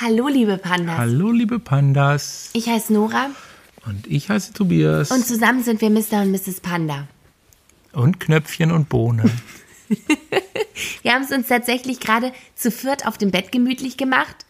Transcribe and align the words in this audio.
Hallo, 0.00 0.28
liebe 0.28 0.58
Pandas. 0.58 0.96
Hallo, 0.96 1.32
liebe 1.32 1.58
Pandas. 1.58 2.50
Ich 2.52 2.68
heiße 2.68 2.92
Nora. 2.92 3.30
Und 3.84 4.06
ich 4.06 4.30
heiße 4.30 4.52
Tobias. 4.52 5.10
Und 5.10 5.26
zusammen 5.26 5.64
sind 5.64 5.80
wir 5.80 5.90
Mr. 5.90 6.22
und 6.22 6.30
Mrs. 6.30 6.60
Panda. 6.60 7.08
Und 7.92 8.20
Knöpfchen 8.20 8.70
und 8.70 8.88
Bohne. 8.88 9.24
wir 11.02 11.12
haben 11.12 11.24
es 11.24 11.32
uns 11.32 11.48
tatsächlich 11.48 11.98
gerade 11.98 12.32
zu 12.54 12.70
viert 12.70 13.08
auf 13.08 13.18
dem 13.18 13.32
Bett 13.32 13.50
gemütlich 13.50 13.96
gemacht. 13.96 14.46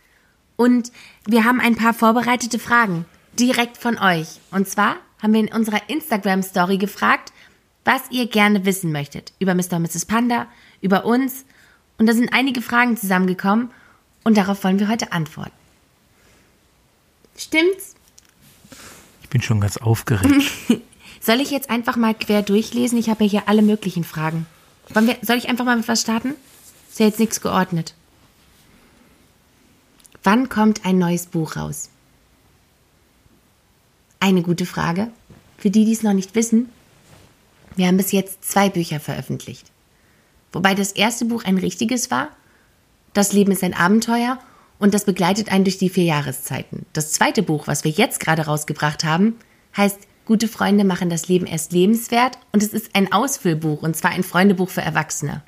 Und 0.57 0.93
wir 1.27 1.45
haben 1.45 1.61
ein 1.63 1.77
paar 1.77 1.95
vorbereitete 1.95 2.59
Fragen. 2.59 3.07
Direkt 3.39 3.79
von 3.79 3.97
euch. 3.97 4.41
Und 4.51 4.69
zwar 4.69 4.97
haben 5.23 5.33
wir 5.33 5.41
in 5.41 5.53
unserer 5.53 5.89
Instagram-Story 5.89 6.77
gefragt, 6.77 7.33
was 7.87 8.03
ihr 8.11 8.27
gerne 8.27 8.67
wissen 8.67 8.93
möchtet. 8.93 9.33
Über 9.39 9.55
Mr. 9.55 9.77
und 9.77 9.83
Mrs. 9.85 10.05
Panda, 10.05 10.47
über 10.83 11.07
uns. 11.07 11.47
Und 11.97 12.07
da 12.07 12.13
sind 12.13 12.35
einige 12.35 12.61
Fragen 12.61 12.99
zusammengekommen. 12.99 13.71
Und 14.25 14.37
darauf 14.37 14.63
wollen 14.65 14.79
wir 14.79 14.89
heute 14.89 15.13
antworten. 15.13 15.53
Stimmt's? 17.37 17.95
Ich 19.23 19.29
bin 19.29 19.43
schon 19.43 19.61
ganz 19.61 19.77
aufgeregt. 19.77 20.51
Soll 21.21 21.41
ich 21.41 21.51
jetzt 21.51 21.71
einfach 21.71 21.97
mal 21.97 22.15
quer 22.15 22.43
durchlesen? 22.43 22.99
Ich 22.99 23.09
habe 23.11 23.25
ja 23.25 23.31
hier 23.31 23.49
alle 23.49 23.63
möglichen 23.63 24.05
Fragen. 24.05 24.47
Wir, 24.89 25.19
soll 25.23 25.37
ich 25.37 25.49
einfach 25.49 25.65
mal 25.65 25.77
mit 25.77 25.89
was 25.89 26.01
starten? 26.01 26.35
Ist 26.89 26.99
ja 26.99 27.07
jetzt 27.07 27.19
nichts 27.19 27.41
geordnet. 27.41 27.95
Wann 30.23 30.49
kommt 30.49 30.85
ein 30.85 30.99
neues 30.99 31.27
Buch 31.27 31.57
raus? 31.57 31.91
Eine 34.21 34.43
gute 34.43 34.67
Frage. 34.67 35.11
Für 35.59 35.71
die, 35.71 35.85
die 35.85 35.93
es 35.93 36.03
noch 36.03 36.13
nicht 36.13 36.35
wissen, 36.35 36.71
wir 37.77 37.87
haben 37.87 37.97
bis 37.97 38.13
jetzt 38.13 38.45
zwei 38.45 38.69
Bücher 38.69 38.99
veröffentlicht. 38.99 39.71
Wobei 40.53 40.75
das 40.75 40.93
erste 40.93 41.25
Buch 41.27 41.45
ein 41.45 41.59
richtiges 41.59 42.11
war 42.11 42.29
das 43.13 43.33
Leben 43.33 43.53
ist 43.53 43.65
ein 43.65 43.75
Abenteuer 43.75 44.39
und 44.79 44.95
das 44.95 45.05
begleitet 45.05 45.51
einen 45.51 45.65
durch 45.65 45.79
die 45.79 45.89
vier 45.89 46.05
Jahreszeiten. 46.05 46.87
Das 46.93 47.13
zweite 47.13 47.43
Buch, 47.43 47.67
was 47.67 47.85
wir 47.85 47.91
jetzt 47.91 48.21
gerade 48.21 48.47
rausgebracht 48.47 49.05
haben, 49.05 49.37
heißt 49.77 50.09
Gute 50.29 50.47
Freunde 50.47 50.85
machen 50.85 51.09
das 51.09 51.29
Leben 51.29 51.47
erst 51.47 51.73
lebenswert 51.73 52.39
und 52.53 52.63
es 52.63 52.75
ist 52.75 52.95
ein 52.95 53.15
Ausfüllbuch 53.15 53.83
und 53.83 53.97
zwar 53.97 54.11
ein 54.11 54.23
Freundebuch 54.23 54.69
für 54.69 54.83
Erwachsene. 54.83 55.43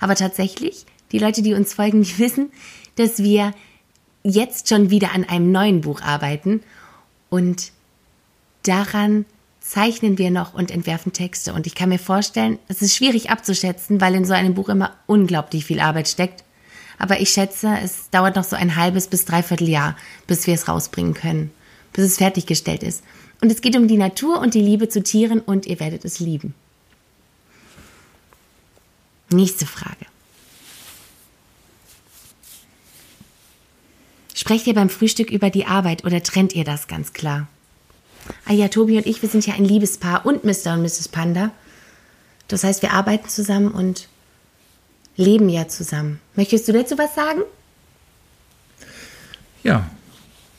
Aber 0.00 0.16
tatsächlich, 0.16 0.86
die 1.12 1.20
Leute, 1.20 1.40
die 1.40 1.54
uns 1.54 1.72
folgen, 1.72 2.02
die 2.02 2.18
wissen, 2.18 2.50
dass 2.96 3.22
wir 3.22 3.54
jetzt 4.24 4.68
schon 4.68 4.90
wieder 4.90 5.14
an 5.14 5.22
einem 5.22 5.52
neuen 5.52 5.82
Buch 5.82 6.02
arbeiten 6.02 6.64
und 7.30 7.70
daran 8.64 9.24
zeichnen 9.60 10.18
wir 10.18 10.32
noch 10.32 10.52
und 10.52 10.72
entwerfen 10.72 11.12
Texte. 11.12 11.54
Und 11.54 11.68
ich 11.68 11.76
kann 11.76 11.88
mir 11.88 12.00
vorstellen, 12.00 12.58
es 12.66 12.82
ist 12.82 12.96
schwierig 12.96 13.30
abzuschätzen, 13.30 14.00
weil 14.00 14.16
in 14.16 14.24
so 14.24 14.32
einem 14.32 14.54
Buch 14.54 14.68
immer 14.68 14.96
unglaublich 15.06 15.64
viel 15.64 15.78
Arbeit 15.78 16.08
steckt. 16.08 16.42
Aber 17.02 17.18
ich 17.18 17.30
schätze, 17.30 17.76
es 17.82 18.10
dauert 18.10 18.36
noch 18.36 18.44
so 18.44 18.54
ein 18.54 18.76
halbes 18.76 19.08
bis 19.08 19.24
dreiviertel 19.24 19.68
Jahr, 19.68 19.96
bis 20.28 20.46
wir 20.46 20.54
es 20.54 20.68
rausbringen 20.68 21.14
können, 21.14 21.50
bis 21.92 22.04
es 22.04 22.18
fertiggestellt 22.18 22.84
ist. 22.84 23.02
Und 23.40 23.50
es 23.50 23.60
geht 23.60 23.74
um 23.74 23.88
die 23.88 23.96
Natur 23.96 24.38
und 24.38 24.54
die 24.54 24.62
Liebe 24.62 24.88
zu 24.88 25.02
Tieren 25.02 25.40
und 25.40 25.66
ihr 25.66 25.80
werdet 25.80 26.04
es 26.04 26.20
lieben. 26.20 26.54
Nächste 29.30 29.66
Frage. 29.66 30.06
Sprecht 34.32 34.68
ihr 34.68 34.74
beim 34.74 34.88
Frühstück 34.88 35.28
über 35.28 35.50
die 35.50 35.66
Arbeit 35.66 36.04
oder 36.04 36.22
trennt 36.22 36.54
ihr 36.54 36.64
das 36.64 36.86
ganz 36.86 37.12
klar? 37.12 37.48
Ah 38.44 38.52
ja, 38.52 38.68
Tobi 38.68 38.96
und 38.96 39.06
ich, 39.06 39.22
wir 39.22 39.28
sind 39.28 39.44
ja 39.44 39.54
ein 39.54 39.64
Liebespaar 39.64 40.24
und 40.24 40.44
Mr. 40.44 40.74
und 40.74 40.82
Mrs. 40.82 41.08
Panda. 41.08 41.50
Das 42.46 42.62
heißt, 42.62 42.80
wir 42.82 42.92
arbeiten 42.92 43.28
zusammen 43.28 43.72
und 43.72 44.06
leben 45.16 45.48
ja 45.48 45.68
zusammen. 45.68 46.20
Möchtest 46.36 46.68
du 46.68 46.72
dazu 46.72 46.96
was 46.98 47.14
sagen? 47.14 47.42
Ja, 49.62 49.88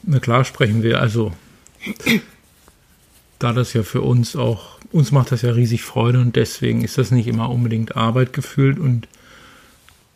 na 0.03 0.19
klar 0.19 0.45
sprechen 0.45 0.83
wir. 0.83 1.01
Also, 1.01 1.33
da 3.39 3.53
das 3.53 3.73
ja 3.73 3.83
für 3.83 4.01
uns 4.01 4.35
auch, 4.35 4.79
uns 4.91 5.11
macht 5.11 5.31
das 5.31 5.41
ja 5.41 5.51
riesig 5.51 5.83
Freude 5.83 6.19
und 6.19 6.35
deswegen 6.35 6.83
ist 6.83 6.97
das 6.97 7.11
nicht 7.11 7.27
immer 7.27 7.49
unbedingt 7.49 7.97
Arbeit 7.97 8.33
gefühlt 8.33 8.79
und 8.79 9.07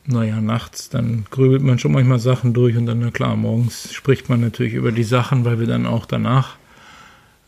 naja, 0.05 0.39
nachts, 0.39 0.87
dann 0.87 1.25
grübelt 1.29 1.61
man 1.61 1.79
schon 1.79 1.91
manchmal 1.91 2.19
Sachen 2.19 2.53
durch 2.53 2.77
und 2.77 2.85
dann, 2.85 2.99
na 2.99 3.11
klar, 3.11 3.35
morgens 3.35 3.93
spricht 3.93 4.29
man 4.29 4.39
natürlich 4.39 4.73
über 4.73 4.93
die 4.93 5.03
Sachen, 5.03 5.43
weil 5.43 5.59
wir 5.59 5.67
dann 5.67 5.85
auch 5.85 6.05
danach 6.05 6.55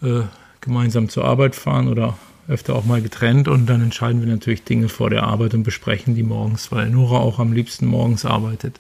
äh, 0.02 0.24
gemeinsam 0.60 1.08
zur 1.08 1.24
Arbeit 1.24 1.56
fahren 1.56 1.88
oder 1.88 2.18
öfter 2.50 2.76
auch 2.76 2.84
mal 2.84 3.02
getrennt 3.02 3.48
und 3.48 3.68
dann 3.68 3.82
entscheiden 3.82 4.22
wir 4.22 4.28
natürlich 4.28 4.64
Dinge 4.64 4.90
vor 4.90 5.10
der 5.10 5.24
Arbeit 5.24 5.54
und 5.54 5.64
besprechen 5.64 6.16
die 6.16 6.24
morgens, 6.24 6.72
weil 6.72 6.90
Nora 6.90 7.20
auch 7.20 7.40
am 7.40 7.54
liebsten 7.54 7.86
morgens 7.86 8.26
arbeitet 8.26 8.80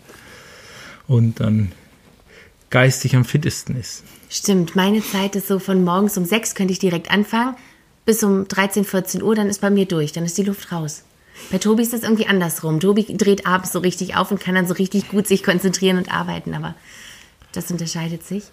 und 1.08 1.40
dann 1.40 1.72
geistig 2.72 3.16
am 3.16 3.26
fittesten 3.26 3.76
ist. 3.76 4.04
Stimmt, 4.30 4.76
meine 4.76 5.02
Zeit 5.04 5.36
ist 5.36 5.48
so 5.48 5.60
von 5.60 5.84
morgens 5.84 6.18
um 6.18 6.26
sechs 6.26 6.56
könnte 6.56 6.74
ich 6.74 6.80
direkt 6.80 7.12
anfangen, 7.12 7.56
bis 8.06 8.24
um 8.24 8.48
13, 8.48 8.86
14 8.86 9.22
Uhr, 9.22 9.36
dann 9.36 9.50
ist 9.50 9.62
bei 9.62 9.70
mir 9.70 9.86
durch, 9.86 10.12
dann 10.12 10.26
ist 10.26 10.38
die 10.38 10.44
Luft 10.44 10.72
raus. 10.72 11.04
Bei 11.52 11.58
Tobi 11.58 11.84
ist 11.84 11.94
das 11.94 12.04
irgendwie 12.04 12.28
andersrum. 12.28 12.80
Tobi 12.80 13.06
dreht 13.16 13.46
abends 13.46 13.72
so 13.72 13.80
richtig 13.80 14.18
auf 14.18 14.32
und 14.32 14.42
kann 14.42 14.56
dann 14.56 14.68
so 14.68 14.74
richtig 14.74 15.10
gut 15.10 15.28
sich 15.28 15.44
konzentrieren 15.44 15.98
und 15.98 16.12
arbeiten, 16.12 16.54
aber 16.54 16.76
das 17.52 17.72
unterscheidet 17.72 18.24
sich. 18.24 18.44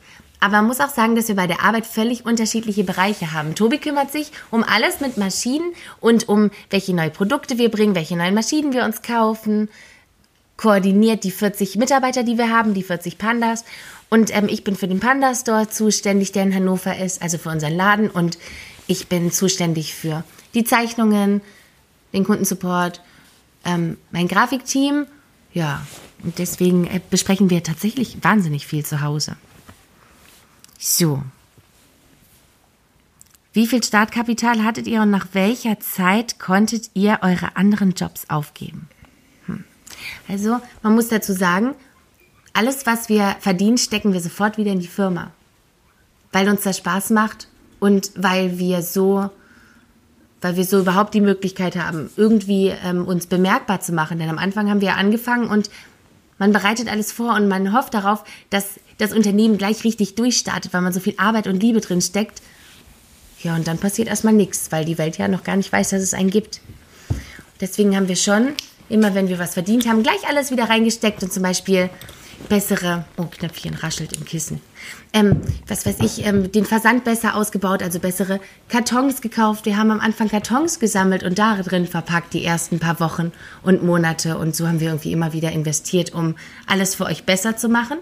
Aber 0.41 0.57
man 0.57 0.67
muss 0.67 0.81
auch 0.81 0.91
sagen, 0.91 1.17
dass 1.17 1.29
wir 1.29 1.35
bei 1.35 1.47
der 1.47 1.63
Arbeit 1.63 1.87
völlig 1.87 2.27
unterschiedliche 2.27 2.85
Bereiche 2.85 3.33
haben. 3.33 3.55
Tobi 3.55 3.79
kümmert 3.79 4.13
sich 4.13 4.33
um 4.51 4.63
alles 4.63 5.01
mit 5.01 5.17
Maschinen 5.17 5.73
und 6.01 6.29
um 6.29 6.51
welche 6.71 6.95
neue 6.95 7.11
Produkte 7.11 7.59
wir 7.59 7.71
bringen, 7.71 7.95
welche 7.95 8.17
neuen 8.17 8.35
Maschinen 8.35 8.73
wir 8.73 8.85
uns 8.85 9.03
kaufen, 9.03 9.69
koordiniert 10.57 11.25
die 11.25 11.31
40 11.31 11.77
Mitarbeiter, 11.77 12.23
die 12.23 12.39
wir 12.39 12.51
haben, 12.51 12.75
die 12.75 12.83
40 12.83 13.19
Pandas. 13.19 13.65
Und 14.09 14.35
ähm, 14.35 14.47
ich 14.49 14.63
bin 14.63 14.77
für 14.77 14.89
den 14.89 15.01
Panda 15.01 15.35
Store 15.35 15.69
zuständig, 15.69 16.33
der 16.33 16.45
in 16.45 16.55
Hannover 16.55 16.97
ist, 16.97 17.23
also 17.23 17.39
für 17.39 17.51
unseren 17.51 17.75
Laden. 17.75 18.11
Und 18.11 18.39
ich 18.87 19.09
bin 19.09 19.33
zuständig 19.33 19.95
für 19.95 20.23
die 20.55 20.65
Zeichnungen, 20.65 21.41
den 22.13 22.25
Kundensupport, 22.25 23.01
ähm, 23.65 23.97
mein 24.13 24.29
Grafikteam. 24.29 25.07
Ja, 25.53 25.87
und 26.23 26.39
deswegen 26.39 26.87
äh, 26.87 27.01
besprechen 27.11 27.51
wir 27.51 27.63
tatsächlich 27.63 28.19
wahnsinnig 28.23 28.67
viel 28.67 28.85
zu 28.85 29.01
Hause. 29.01 29.37
So. 30.79 31.23
Wie 33.53 33.67
viel 33.67 33.83
Startkapital 33.83 34.63
hattet 34.65 34.87
ihr 34.87 35.01
und 35.01 35.11
nach 35.11 35.29
welcher 35.33 35.81
Zeit 35.81 36.39
konntet 36.39 36.91
ihr 36.93 37.21
eure 37.23 37.57
anderen 37.57 37.93
Jobs 37.93 38.29
aufgeben? 38.29 38.89
Hm. 39.47 39.65
Also, 40.29 40.61
man 40.83 40.95
muss 40.95 41.09
dazu 41.09 41.33
sagen, 41.33 41.75
alles, 42.53 42.85
was 42.85 43.09
wir 43.09 43.37
verdienen, 43.41 43.79
stecken 43.79 44.13
wir 44.13 44.21
sofort 44.21 44.59
wieder 44.59 44.73
in 44.73 44.81
die 44.81 44.87
Firma. 44.87 45.31
Weil 46.33 46.49
uns 46.51 46.63
das 46.63 46.77
Spaß 46.79 47.11
macht 47.11 47.49
und 47.81 48.13
weil 48.15 48.59
wir 48.59 48.83
so, 48.83 49.31
weil 50.43 50.57
wir 50.57 50.65
so 50.65 50.81
überhaupt 50.81 51.15
die 51.15 51.21
Möglichkeit 51.21 51.77
haben, 51.77 52.11
irgendwie 52.17 52.75
ähm, 52.85 53.07
uns 53.07 53.27
bemerkbar 53.27 53.81
zu 53.81 53.93
machen. 53.93 54.19
Denn 54.19 54.29
am 54.29 54.39
Anfang 54.39 54.69
haben 54.69 54.81
wir 54.83 54.97
angefangen 54.97 55.49
und 55.49 55.71
man 56.39 56.53
bereitet 56.53 56.91
alles 56.91 57.13
vor 57.13 57.35
und 57.35 57.49
man 57.49 57.73
hofft 57.73 57.95
darauf, 57.95 58.25
dass 58.51 58.81
das 58.99 59.13
Unternehmen 59.13 59.59
gleich 59.59 59.85
richtig 59.85 60.15
durchstartet, 60.15 60.73
weil 60.73 60.83
man 60.83 60.93
so 60.93 61.01
viel 61.01 61.15
Arbeit 61.17 61.47
und 61.47 61.63
Liebe 61.63 61.81
drin 61.81 62.01
steckt. 62.01 62.43
Ja, 63.43 63.55
und 63.55 63.67
dann 63.69 63.79
passiert 63.79 64.09
erstmal 64.09 64.33
nichts, 64.33 64.73
weil 64.73 64.85
die 64.85 64.99
Welt 64.99 65.19
ja 65.19 65.29
noch 65.29 65.45
gar 65.45 65.57
nicht 65.57 65.73
weiß, 65.73 65.91
dass 65.91 66.03
es 66.03 66.15
einen 66.15 66.31
gibt. 66.31 66.61
Deswegen 67.61 67.95
haben 67.97 68.09
wir 68.09 68.17
schon, 68.17 68.53
immer 68.89 69.15
wenn 69.15 69.29
wir 69.29 69.39
was 69.39 69.55
verdient 69.55 69.87
haben, 69.87 70.03
gleich 70.03 70.27
alles 70.29 70.51
wieder 70.51 70.69
reingesteckt 70.69 71.23
und 71.23 71.33
zum 71.33 71.43
Beispiel 71.43 71.91
bessere, 72.49 73.05
oh, 73.17 73.25
Knöpfchen 73.25 73.75
raschelt 73.75 74.17
im 74.17 74.25
Kissen, 74.25 74.61
ähm, 75.13 75.41
was 75.67 75.87
weiß 75.87 75.97
ich, 76.01 76.25
ähm, 76.27 76.53
den 76.53 76.65
Versand 76.65 77.05
besser 77.05 77.35
ausgebaut, 77.35 77.83
also 77.83 77.99
bessere 77.99 78.41
Kartons 78.69 79.21
gekauft. 79.21 79.65
Wir 79.65 79.77
haben 79.77 79.91
am 79.91 80.01
Anfang 80.01 80.29
Kartons 80.29 80.79
gesammelt 80.79 81.23
und 81.23 81.39
da 81.39 81.57
drin 81.63 81.87
verpackt 81.87 82.35
die 82.35 82.45
ersten 82.45 82.79
paar 82.79 83.01
Wochen 83.01 83.33
und 83.63 83.83
Monate 83.83 84.37
und 84.39 84.55
so 84.55 84.69
haben 84.69 84.81
wir 84.81 84.89
irgendwie 84.89 85.13
immer 85.13 85.33
wieder 85.33 85.53
investiert, 85.53 86.13
um 86.13 86.37
alles 86.67 86.95
für 86.95 87.07
euch 87.07 87.25
besser 87.25 87.57
zu 87.57 87.69
machen. 87.69 87.99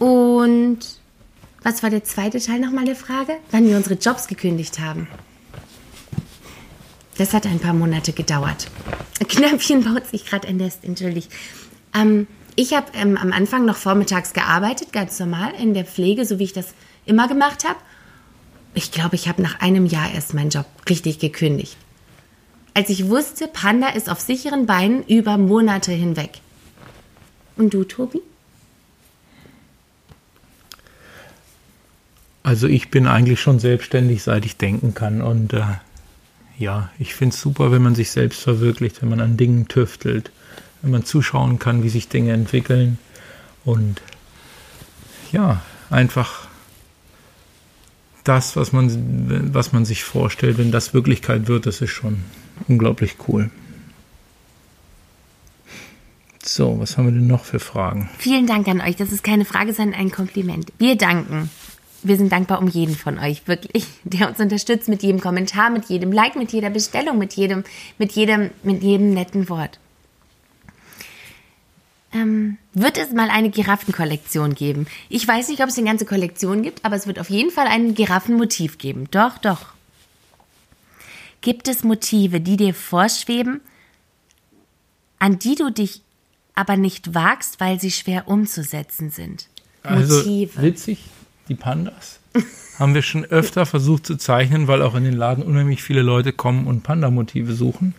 Und 0.00 0.78
was 1.62 1.82
war 1.82 1.90
der 1.90 2.02
zweite 2.02 2.40
Teil 2.40 2.58
nochmal 2.58 2.86
der 2.86 2.96
Frage? 2.96 3.34
Wann 3.50 3.68
wir 3.68 3.76
unsere 3.76 3.96
Jobs 3.96 4.26
gekündigt 4.26 4.80
haben. 4.80 5.06
Das 7.18 7.34
hat 7.34 7.46
ein 7.46 7.60
paar 7.60 7.74
Monate 7.74 8.14
gedauert. 8.14 8.66
Knöpfchen 9.28 9.84
baut 9.84 10.06
sich 10.06 10.24
gerade 10.24 10.48
ein 10.48 10.56
Nest, 10.56 10.84
entschuldigt. 10.84 11.30
Ähm, 11.94 12.26
ich 12.56 12.72
habe 12.72 12.86
ähm, 12.94 13.18
am 13.18 13.30
Anfang 13.30 13.66
noch 13.66 13.76
vormittags 13.76 14.32
gearbeitet, 14.32 14.90
ganz 14.90 15.18
normal 15.20 15.52
in 15.60 15.74
der 15.74 15.84
Pflege, 15.84 16.24
so 16.24 16.38
wie 16.38 16.44
ich 16.44 16.54
das 16.54 16.72
immer 17.04 17.28
gemacht 17.28 17.68
habe. 17.68 17.78
Ich 18.72 18.92
glaube, 18.92 19.16
ich 19.16 19.28
habe 19.28 19.42
nach 19.42 19.60
einem 19.60 19.84
Jahr 19.84 20.10
erst 20.14 20.32
meinen 20.32 20.48
Job 20.48 20.64
richtig 20.88 21.18
gekündigt. 21.18 21.76
Als 22.72 22.88
ich 22.88 23.10
wusste, 23.10 23.48
Panda 23.48 23.88
ist 23.88 24.08
auf 24.08 24.20
sicheren 24.20 24.64
Beinen 24.64 25.04
über 25.06 25.36
Monate 25.36 25.92
hinweg. 25.92 26.40
Und 27.58 27.74
du, 27.74 27.84
Tobi? 27.84 28.22
Also 32.42 32.66
ich 32.66 32.90
bin 32.90 33.06
eigentlich 33.06 33.40
schon 33.40 33.58
selbstständig, 33.58 34.22
seit 34.22 34.44
ich 34.46 34.56
denken 34.56 34.94
kann. 34.94 35.20
Und 35.20 35.52
äh, 35.52 35.62
ja, 36.58 36.90
ich 36.98 37.14
finde 37.14 37.34
es 37.34 37.40
super, 37.40 37.70
wenn 37.72 37.82
man 37.82 37.94
sich 37.94 38.10
selbst 38.10 38.40
verwirklicht, 38.40 39.02
wenn 39.02 39.10
man 39.10 39.20
an 39.20 39.36
Dingen 39.36 39.68
tüftelt, 39.68 40.30
wenn 40.82 40.90
man 40.90 41.04
zuschauen 41.04 41.58
kann, 41.58 41.82
wie 41.82 41.88
sich 41.90 42.08
Dinge 42.08 42.32
entwickeln. 42.32 42.98
Und 43.64 44.00
ja, 45.32 45.62
einfach 45.90 46.48
das, 48.24 48.56
was 48.56 48.72
man, 48.72 49.52
was 49.54 49.72
man 49.72 49.84
sich 49.84 50.04
vorstellt, 50.04 50.58
wenn 50.58 50.72
das 50.72 50.94
Wirklichkeit 50.94 51.48
wird, 51.48 51.66
das 51.66 51.80
ist 51.80 51.90
schon 51.90 52.24
unglaublich 52.68 53.16
cool. 53.28 53.50
So, 56.42 56.80
was 56.80 56.96
haben 56.96 57.04
wir 57.04 57.12
denn 57.12 57.26
noch 57.26 57.44
für 57.44 57.60
Fragen? 57.60 58.08
Vielen 58.18 58.46
Dank 58.46 58.66
an 58.66 58.80
euch. 58.80 58.96
Das 58.96 59.12
ist 59.12 59.22
keine 59.22 59.44
Frage, 59.44 59.74
sondern 59.74 60.00
ein 60.00 60.10
Kompliment. 60.10 60.72
Wir 60.78 60.96
danken. 60.96 61.50
Wir 62.02 62.16
sind 62.16 62.32
dankbar 62.32 62.60
um 62.60 62.68
jeden 62.68 62.96
von 62.96 63.18
euch, 63.18 63.46
wirklich, 63.46 63.86
der 64.04 64.28
uns 64.28 64.40
unterstützt 64.40 64.88
mit 64.88 65.02
jedem 65.02 65.20
Kommentar, 65.20 65.70
mit 65.70 65.86
jedem 65.86 66.12
Like, 66.12 66.36
mit 66.36 66.52
jeder 66.52 66.70
Bestellung, 66.70 67.18
mit 67.18 67.34
jedem, 67.34 67.64
mit 67.98 68.12
jedem, 68.12 68.50
mit 68.62 68.82
jedem 68.82 69.12
netten 69.12 69.48
Wort. 69.48 69.78
Ähm, 72.12 72.58
wird 72.72 72.98
es 72.98 73.12
mal 73.12 73.30
eine 73.30 73.50
Giraffenkollektion 73.50 74.54
geben? 74.54 74.86
Ich 75.08 75.26
weiß 75.26 75.48
nicht, 75.48 75.62
ob 75.62 75.68
es 75.68 75.78
eine 75.78 75.86
ganze 75.86 76.06
Kollektion 76.06 76.62
gibt, 76.62 76.84
aber 76.84 76.96
es 76.96 77.06
wird 77.06 77.20
auf 77.20 77.30
jeden 77.30 77.50
Fall 77.50 77.66
ein 77.66 77.94
Giraffenmotiv 77.94 78.78
geben. 78.78 79.06
Doch, 79.10 79.38
doch. 79.38 79.66
Gibt 81.40 81.68
es 81.68 81.84
Motive, 81.84 82.40
die 82.40 82.56
dir 82.56 82.74
vorschweben, 82.74 83.60
an 85.18 85.38
die 85.38 85.54
du 85.54 85.70
dich 85.70 86.02
aber 86.54 86.76
nicht 86.76 87.14
wagst, 87.14 87.60
weil 87.60 87.80
sie 87.80 87.90
schwer 87.90 88.28
umzusetzen 88.28 89.10
sind? 89.10 89.46
Also 89.82 90.26
witzig, 90.26 90.98
die 91.50 91.54
Pandas 91.56 92.20
haben 92.78 92.94
wir 92.94 93.02
schon 93.02 93.26
öfter 93.26 93.66
versucht 93.66 94.06
zu 94.06 94.16
zeichnen, 94.16 94.66
weil 94.66 94.80
auch 94.80 94.94
in 94.94 95.04
den 95.04 95.12
Laden 95.12 95.44
unheimlich 95.44 95.82
viele 95.82 96.00
Leute 96.00 96.32
kommen 96.32 96.66
und 96.66 96.82
Panda-Motive 96.82 97.52
suchen. 97.52 97.94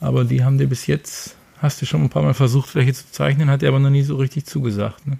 Aber 0.00 0.24
die 0.24 0.42
haben 0.42 0.56
dir 0.56 0.68
bis 0.68 0.86
jetzt, 0.86 1.36
hast 1.60 1.82
du 1.82 1.86
schon 1.86 2.02
ein 2.02 2.08
paar 2.08 2.22
Mal 2.22 2.32
versucht, 2.32 2.74
welche 2.74 2.94
zu 2.94 3.10
zeichnen, 3.10 3.50
hat 3.50 3.60
dir 3.60 3.68
aber 3.68 3.78
noch 3.78 3.90
nie 3.90 4.02
so 4.02 4.16
richtig 4.16 4.46
zugesagt. 4.46 5.06
Ne? 5.06 5.18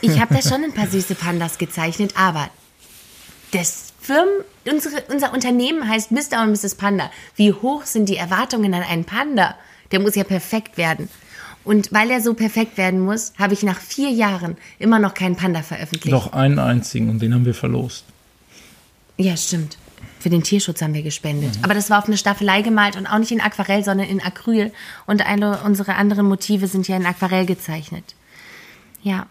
Ich 0.00 0.18
habe 0.18 0.34
da 0.34 0.40
schon 0.40 0.64
ein 0.64 0.72
paar 0.72 0.86
süße 0.86 1.14
Pandas 1.14 1.58
gezeichnet, 1.58 2.14
aber 2.16 2.48
das 3.50 3.92
Firmen, 4.00 4.44
unsere, 4.68 5.02
unser 5.12 5.34
Unternehmen 5.34 5.86
heißt 5.86 6.10
Mr. 6.10 6.42
und 6.42 6.52
Mrs. 6.52 6.74
Panda. 6.76 7.10
Wie 7.36 7.52
hoch 7.52 7.84
sind 7.84 8.08
die 8.08 8.16
Erwartungen 8.16 8.72
an 8.72 8.82
einen 8.82 9.04
Panda? 9.04 9.56
Der 9.92 10.00
muss 10.00 10.14
ja 10.14 10.24
perfekt 10.24 10.78
werden. 10.78 11.10
Und 11.64 11.92
weil 11.92 12.10
er 12.10 12.20
so 12.20 12.34
perfekt 12.34 12.76
werden 12.76 13.00
muss, 13.00 13.32
habe 13.38 13.54
ich 13.54 13.62
nach 13.62 13.78
vier 13.78 14.10
Jahren 14.10 14.56
immer 14.78 14.98
noch 14.98 15.14
keinen 15.14 15.36
Panda 15.36 15.62
veröffentlicht. 15.62 16.12
Doch 16.12 16.32
einen 16.32 16.58
einzigen 16.58 17.08
und 17.08 17.22
den 17.22 17.34
haben 17.34 17.44
wir 17.44 17.54
verlost. 17.54 18.04
Ja, 19.16 19.36
stimmt. 19.36 19.78
Für 20.18 20.30
den 20.30 20.42
Tierschutz 20.42 20.82
haben 20.82 20.94
wir 20.94 21.02
gespendet. 21.02 21.56
Mhm. 21.56 21.64
Aber 21.64 21.74
das 21.74 21.90
war 21.90 21.98
auf 21.98 22.06
eine 22.06 22.16
Staffelei 22.16 22.62
gemalt 22.62 22.96
und 22.96 23.06
auch 23.06 23.18
nicht 23.18 23.32
in 23.32 23.40
Aquarell, 23.40 23.84
sondern 23.84 24.08
in 24.08 24.20
Acryl. 24.20 24.72
Und 25.06 25.24
eine 25.26 25.58
unsere 25.64 25.94
anderen 25.94 26.26
Motive 26.26 26.66
sind 26.66 26.88
ja 26.88 26.96
in 26.96 27.06
Aquarell 27.06 27.46
gezeichnet. 27.46 28.14
Ja. 29.02 29.26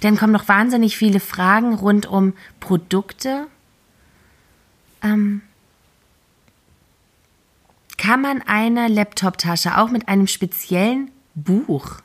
Dann 0.00 0.16
kommen 0.16 0.32
noch 0.32 0.48
wahnsinnig 0.48 0.96
viele 0.96 1.20
Fragen 1.20 1.74
rund 1.74 2.06
um 2.06 2.34
Produkte. 2.58 3.46
Ähm, 5.02 5.42
kann 7.98 8.20
man 8.20 8.42
eine 8.42 8.88
Laptop-Tasche 8.88 9.78
auch 9.78 9.90
mit 9.90 10.08
einem 10.08 10.26
speziellen 10.26 11.12
Buch. 11.34 12.00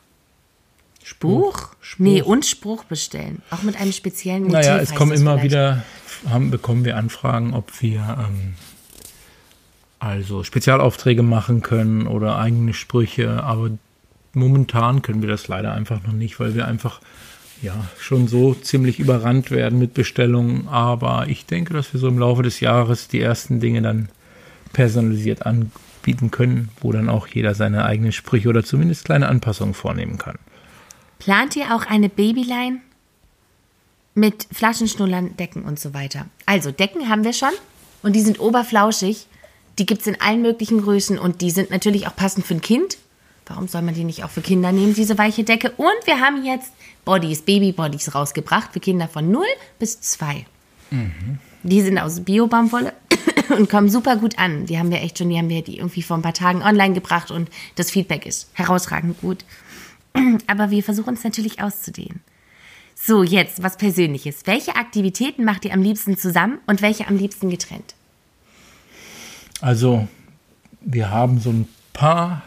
Spruch? 1.02 1.70
Spruch? 1.80 1.98
Nee, 1.98 2.22
und 2.22 2.44
Spruch 2.44 2.84
bestellen. 2.84 3.42
Auch 3.50 3.62
mit 3.62 3.80
einem 3.80 3.92
speziellen 3.92 4.42
Motiv. 4.42 4.58
Naja, 4.58 4.78
es 4.78 4.94
kommen 4.94 5.12
immer 5.12 5.38
vielleicht. 5.38 5.44
wieder, 5.44 5.82
haben, 6.28 6.50
bekommen 6.50 6.84
wir 6.84 6.96
Anfragen, 6.96 7.54
ob 7.54 7.80
wir 7.80 8.26
ähm, 8.28 8.54
also 9.98 10.44
Spezialaufträge 10.44 11.22
machen 11.22 11.62
können 11.62 12.06
oder 12.06 12.38
eigene 12.38 12.74
Sprüche, 12.74 13.42
aber 13.42 13.70
momentan 14.34 15.00
können 15.02 15.22
wir 15.22 15.30
das 15.30 15.48
leider 15.48 15.72
einfach 15.72 16.02
noch 16.02 16.12
nicht, 16.12 16.38
weil 16.40 16.54
wir 16.54 16.68
einfach 16.68 17.00
ja 17.62 17.74
schon 17.98 18.28
so 18.28 18.54
ziemlich 18.54 19.00
überrannt 19.00 19.50
werden 19.50 19.78
mit 19.78 19.94
Bestellungen. 19.94 20.68
Aber 20.68 21.26
ich 21.28 21.46
denke, 21.46 21.72
dass 21.72 21.92
wir 21.92 22.00
so 22.00 22.08
im 22.08 22.18
Laufe 22.18 22.42
des 22.42 22.60
Jahres 22.60 23.08
die 23.08 23.20
ersten 23.20 23.60
Dinge 23.60 23.82
dann 23.82 24.10
personalisiert 24.72 25.46
anbieten 25.46 25.87
bieten 26.08 26.30
können, 26.30 26.70
wo 26.80 26.90
dann 26.90 27.10
auch 27.10 27.26
jeder 27.26 27.54
seine 27.54 27.84
eigenen 27.84 28.12
Sprüche 28.12 28.48
oder 28.48 28.64
zumindest 28.64 29.04
kleine 29.04 29.28
Anpassungen 29.28 29.74
vornehmen 29.74 30.16
kann. 30.16 30.38
Plant 31.18 31.54
ihr 31.54 31.74
auch 31.74 31.84
eine 31.84 32.08
Babyline 32.08 32.80
mit 34.14 34.46
Flaschenschnullern, 34.50 35.36
Decken 35.36 35.64
und 35.64 35.78
so 35.78 35.92
weiter? 35.92 36.24
Also 36.46 36.70
Decken 36.70 37.10
haben 37.10 37.24
wir 37.24 37.34
schon 37.34 37.52
und 38.02 38.16
die 38.16 38.22
sind 38.22 38.40
oberflauschig. 38.40 39.26
Die 39.78 39.84
gibt 39.84 40.00
es 40.00 40.06
in 40.06 40.18
allen 40.18 40.40
möglichen 40.40 40.80
Größen 40.80 41.18
und 41.18 41.42
die 41.42 41.50
sind 41.50 41.70
natürlich 41.70 42.06
auch 42.06 42.16
passend 42.16 42.46
für 42.46 42.54
ein 42.54 42.62
Kind. 42.62 42.96
Warum 43.44 43.68
soll 43.68 43.82
man 43.82 43.92
die 43.92 44.04
nicht 44.04 44.24
auch 44.24 44.30
für 44.30 44.40
Kinder 44.40 44.72
nehmen, 44.72 44.94
diese 44.94 45.18
weiche 45.18 45.44
Decke? 45.44 45.72
Und 45.76 46.06
wir 46.06 46.20
haben 46.20 46.42
jetzt 46.42 46.72
Bodies, 47.04 47.42
Baby-Bodies 47.42 48.14
rausgebracht 48.14 48.72
für 48.72 48.80
Kinder 48.80 49.08
von 49.08 49.30
0 49.30 49.44
bis 49.78 50.00
2. 50.00 50.46
Mhm. 50.90 51.38
Die 51.62 51.82
sind 51.82 51.98
aus 51.98 52.20
Bio-Baumwolle 52.20 52.92
und 53.56 53.68
kommen 53.68 53.88
super 53.88 54.16
gut 54.16 54.38
an. 54.38 54.66
Die 54.66 54.78
haben 54.78 54.90
wir 54.90 55.02
echt 55.02 55.18
schon, 55.18 55.28
die 55.28 55.38
haben 55.38 55.48
wir 55.48 55.62
die 55.62 55.78
irgendwie 55.78 56.02
vor 56.02 56.16
ein 56.16 56.22
paar 56.22 56.34
Tagen 56.34 56.62
online 56.62 56.94
gebracht 56.94 57.30
und 57.30 57.50
das 57.76 57.90
Feedback 57.90 58.26
ist 58.26 58.48
herausragend 58.54 59.20
gut. 59.20 59.44
Aber 60.46 60.70
wir 60.70 60.82
versuchen 60.82 61.14
es 61.14 61.24
natürlich 61.24 61.60
auszudehnen. 61.60 62.20
So, 62.94 63.22
jetzt 63.22 63.62
was 63.62 63.76
Persönliches. 63.76 64.42
Welche 64.44 64.76
Aktivitäten 64.76 65.44
macht 65.44 65.64
ihr 65.64 65.72
am 65.72 65.82
liebsten 65.82 66.16
zusammen 66.16 66.58
und 66.66 66.82
welche 66.82 67.06
am 67.06 67.16
liebsten 67.16 67.48
getrennt? 67.48 67.94
Also, 69.60 70.08
wir 70.80 71.10
haben 71.10 71.40
so 71.40 71.50
ein 71.50 71.68
paar 71.92 72.42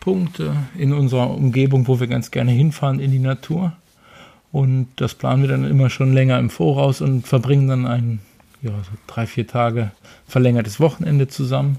Punkte 0.00 0.56
in 0.76 0.92
unserer 0.92 1.30
Umgebung, 1.30 1.86
wo 1.86 2.00
wir 2.00 2.08
ganz 2.08 2.30
gerne 2.30 2.52
hinfahren 2.52 3.00
in 3.00 3.10
die 3.10 3.18
Natur. 3.18 3.72
Und 4.52 4.88
das 4.96 5.14
planen 5.14 5.42
wir 5.42 5.48
dann 5.48 5.64
immer 5.64 5.88
schon 5.88 6.12
länger 6.12 6.38
im 6.38 6.50
Voraus 6.50 7.00
und 7.00 7.26
verbringen 7.26 7.68
dann 7.68 7.86
einen 7.86 8.20
ja, 8.60 8.70
so 8.70 8.92
drei, 9.06 9.26
vier 9.26 9.46
Tage 9.46 9.90
verlängertes 10.28 10.78
Wochenende 10.78 11.26
zusammen. 11.26 11.78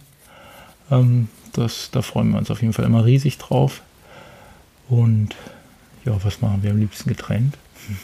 Ähm, 0.92 1.30
das, 1.54 1.92
da 1.92 2.02
freuen 2.02 2.32
wir 2.32 2.40
uns 2.40 2.52
auf 2.52 2.62
jeden 2.62 2.74
Fall 2.74 2.86
immer 2.86 3.06
riesig 3.06 3.38
drauf. 3.38 3.82
Und 4.90 5.36
ja, 6.04 6.18
was 6.24 6.42
machen 6.42 6.64
wir 6.64 6.72
am 6.72 6.78
liebsten 6.78 7.10
getrennt? 7.10 7.56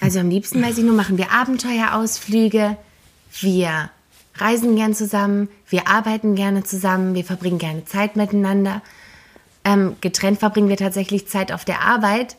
Also 0.02 0.20
am 0.20 0.30
liebsten, 0.30 0.62
weiß 0.62 0.78
ich 0.78 0.84
nur, 0.84 0.96
machen 0.96 1.18
wir 1.18 1.32
Abenteuerausflüge, 1.32 2.78
wir 3.42 3.90
reisen 4.36 4.76
gern 4.76 4.94
zusammen, 4.94 5.50
wir 5.70 5.88
arbeiten 5.88 6.36
gerne 6.36 6.64
zusammen, 6.64 7.16
wir 7.16 7.24
verbringen 7.24 7.60
gerne 7.60 7.86
Zeit 7.86 8.16
miteinander. 8.16 8.82
Ähm, 9.66 9.96
getrennt 10.02 10.40
verbringen 10.40 10.70
wir 10.70 10.78
tatsächlich 10.78 11.28
Zeit 11.28 11.52
auf 11.52 11.66
der 11.66 11.82
Arbeit, 11.82 12.38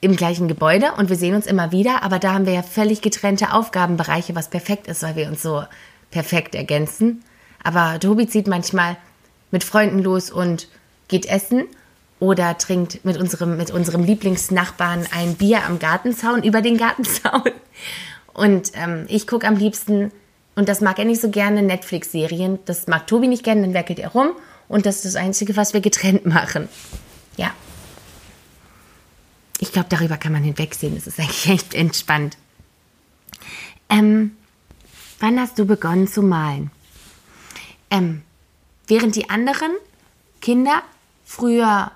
im 0.00 0.16
gleichen 0.16 0.48
Gebäude 0.48 0.92
und 0.98 1.08
wir 1.08 1.16
sehen 1.16 1.34
uns 1.34 1.46
immer 1.46 1.72
wieder, 1.72 2.02
aber 2.02 2.18
da 2.18 2.34
haben 2.34 2.46
wir 2.46 2.52
ja 2.52 2.62
völlig 2.62 3.00
getrennte 3.00 3.52
Aufgabenbereiche, 3.52 4.34
was 4.34 4.50
perfekt 4.50 4.86
ist, 4.88 5.02
weil 5.02 5.16
wir 5.16 5.28
uns 5.28 5.42
so 5.42 5.64
perfekt 6.10 6.54
ergänzen. 6.54 7.22
Aber 7.62 7.98
Tobi 7.98 8.28
zieht 8.28 8.46
manchmal 8.46 8.96
mit 9.50 9.64
Freunden 9.64 10.00
los 10.00 10.30
und 10.30 10.68
geht 11.08 11.26
essen 11.26 11.64
oder 12.20 12.56
trinkt 12.58 13.04
mit 13.04 13.16
unserem, 13.16 13.56
mit 13.56 13.70
unserem 13.70 14.04
Lieblingsnachbarn 14.04 15.06
ein 15.14 15.34
Bier 15.34 15.64
am 15.66 15.78
Gartenzaun, 15.78 16.42
über 16.42 16.62
den 16.62 16.76
Gartenzaun. 16.76 17.50
Und 18.32 18.72
ähm, 18.74 19.06
ich 19.08 19.26
gucke 19.26 19.46
am 19.46 19.56
liebsten, 19.56 20.12
und 20.54 20.68
das 20.68 20.80
mag 20.80 20.98
er 20.98 21.04
nicht 21.04 21.20
so 21.20 21.30
gerne, 21.30 21.62
Netflix-Serien. 21.62 22.58
Das 22.64 22.86
mag 22.86 23.06
Tobi 23.06 23.28
nicht 23.28 23.44
gerne, 23.44 23.62
dann 23.62 23.74
werkelt 23.74 23.98
er 23.98 24.08
rum. 24.08 24.30
Und 24.68 24.86
das 24.86 24.96
ist 24.96 25.04
das 25.04 25.16
Einzige, 25.16 25.56
was 25.56 25.74
wir 25.74 25.80
getrennt 25.80 26.26
machen. 26.26 26.68
Ja 27.36 27.50
ich 29.58 29.72
glaube, 29.72 29.88
darüber 29.88 30.16
kann 30.16 30.32
man 30.32 30.42
hinwegsehen. 30.42 30.94
Das 30.94 31.06
ist 31.06 31.18
eigentlich 31.18 31.48
echt 31.48 31.74
entspannt. 31.74 32.36
Ähm, 33.88 34.36
wann 35.20 35.38
hast 35.40 35.58
du 35.58 35.64
begonnen 35.64 36.08
zu 36.08 36.22
malen? 36.22 36.70
Ähm, 37.90 38.22
während 38.86 39.16
die 39.16 39.30
anderen 39.30 39.72
Kinder 40.40 40.82
früher 41.24 41.92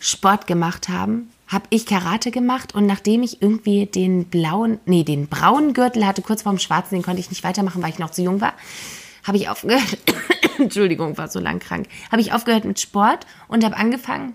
Sport 0.00 0.46
gemacht 0.46 0.88
haben, 0.88 1.30
habe 1.48 1.64
ich 1.70 1.86
Karate 1.86 2.30
gemacht 2.30 2.74
und 2.74 2.86
nachdem 2.86 3.22
ich 3.22 3.42
irgendwie 3.42 3.86
den 3.86 4.26
blauen, 4.26 4.78
nee, 4.84 5.02
den 5.02 5.28
braunen 5.28 5.72
Gürtel 5.72 6.06
hatte, 6.06 6.22
kurz 6.22 6.42
vorm 6.42 6.58
schwarzen, 6.58 6.94
den 6.94 7.02
konnte 7.02 7.20
ich 7.20 7.30
nicht 7.30 7.42
weitermachen, 7.42 7.82
weil 7.82 7.90
ich 7.90 7.98
noch 7.98 8.10
zu 8.10 8.22
jung 8.22 8.40
war, 8.40 8.52
habe 9.24 9.38
ich 9.38 9.48
aufgehört, 9.48 9.98
Entschuldigung, 10.58 11.16
war 11.16 11.28
so 11.28 11.40
lang 11.40 11.58
krank, 11.58 11.88
habe 12.12 12.20
ich 12.20 12.32
aufgehört 12.32 12.64
mit 12.64 12.80
Sport 12.80 13.26
und 13.48 13.64
habe 13.64 13.76
angefangen 13.76 14.34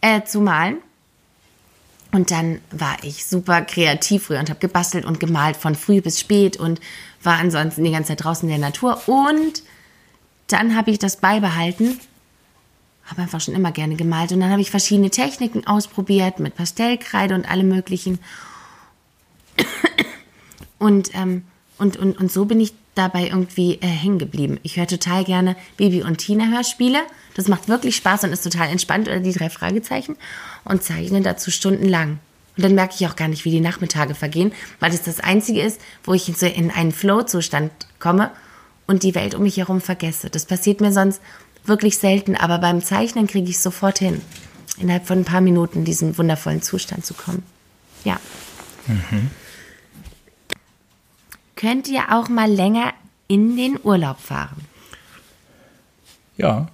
äh, 0.00 0.22
zu 0.24 0.40
malen 0.40 0.78
und 2.14 2.30
dann 2.30 2.60
war 2.70 2.96
ich 3.02 3.26
super 3.26 3.62
kreativ 3.62 4.26
früher 4.26 4.38
und 4.38 4.48
habe 4.48 4.60
gebastelt 4.60 5.04
und 5.04 5.18
gemalt 5.18 5.56
von 5.56 5.74
früh 5.74 6.00
bis 6.00 6.20
spät 6.20 6.56
und 6.56 6.80
war 7.24 7.38
ansonsten 7.38 7.82
die 7.82 7.90
ganze 7.90 8.10
Zeit 8.10 8.22
draußen 8.22 8.48
in 8.48 8.60
der 8.60 8.68
Natur. 8.68 9.02
Und 9.08 9.64
dann 10.46 10.76
habe 10.76 10.92
ich 10.92 11.00
das 11.00 11.16
beibehalten, 11.16 11.98
habe 13.06 13.22
einfach 13.22 13.40
schon 13.40 13.56
immer 13.56 13.72
gerne 13.72 13.96
gemalt. 13.96 14.30
Und 14.30 14.38
dann 14.38 14.50
habe 14.50 14.60
ich 14.60 14.70
verschiedene 14.70 15.10
Techniken 15.10 15.66
ausprobiert 15.66 16.38
mit 16.38 16.54
Pastellkreide 16.54 17.34
und 17.34 17.50
allem 17.50 17.68
Möglichen. 17.68 18.20
Und, 20.78 21.12
ähm, 21.14 21.42
und, 21.78 21.96
und, 21.96 22.16
und 22.16 22.30
so 22.30 22.44
bin 22.44 22.60
ich 22.60 22.74
dabei 22.94 23.26
irgendwie 23.26 23.78
äh, 23.80 23.86
hängen 23.86 24.18
geblieben. 24.18 24.58
Ich 24.62 24.76
höre 24.76 24.86
total 24.86 25.24
gerne 25.24 25.56
Baby 25.76 26.02
und 26.02 26.18
Tina 26.18 26.46
Hörspiele. 26.46 27.00
Das 27.34 27.48
macht 27.48 27.68
wirklich 27.68 27.96
Spaß 27.96 28.24
und 28.24 28.32
ist 28.32 28.44
total 28.44 28.68
entspannt 28.68 29.08
oder 29.08 29.20
die 29.20 29.32
drei 29.32 29.50
Fragezeichen 29.50 30.16
und 30.64 30.82
zeichne 30.82 31.20
dazu 31.20 31.50
stundenlang. 31.50 32.18
Und 32.56 32.62
dann 32.62 32.74
merke 32.74 32.94
ich 32.98 33.06
auch 33.06 33.16
gar 33.16 33.28
nicht, 33.28 33.44
wie 33.44 33.50
die 33.50 33.60
Nachmittage 33.60 34.14
vergehen, 34.14 34.52
weil 34.78 34.92
es 34.92 35.02
das 35.02 35.20
Einzige 35.20 35.60
ist, 35.60 35.80
wo 36.04 36.14
ich 36.14 36.28
in, 36.28 36.34
so 36.34 36.46
in 36.46 36.70
einen 36.70 36.92
Flow-Zustand 36.92 37.72
komme 37.98 38.30
und 38.86 39.02
die 39.02 39.14
Welt 39.14 39.34
um 39.34 39.42
mich 39.42 39.56
herum 39.56 39.80
vergesse. 39.80 40.30
Das 40.30 40.46
passiert 40.46 40.80
mir 40.80 40.92
sonst 40.92 41.20
wirklich 41.64 41.98
selten, 41.98 42.36
aber 42.36 42.58
beim 42.58 42.82
Zeichnen 42.82 43.26
kriege 43.26 43.50
ich 43.50 43.58
sofort 43.58 43.98
hin, 43.98 44.20
innerhalb 44.78 45.06
von 45.06 45.18
ein 45.18 45.24
paar 45.24 45.40
Minuten 45.40 45.80
in 45.80 45.84
diesen 45.84 46.16
wundervollen 46.16 46.62
Zustand 46.62 47.04
zu 47.04 47.14
kommen. 47.14 47.42
Ja. 48.04 48.20
Mhm. 48.86 49.30
Könnt 51.64 51.88
ihr 51.88 52.12
auch 52.12 52.28
mal 52.28 52.50
länger 52.50 52.92
in 53.26 53.56
den 53.56 53.78
Urlaub 53.82 54.20
fahren? 54.20 54.66
Ja, 56.36 56.68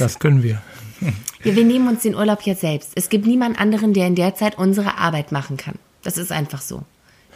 das 0.00 0.18
können 0.18 0.42
wir. 0.42 0.60
Ja, 1.44 1.54
wir 1.54 1.64
nehmen 1.64 1.86
uns 1.86 2.02
den 2.02 2.16
Urlaub 2.16 2.42
jetzt 2.42 2.62
selbst. 2.62 2.90
Es 2.96 3.08
gibt 3.08 3.24
niemand 3.24 3.60
anderen, 3.60 3.92
der 3.92 4.08
in 4.08 4.16
der 4.16 4.34
Zeit 4.34 4.58
unsere 4.58 4.98
Arbeit 4.98 5.30
machen 5.30 5.56
kann. 5.56 5.76
Das 6.02 6.18
ist 6.18 6.32
einfach 6.32 6.60
so. 6.60 6.82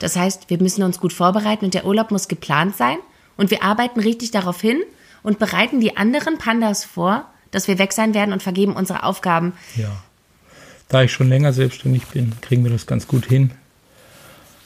Das 0.01 0.17
heißt, 0.17 0.51
wir 0.51 0.61
müssen 0.61 0.83
uns 0.83 0.99
gut 0.99 1.13
vorbereiten 1.13 1.67
und 1.67 1.75
der 1.75 1.87
Urlaub 1.87 2.11
muss 2.11 2.27
geplant 2.27 2.75
sein 2.75 2.97
und 3.37 3.53
wir 3.53 3.63
arbeiten 3.63 4.01
richtig 4.01 4.33
darauf 4.33 4.61
hin 4.61 4.81
und 5.23 5.39
bereiten 5.39 5.81
die 5.81 5.97
anderen 5.97 6.39
Pandas 6.39 6.85
vor, 6.85 7.27
dass 7.53 7.69
wir 7.69 7.79
weg 7.79 7.93
sein 7.93 8.13
werden 8.13 8.33
und 8.33 8.43
vergeben 8.43 8.73
unsere 8.73 9.05
Aufgaben. 9.05 9.53
Ja. 9.77 10.03
Da 10.89 11.05
ich 11.05 11.13
schon 11.13 11.29
länger 11.29 11.53
selbstständig 11.53 12.07
bin, 12.07 12.33
kriegen 12.41 12.65
wir 12.65 12.73
das 12.73 12.89
ganz 12.89 13.07
gut 13.07 13.27
hin. 13.27 13.53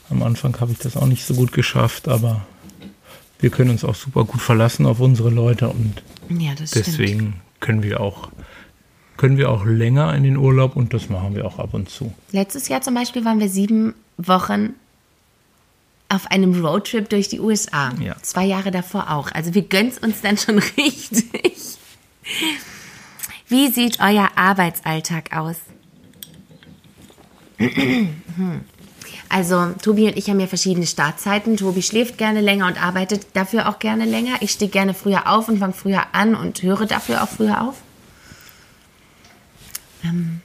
Am 0.09 0.23
Anfang 0.23 0.59
habe 0.59 0.71
ich 0.71 0.77
das 0.79 0.97
auch 0.97 1.07
nicht 1.07 1.25
so 1.25 1.33
gut 1.33 1.51
geschafft, 1.51 2.07
aber 2.07 2.45
wir 3.39 3.49
können 3.49 3.71
uns 3.71 3.83
auch 3.83 3.95
super 3.95 4.23
gut 4.23 4.41
verlassen 4.41 4.85
auf 4.85 4.99
unsere 4.99 5.29
Leute 5.29 5.69
und 5.69 6.01
ja, 6.29 6.53
deswegen 6.55 7.19
stimmt. 7.19 7.33
können 7.59 7.83
wir 7.83 7.99
auch 7.99 8.29
können 9.17 9.37
wir 9.37 9.49
auch 9.49 9.65
länger 9.65 10.13
in 10.13 10.23
den 10.23 10.35
Urlaub 10.35 10.75
und 10.75 10.93
das 10.93 11.09
machen 11.09 11.35
wir 11.35 11.45
auch 11.45 11.57
ab 11.57 11.73
und 11.73 11.89
zu. 11.89 12.13
Letztes 12.31 12.67
Jahr 12.67 12.81
zum 12.81 12.95
Beispiel 12.95 13.23
waren 13.23 13.39
wir 13.39 13.47
sieben 13.49 13.93
Wochen 14.17 14.73
auf 16.09 16.29
einem 16.31 16.65
Roadtrip 16.65 17.09
durch 17.09 17.29
die 17.29 17.39
USA. 17.39 17.93
Ja. 18.01 18.15
Zwei 18.21 18.45
Jahre 18.45 18.71
davor 18.71 19.11
auch. 19.11 19.31
Also 19.31 19.53
wir 19.53 19.63
gönnen 19.63 19.89
es 19.89 19.99
uns 19.99 20.21
dann 20.21 20.37
schon 20.37 20.59
richtig. 20.77 21.77
Wie 23.47 23.69
sieht 23.69 23.99
euer 24.01 24.29
Arbeitsalltag 24.35 25.35
aus? 25.35 25.57
Also 29.35 29.73
Tobi 29.81 30.07
und 30.07 30.15
ich 30.15 30.29
haben 30.29 30.39
ja 30.39 30.47
verschiedene 30.47 30.87
Startzeiten. 30.87 31.57
Tobi 31.57 31.81
schläft 31.81 32.17
gerne 32.17 32.39
länger 32.39 32.67
und 32.67 32.81
arbeitet 32.81 33.27
dafür 33.33 33.67
auch 33.67 33.79
gerne 33.79 34.05
länger. 34.05 34.37
Ich 34.39 34.51
stehe 34.51 34.71
gerne 34.71 34.93
früher 34.93 35.29
auf 35.29 35.49
und 35.49 35.57
fange 35.59 35.73
früher 35.73 36.03
an 36.13 36.35
und 36.35 36.63
höre 36.63 36.85
dafür 36.85 37.21
auch 37.21 37.27
früher 37.27 37.61
auf. 37.61 37.75
Ähm, 40.05 40.39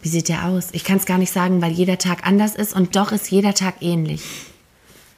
wie 0.00 0.10
sieht 0.10 0.28
der 0.28 0.44
aus? 0.44 0.68
Ich 0.70 0.84
kann 0.84 0.98
es 0.98 1.06
gar 1.06 1.18
nicht 1.18 1.32
sagen, 1.32 1.60
weil 1.60 1.72
jeder 1.72 1.98
Tag 1.98 2.24
anders 2.24 2.54
ist 2.54 2.72
und 2.72 2.94
doch 2.94 3.10
ist 3.10 3.32
jeder 3.32 3.52
Tag 3.52 3.74
ähnlich. 3.80 4.22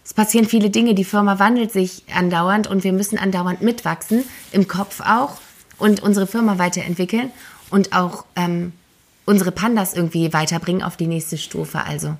Es 0.02 0.14
passieren 0.14 0.46
viele 0.46 0.70
Dinge, 0.70 0.94
die 0.94 1.04
Firma 1.04 1.38
wandelt 1.38 1.72
sich 1.72 2.02
andauernd 2.14 2.66
und 2.66 2.82
wir 2.82 2.94
müssen 2.94 3.18
andauernd 3.18 3.60
mitwachsen, 3.60 4.24
im 4.52 4.68
Kopf 4.68 5.02
auch 5.02 5.36
und 5.76 6.02
unsere 6.02 6.26
Firma 6.26 6.56
weiterentwickeln 6.56 7.30
und 7.68 7.92
auch 7.92 8.24
ähm, 8.36 8.72
unsere 9.26 9.52
Pandas 9.52 9.92
irgendwie 9.92 10.32
weiterbringen 10.32 10.82
auf 10.82 10.96
die 10.96 11.08
nächste 11.08 11.36
Stufe. 11.36 11.84
Also, 11.84 12.16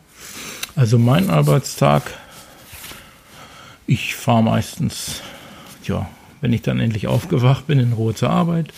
also 0.76 0.98
mein 0.98 1.30
Arbeitstag, 1.30 2.02
ich 3.86 4.14
fahre 4.14 4.42
meistens, 4.42 5.22
ja, 5.84 6.08
wenn 6.42 6.52
ich 6.52 6.60
dann 6.60 6.80
endlich 6.80 7.06
aufgewacht 7.06 7.66
bin, 7.66 7.80
in 7.80 7.94
Ruhe 7.94 8.14
zur 8.14 8.28
Arbeit 8.28 8.74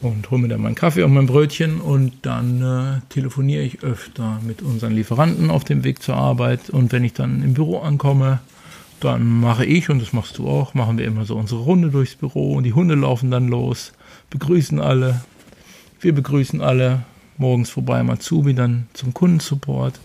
und 0.00 0.30
hole 0.30 0.40
mir 0.40 0.48
dann 0.48 0.62
meinen 0.62 0.76
Kaffee 0.76 1.02
und 1.02 1.12
mein 1.12 1.26
Brötchen 1.26 1.80
und 1.80 2.12
dann 2.22 2.62
äh, 2.62 3.00
telefoniere 3.12 3.64
ich 3.64 3.82
öfter 3.82 4.38
mit 4.46 4.62
unseren 4.62 4.92
Lieferanten 4.92 5.50
auf 5.50 5.64
dem 5.64 5.82
Weg 5.82 6.00
zur 6.00 6.14
Arbeit 6.14 6.70
und 6.70 6.92
wenn 6.92 7.02
ich 7.02 7.12
dann 7.12 7.42
im 7.42 7.54
Büro 7.54 7.80
ankomme, 7.80 8.38
dann 9.00 9.40
mache 9.40 9.64
ich 9.64 9.90
und 9.90 10.00
das 10.00 10.12
machst 10.12 10.38
du 10.38 10.46
auch, 10.46 10.74
machen 10.74 10.96
wir 10.96 11.06
immer 11.06 11.24
so 11.24 11.36
unsere 11.36 11.62
Runde 11.62 11.90
durchs 11.90 12.14
Büro 12.14 12.52
und 12.54 12.62
die 12.62 12.72
Hunde 12.72 12.94
laufen 12.94 13.32
dann 13.32 13.48
los, 13.48 13.92
begrüßen 14.30 14.80
alle, 14.80 15.22
wir 16.00 16.14
begrüßen 16.14 16.60
alle, 16.60 17.02
morgens 17.36 17.70
vorbei 17.70 17.98
am 17.98 18.10
Azubi, 18.10 18.54
dann 18.54 18.86
zum 18.92 19.12
Kundensupport 19.12 19.98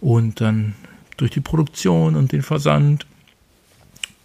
und 0.00 0.40
dann 0.40 0.74
durch 1.16 1.30
die 1.30 1.40
Produktion 1.40 2.16
und 2.16 2.32
den 2.32 2.42
Versand. 2.42 3.06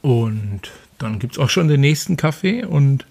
Und 0.02 0.72
dann 0.98 1.20
gibt 1.20 1.34
es 1.34 1.40
auch 1.40 1.50
schon 1.50 1.68
den 1.68 1.82
nächsten 1.82 2.18
Kaffee 2.18 2.64
und 2.64 3.06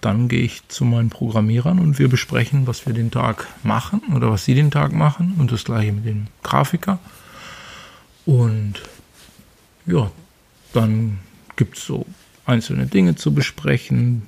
dann 0.00 0.28
gehe 0.28 0.42
ich 0.42 0.66
zu 0.68 0.84
meinen 0.84 1.10
Programmierern 1.10 1.78
und 1.78 1.98
wir 1.98 2.08
besprechen, 2.08 2.66
was 2.66 2.86
wir 2.86 2.92
den 2.92 3.10
Tag 3.10 3.46
machen 3.62 4.02
oder 4.14 4.30
was 4.30 4.44
sie 4.44 4.54
den 4.54 4.70
Tag 4.70 4.92
machen 4.92 5.34
und 5.38 5.50
das 5.52 5.64
gleiche 5.64 5.92
mit 5.92 6.06
dem 6.06 6.26
Grafiker. 6.42 6.98
Und 8.26 8.74
ja, 9.86 10.10
dann 10.72 11.18
gibt 11.56 11.78
es 11.78 11.84
so 11.84 12.04
einzelne 12.44 12.86
Dinge 12.86 13.16
zu 13.16 13.32
besprechen. 13.32 14.22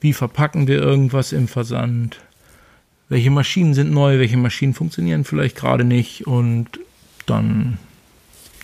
Wie 0.00 0.12
verpacken 0.12 0.66
wir 0.66 0.80
irgendwas 0.80 1.32
im 1.32 1.48
Versand? 1.48 2.18
welche 3.12 3.30
Maschinen 3.30 3.74
sind 3.74 3.92
neu, 3.92 4.18
welche 4.18 4.38
Maschinen 4.38 4.72
funktionieren 4.72 5.24
vielleicht 5.24 5.54
gerade 5.54 5.84
nicht 5.84 6.26
und 6.26 6.80
dann 7.26 7.78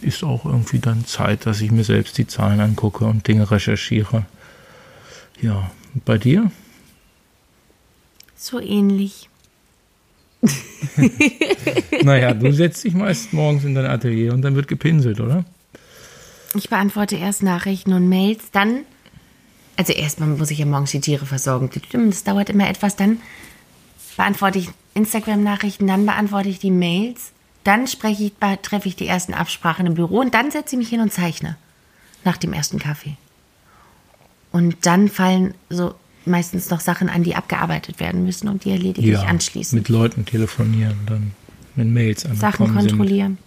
ist 0.00 0.22
auch 0.22 0.44
irgendwie 0.44 0.78
dann 0.78 1.04
Zeit, 1.06 1.46
dass 1.46 1.60
ich 1.60 1.70
mir 1.70 1.84
selbst 1.84 2.18
die 2.18 2.26
Zahlen 2.26 2.60
angucke 2.60 3.04
und 3.04 3.26
Dinge 3.26 3.50
recherchiere. 3.50 4.26
Ja, 5.40 5.70
bei 6.04 6.18
dir? 6.18 6.50
So 8.36 8.60
ähnlich. 8.60 9.28
naja, 12.02 12.32
du 12.32 12.52
setzt 12.52 12.84
dich 12.84 12.94
meist 12.94 13.32
morgens 13.32 13.64
in 13.64 13.74
dein 13.74 13.86
Atelier 13.86 14.32
und 14.32 14.42
dann 14.42 14.54
wird 14.54 14.68
gepinselt, 14.68 15.18
oder? 15.18 15.44
Ich 16.54 16.70
beantworte 16.70 17.16
erst 17.16 17.42
Nachrichten 17.42 17.92
und 17.92 18.08
Mails, 18.08 18.50
dann, 18.52 18.82
also 19.76 19.92
erstmal 19.92 20.28
muss 20.28 20.50
ich 20.50 20.58
ja 20.58 20.66
morgens 20.66 20.92
die 20.92 21.00
Tiere 21.00 21.26
versorgen. 21.26 21.70
Das 21.92 22.24
dauert 22.24 22.50
immer 22.50 22.68
etwas, 22.68 22.96
dann 22.96 23.18
beantworte 24.16 24.60
ich 24.60 24.68
Instagram-Nachrichten, 24.94 25.86
dann 25.86 26.06
beantworte 26.06 26.48
ich 26.48 26.58
die 26.58 26.70
Mails, 26.70 27.32
dann 27.64 27.86
spreche 27.86 28.24
ich, 28.24 28.32
treffe 28.62 28.88
ich 28.88 28.96
die 28.96 29.06
ersten 29.06 29.34
Absprachen 29.34 29.86
im 29.86 29.94
Büro 29.94 30.20
und 30.20 30.34
dann 30.34 30.50
setze 30.50 30.74
ich 30.74 30.78
mich 30.78 30.88
hin 30.88 31.00
und 31.00 31.12
zeichne 31.12 31.56
nach 32.24 32.36
dem 32.36 32.52
ersten 32.52 32.78
Kaffee. 32.78 33.16
Und 34.50 34.76
dann 34.86 35.08
fallen 35.08 35.54
so 35.68 35.94
meistens 36.24 36.70
noch 36.70 36.80
Sachen 36.80 37.08
an, 37.08 37.22
die 37.22 37.34
abgearbeitet 37.34 38.00
werden 38.00 38.24
müssen 38.24 38.48
und 38.48 38.64
die 38.64 38.70
erledige 38.70 39.10
ja, 39.10 39.22
ich 39.22 39.28
anschließend. 39.28 39.80
Mit 39.80 39.88
Leuten 39.88 40.24
telefonieren, 40.24 40.98
dann 41.06 41.32
mit 41.74 41.88
Mails 41.88 42.26
Sachen 42.34 42.74
kontrollieren. 42.74 43.38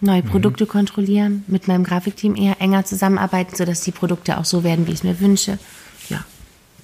Sind. 0.00 0.08
Neue 0.08 0.22
mhm. 0.22 0.28
Produkte 0.28 0.64
mhm. 0.64 0.68
kontrollieren, 0.68 1.44
mit 1.46 1.68
meinem 1.68 1.84
Grafikteam 1.84 2.34
eher 2.34 2.60
enger 2.60 2.84
zusammenarbeiten, 2.84 3.54
sodass 3.54 3.82
die 3.82 3.92
Produkte 3.92 4.38
auch 4.38 4.44
so 4.44 4.64
werden, 4.64 4.86
wie 4.86 4.92
ich 4.92 4.98
es 4.98 5.04
mir 5.04 5.20
wünsche. 5.20 5.58
Ja, 6.08 6.24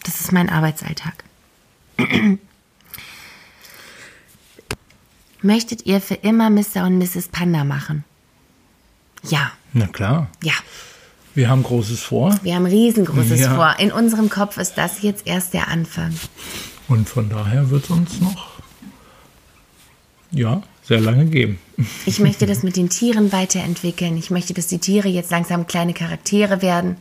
das 0.05 0.21
ist 0.21 0.33
mein 0.33 0.49
Arbeitsalltag. 0.49 1.25
Möchtet 5.43 5.87
ihr 5.87 6.01
für 6.01 6.15
immer 6.15 6.51
Mr. 6.51 6.85
und 6.85 6.99
Mrs. 6.99 7.29
Panda 7.29 7.65
machen? 7.65 8.05
Ja. 9.29 9.53
Na 9.73 9.87
klar. 9.87 10.29
Ja. 10.43 10.55
Wir 11.35 11.49
haben 11.49 11.63
Großes 11.63 12.03
vor. 12.03 12.37
Wir 12.43 12.57
haben 12.57 12.67
Riesengroßes 12.67 13.41
ja. 13.41 13.55
vor. 13.55 13.77
In 13.79 13.93
unserem 13.93 14.29
Kopf 14.29 14.59
ist 14.59 14.75
das 14.75 15.03
jetzt 15.03 15.27
erst 15.27 15.55
der 15.55 15.69
Anfang. 15.69 16.13
Und 16.89 17.09
von 17.09 17.29
daher 17.29 17.71
wird 17.71 17.85
es 17.85 17.91
uns 17.91 18.21
noch, 18.21 18.59
ja, 20.31 20.63
sehr 20.83 21.01
lange 21.01 21.27
geben. 21.27 21.59
Ich 22.07 22.19
möchte 22.19 22.47
das 22.47 22.63
mit 22.63 22.77
den 22.77 22.89
Tieren 22.89 23.31
weiterentwickeln. 23.31 24.17
Ich 24.17 24.31
möchte, 24.31 24.55
dass 24.55 24.67
die 24.67 24.79
Tiere 24.79 25.09
jetzt 25.09 25.31
langsam 25.31 25.67
kleine 25.67 25.95
Charaktere 25.95 26.63
werden. 26.63 26.97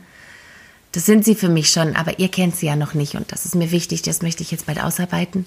Das 0.92 1.06
sind 1.06 1.24
sie 1.24 1.34
für 1.34 1.48
mich 1.48 1.70
schon, 1.70 1.96
aber 1.96 2.18
ihr 2.18 2.28
kennt 2.28 2.54
sie 2.54 2.66
ja 2.66 2.76
noch 2.76 2.94
nicht 2.94 3.14
und 3.14 3.32
das 3.32 3.44
ist 3.44 3.54
mir 3.54 3.72
wichtig. 3.72 4.02
Das 4.02 4.22
möchte 4.22 4.42
ich 4.42 4.50
jetzt 4.50 4.66
bald 4.66 4.82
ausarbeiten. 4.82 5.46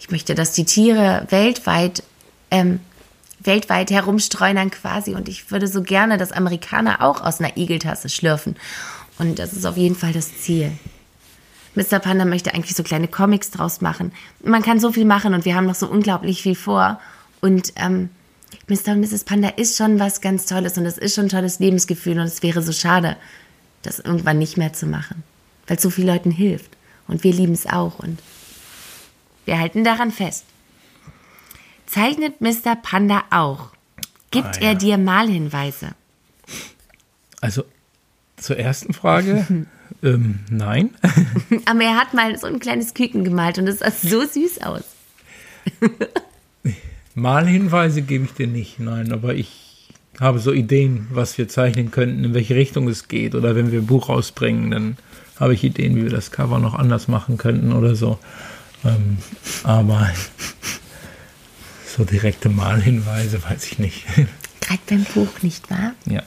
Ich 0.00 0.10
möchte, 0.10 0.34
dass 0.34 0.52
die 0.52 0.64
Tiere 0.64 1.26
weltweit 1.30 2.02
ähm, 2.50 2.80
weltweit 3.40 3.90
herumstreunern 3.90 4.70
quasi. 4.70 5.14
Und 5.14 5.28
ich 5.28 5.50
würde 5.50 5.68
so 5.68 5.82
gerne, 5.82 6.18
dass 6.18 6.32
Amerikaner 6.32 7.02
auch 7.02 7.20
aus 7.20 7.40
einer 7.40 7.56
Igeltasse 7.56 8.08
schlürfen. 8.08 8.56
Und 9.18 9.38
das 9.38 9.52
ist 9.52 9.66
auf 9.66 9.76
jeden 9.76 9.96
Fall 9.96 10.12
das 10.12 10.40
Ziel. 10.40 10.72
Mr. 11.74 11.98
Panda 11.98 12.24
möchte 12.24 12.54
eigentlich 12.54 12.76
so 12.76 12.82
kleine 12.82 13.08
Comics 13.08 13.50
draus 13.50 13.80
machen. 13.80 14.12
Man 14.42 14.62
kann 14.62 14.78
so 14.78 14.92
viel 14.92 15.04
machen 15.04 15.34
und 15.34 15.44
wir 15.44 15.54
haben 15.56 15.66
noch 15.66 15.74
so 15.74 15.88
unglaublich 15.88 16.42
viel 16.42 16.54
vor. 16.54 17.00
Und 17.40 17.72
ähm, 17.76 18.10
Mr. 18.68 18.92
und 18.92 19.00
Mrs. 19.00 19.24
Panda 19.24 19.48
ist 19.48 19.76
schon 19.76 19.98
was 19.98 20.20
ganz 20.20 20.46
Tolles 20.46 20.78
und 20.78 20.86
es 20.86 20.98
ist 20.98 21.14
schon 21.14 21.26
ein 21.26 21.30
tolles 21.30 21.58
Lebensgefühl 21.58 22.18
und 22.18 22.26
es 22.26 22.42
wäre 22.42 22.62
so 22.62 22.72
schade, 22.72 23.16
das 23.82 23.98
irgendwann 23.98 24.38
nicht 24.38 24.56
mehr 24.56 24.72
zu 24.72 24.86
machen, 24.86 25.22
weil 25.66 25.76
es 25.76 25.82
so 25.82 25.90
vielen 25.90 26.08
Leuten 26.08 26.30
hilft. 26.30 26.70
Und 27.06 27.22
wir 27.22 27.32
lieben 27.32 27.52
es 27.52 27.66
auch 27.66 27.98
und 27.98 28.18
wir 29.44 29.58
halten 29.58 29.84
daran 29.84 30.10
fest. 30.10 30.44
Zeichnet 31.94 32.40
Mr. 32.40 32.74
Panda 32.74 33.22
auch? 33.30 33.68
Gibt 34.32 34.48
ah, 34.48 34.60
ja. 34.60 34.68
er 34.70 34.74
dir 34.74 34.98
Malhinweise? 34.98 35.94
Also, 37.40 37.62
Zur 38.36 38.58
ersten 38.58 38.92
Frage. 38.92 39.46
ähm, 40.02 40.40
nein. 40.50 40.90
Aber 41.66 41.82
er 41.82 41.94
hat 41.94 42.12
mal 42.12 42.36
so 42.36 42.48
ein 42.48 42.58
kleines 42.58 42.94
Küken 42.94 43.22
gemalt 43.22 43.58
und 43.58 43.68
es 43.68 43.78
sah 43.78 43.92
so 43.92 44.26
süß 44.26 44.62
aus. 44.62 44.82
Malhinweise 47.14 48.02
gebe 48.02 48.24
ich 48.24 48.32
dir 48.32 48.48
nicht, 48.48 48.80
nein, 48.80 49.12
aber 49.12 49.36
ich 49.36 49.88
habe 50.18 50.40
so 50.40 50.52
Ideen, 50.52 51.06
was 51.10 51.38
wir 51.38 51.46
zeichnen 51.46 51.92
könnten, 51.92 52.24
in 52.24 52.34
welche 52.34 52.56
Richtung 52.56 52.88
es 52.88 53.06
geht. 53.06 53.36
Oder 53.36 53.54
wenn 53.54 53.70
wir 53.70 53.78
ein 53.78 53.86
Buch 53.86 54.08
rausbringen, 54.08 54.72
dann 54.72 54.96
habe 55.38 55.54
ich 55.54 55.62
Ideen, 55.62 55.94
wie 55.94 56.02
wir 56.02 56.10
das 56.10 56.32
Cover 56.32 56.58
noch 56.58 56.74
anders 56.74 57.06
machen 57.06 57.38
könnten 57.38 57.72
oder 57.72 57.94
so. 57.94 58.18
Ähm, 58.84 59.18
aber 59.62 60.10
so 61.96 62.04
direkte 62.04 62.48
Malhinweise 62.48 63.42
weiß 63.42 63.64
ich 63.66 63.78
nicht. 63.78 64.04
Gerade 64.60 64.80
beim 64.88 65.04
Buch, 65.04 65.42
nicht 65.42 65.70
wahr? 65.70 65.92
Ja. 66.06 66.22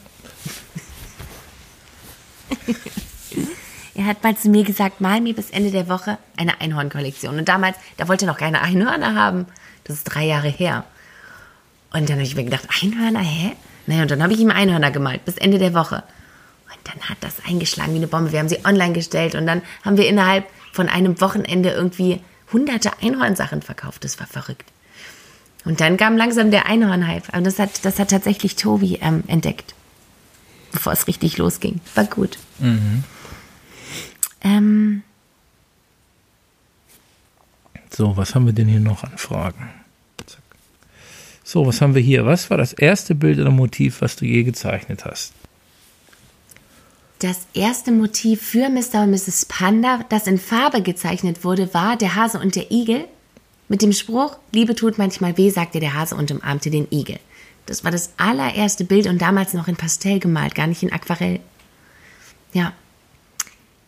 Er 3.96 4.06
hat 4.06 4.24
mal 4.24 4.38
zu 4.38 4.50
mir 4.50 4.64
gesagt, 4.64 5.02
mal 5.02 5.20
mir 5.22 5.34
bis 5.34 5.50
Ende 5.50 5.72
der 5.72 5.90
Woche 5.90 6.18
eine 6.38 6.62
Einhornkollektion. 6.62 7.38
Und 7.38 7.50
damals, 7.50 7.78
da 7.98 8.08
wollte 8.08 8.26
er 8.26 8.32
noch 8.32 8.38
keine 8.38 8.62
Einhörner 8.62 9.16
haben. 9.16 9.48
Das 9.84 9.98
ist 9.98 10.04
drei 10.04 10.26
Jahre 10.26 10.50
her. 10.50 10.86
Und 11.92 12.10
dann 12.10 12.18
habe 12.18 12.24
ich 12.24 12.36
mir 12.36 12.44
gedacht, 12.44 12.68
Einhörner, 12.82 13.22
hä? 13.22 13.54
Naja, 13.88 14.04
und 14.04 14.12
dann 14.12 14.22
habe 14.22 14.34
ich 14.34 14.40
ihm 14.40 14.52
Einhörner 14.52 14.92
gemalt, 14.92 15.26
bis 15.26 15.38
Ende 15.38 15.58
der 15.58 15.74
Woche. 15.74 16.04
Und 16.68 16.78
dann 16.84 17.10
hat 17.10 17.18
das 17.22 17.44
eingeschlagen 17.46 17.94
wie 17.94 17.98
eine 17.98 18.08
Bombe. 18.08 18.32
Wir 18.32 18.40
haben 18.40 18.50
sie 18.50 18.64
online 18.66 18.94
gestellt 18.94 19.36
und 19.36 19.48
dann 19.48 19.62
haben 19.84 19.98
wir 19.98 20.08
innerhalb 20.08 20.46
von 20.72 20.90
einem 20.90 21.20
Wochenende 21.20 21.72
irgendwie 21.72 22.22
hunderte 22.54 22.92
Einhornsachen 23.02 23.62
verkauft. 23.62 24.04
Das 24.04 24.20
war 24.20 24.28
verrückt. 24.28 24.72
Und 25.68 25.82
dann 25.82 25.98
kam 25.98 26.18
langsam 26.18 26.50
der 26.50 26.66
Einhornhype. 26.66 27.34
Aber 27.34 27.42
das 27.42 27.60
hat, 27.60 27.84
das 27.84 28.00
hat 28.00 28.10
tatsächlich 28.10 28.56
Tobi 28.56 29.00
ähm, 29.02 29.24
entdeckt, 29.28 29.76
bevor 30.72 30.94
es 30.94 31.08
richtig 31.08 31.38
losging. 31.38 31.82
War 31.94 32.06
gut. 32.06 32.38
Ähm, 34.42 35.04
So, 37.98 38.16
was 38.16 38.36
haben 38.36 38.46
wir 38.46 38.54
denn 38.54 38.68
hier 38.68 38.80
noch 38.80 39.04
an 39.04 39.18
Fragen? 39.18 39.70
Zack. 40.26 40.44
So, 41.44 41.66
was 41.66 41.82
haben 41.82 41.96
wir 41.96 42.02
hier? 42.02 42.26
Was 42.26 42.50
war 42.50 42.58
das 42.58 42.74
erste 42.74 43.16
Bild 43.16 43.40
oder 43.40 43.50
Motiv, 43.50 44.02
was 44.02 44.16
du 44.16 44.26
je 44.26 44.44
gezeichnet 44.44 45.04
hast? 45.04 45.34
Das 47.20 47.48
erste 47.56 47.92
Motiv 47.92 48.44
für 48.44 48.70
Mr. 48.70 49.02
und 49.02 49.10
Mrs. 49.10 49.46
Panda, 49.46 50.06
das 50.10 50.28
in 50.28 50.38
Farbe 50.38 50.84
gezeichnet 50.84 51.44
wurde, 51.44 51.74
war 51.74 51.98
der 51.98 52.14
Hase 52.14 52.40
und 52.40 52.56
der 52.56 52.72
Igel. 52.72 53.06
Mit 53.70 53.82
dem 53.82 53.92
Spruch, 53.92 54.38
Liebe 54.54 54.76
tut 54.76 54.98
manchmal 54.98 55.38
weh, 55.38 55.50
sagte 55.50 55.80
der 55.80 55.94
Hase 55.94 56.16
und 56.16 56.32
umarmte 56.32 56.70
den 56.70 56.88
Igel. 56.92 57.20
Das 57.66 57.84
war 57.84 57.92
das 57.92 58.12
allererste 58.18 58.86
Bild 58.86 59.08
und 59.08 59.22
damals 59.22 59.54
noch 59.54 59.68
in 59.68 59.76
Pastell 59.76 60.20
gemalt, 60.20 60.56
gar 60.56 60.68
nicht 60.68 60.84
in 60.84 60.92
Aquarell. 60.94 61.42
Ja, 62.54 62.72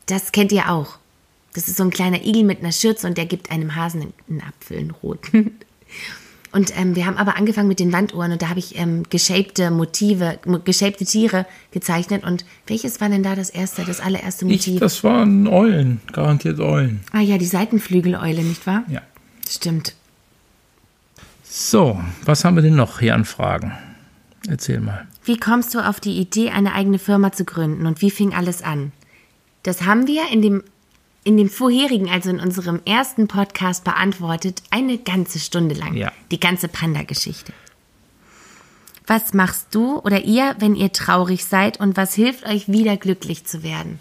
das 0.08 0.32
kennt 0.32 0.52
ihr 0.52 0.70
auch. 0.70 0.98
Das 1.54 1.68
ist 1.68 1.78
so 1.78 1.84
ein 1.84 1.90
kleiner 1.90 2.24
Igel 2.26 2.44
mit 2.44 2.60
einer 2.60 2.72
Schürze 2.72 3.08
und 3.08 3.18
der 3.18 3.26
gibt 3.26 3.52
einem 3.52 3.76
Hasen 3.76 4.14
einen 4.30 4.42
Apfel, 4.42 4.78
einen 4.80 4.92
roten. 4.92 5.58
Und 6.52 6.76
ähm, 6.76 6.96
wir 6.96 7.06
haben 7.06 7.18
aber 7.18 7.36
angefangen 7.38 7.68
mit 7.68 7.80
den 7.80 7.94
Wanduhren 7.94 8.32
und 8.32 8.42
da 8.42 8.50
habe 8.50 8.58
ich 8.58 8.76
ähm, 8.80 9.04
geshapte 9.12 9.70
Motive, 9.70 10.40
mo- 10.48 10.58
geshapte 10.58 11.06
Tiere 11.06 11.46
gezeichnet. 11.70 12.24
Und 12.24 12.44
welches 12.66 13.00
war 13.00 13.08
denn 13.08 13.22
da 13.22 13.36
das 13.36 13.52
erste, 13.52 13.84
das 13.86 14.00
allererste 14.00 14.46
Ich, 14.46 14.52
Motiv? 14.66 14.80
das 14.80 15.04
waren 15.04 15.48
Eulen, 15.48 16.02
garantiert 16.12 16.60
Eulen. 16.60 17.02
ah 17.12 17.20
ja, 17.20 17.38
die 17.38 17.46
Seitenflügeleule, 17.46 18.42
nicht 18.42 18.66
wahr? 18.66 18.84
Ja. 18.90 19.04
Stimmt. 19.50 19.96
So, 21.44 22.00
was 22.24 22.46
haben 22.46 22.56
wir 22.56 22.62
denn 22.62 22.76
noch 22.76 23.00
hier 23.00 23.16
an 23.16 23.26
Fragen? 23.26 23.74
Erzähl 24.48 24.80
mal. 24.80 25.08
Wie 25.26 25.38
kommst 25.38 25.74
du 25.74 25.80
auf 25.80 26.00
die 26.00 26.18
Idee, 26.20 26.52
eine 26.52 26.74
eigene 26.74 27.00
Firma 27.00 27.32
zu 27.32 27.44
gründen 27.46 27.88
und 27.88 28.02
wie 28.02 28.12
fing 28.12 28.36
alles 28.36 28.62
an? 28.62 28.92
Das 29.64 29.82
haben 29.82 30.06
wir 30.06 30.30
in 30.32 30.44
dem, 30.44 30.64
in 31.24 31.36
dem 31.36 31.50
vorherigen, 31.50 32.10
also 32.10 32.30
in 32.30 32.40
unserem 32.40 32.80
ersten 32.86 33.28
Podcast 33.28 33.84
beantwortet, 33.84 34.62
eine 34.70 35.00
ganze 35.00 35.40
Stunde 35.40 35.76
lang. 35.76 35.96
Ja. 35.96 36.12
Die 36.32 36.40
ganze 36.40 36.68
Panda-Geschichte. 36.68 37.52
Was 39.08 39.34
machst 39.34 39.70
du 39.72 40.00
oder 40.00 40.24
ihr, 40.24 40.56
wenn 40.60 40.76
ihr 40.76 40.94
traurig 40.94 41.44
seid 41.46 41.80
und 41.80 41.98
was 41.98 42.14
hilft 42.14 42.46
euch 42.46 42.70
wieder 42.70 42.96
glücklich 42.96 43.46
zu 43.46 43.64
werden? 43.64 44.00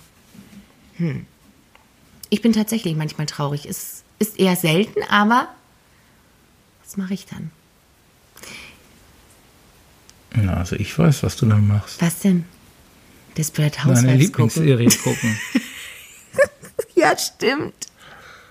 Hm. 0.99 1.25
Ich 2.29 2.43
bin 2.43 2.53
tatsächlich 2.53 2.95
manchmal 2.95 3.27
traurig. 3.27 3.65
Es 3.65 4.05
ist 4.19 4.39
eher 4.39 4.57
selten, 4.57 5.03
aber 5.09 5.49
was 6.85 6.97
mache 6.97 7.15
ich 7.15 7.27
dann? 7.27 7.51
Na, 10.35 10.55
also 10.59 10.77
ich 10.77 10.97
weiß, 10.99 11.23
was 11.23 11.37
du 11.37 11.47
dann 11.47 11.67
machst. 11.67 12.01
Was 12.01 12.21
denn? 12.21 12.45
Desperate 13.37 13.85
Housewives 13.85 14.33
gucken. 14.33 14.65
Lieblingsserie 14.65 14.89
gucken. 14.91 15.39
Ja, 16.99 17.17
stimmt. 17.17 17.87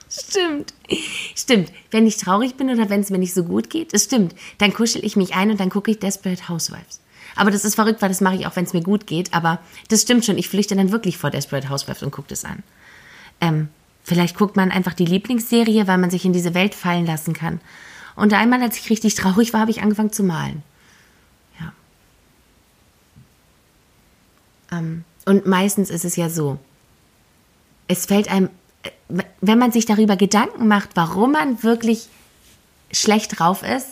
Stimmt. 0.10 0.73
Stimmt. 1.36 1.71
Wenn 1.91 2.08
ich 2.08 2.15
traurig 2.15 2.56
bin 2.56 2.69
oder 2.69 2.89
wenn 2.89 3.01
es 3.01 3.10
mir 3.10 3.17
nicht 3.17 3.34
so 3.34 3.43
gut 3.43 3.69
geht, 3.69 3.93
das 3.93 4.06
stimmt. 4.06 4.34
Dann 4.58 4.73
kuschel 4.73 5.03
ich 5.03 5.17
mich 5.17 5.36
ein 5.36 5.51
und 5.51 5.60
dann 5.60 5.69
gucke 5.69 5.91
ich 5.91 5.99
Desperate 5.99 6.47
Housewives. 6.47 7.01
Aber 7.36 7.51
das 7.51 7.65
ist 7.65 7.75
verrückt, 7.75 8.01
weil 8.01 8.10
das 8.10 8.21
mache 8.21 8.36
ich 8.36 8.47
auch, 8.47 8.56
wenn 8.56 8.63
es 8.63 8.73
mir 8.73 8.82
gut 8.82 9.06
geht. 9.06 9.34
Aber 9.34 9.60
das 9.89 10.03
stimmt 10.03 10.23
schon. 10.23 10.38
Ich 10.38 10.47
flüchte 10.47 10.77
dann 10.77 10.91
wirklich 10.91 11.17
vor 11.17 11.30
Desperate 11.30 11.69
Housewives 11.69 12.03
und 12.03 12.12
gucke 12.12 12.30
das 12.30 12.45
an. 12.45 12.63
Ähm, 13.41 13.67
vielleicht 14.08 14.38
guckt 14.38 14.56
man 14.56 14.72
einfach 14.72 14.93
die 14.93 15.06
Lieblingsserie, 15.06 15.86
weil 15.86 15.98
man 15.98 16.10
sich 16.10 16.24
in 16.24 16.32
diese 16.32 16.54
Welt 16.54 16.74
fallen 16.74 17.06
lassen 17.06 17.34
kann. 17.34 17.60
Und 18.15 18.34
einmal, 18.34 18.63
als 18.63 18.78
ich 18.78 18.89
richtig 18.89 19.15
traurig 19.15 19.52
war, 19.52 19.60
habe 19.60 19.72
ich 19.72 19.82
angefangen 19.82 20.13
zu 20.13 20.24
malen. 20.24 20.63
Ja. 21.60 21.74
Ähm, 24.72 25.04
und 25.26 25.46
meistens 25.46 25.89
ist 25.89 26.06
es 26.06 26.15
ja 26.15 26.30
so, 26.30 26.58
es 27.89 28.06
fällt 28.06 28.32
einem, 28.32 28.50
äh, 28.84 29.24
wenn 29.41 29.60
man 29.60 29.74
sich 29.74 29.86
darüber 29.86 30.15
Gedanken 30.15 30.70
macht, 30.70 30.91
warum 30.96 31.34
man 31.34 31.62
wirklich 31.62 32.08
schlecht 32.93 33.38
drauf 33.38 33.62
ist, 33.62 33.89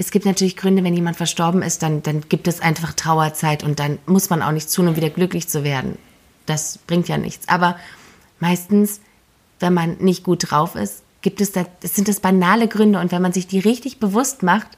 es 0.00 0.12
gibt 0.12 0.26
natürlich 0.26 0.56
Gründe, 0.56 0.84
wenn 0.84 0.94
jemand 0.94 1.16
verstorben 1.16 1.60
ist, 1.60 1.82
dann, 1.82 2.04
dann 2.04 2.20
gibt 2.28 2.46
es 2.46 2.60
einfach 2.60 2.92
Trauerzeit 2.92 3.64
und 3.64 3.80
dann 3.80 3.98
muss 4.06 4.30
man 4.30 4.42
auch 4.42 4.52
nichts 4.52 4.72
tun, 4.72 4.86
um 4.86 4.94
wieder 4.94 5.10
glücklich 5.10 5.48
zu 5.48 5.64
werden. 5.64 5.98
Das 6.46 6.78
bringt 6.86 7.08
ja 7.08 7.18
nichts. 7.18 7.48
Aber 7.48 7.76
meistens, 8.40 9.00
wenn 9.60 9.74
man 9.74 9.96
nicht 9.98 10.24
gut 10.24 10.50
drauf 10.50 10.74
ist, 10.74 11.02
gibt 11.22 11.40
es 11.40 11.52
da, 11.52 11.66
das 11.80 11.94
sind 11.94 12.08
das 12.08 12.20
banale 12.20 12.68
Gründe 12.68 13.00
und 13.00 13.12
wenn 13.12 13.22
man 13.22 13.32
sich 13.32 13.46
die 13.46 13.58
richtig 13.58 13.98
bewusst 13.98 14.42
macht 14.42 14.68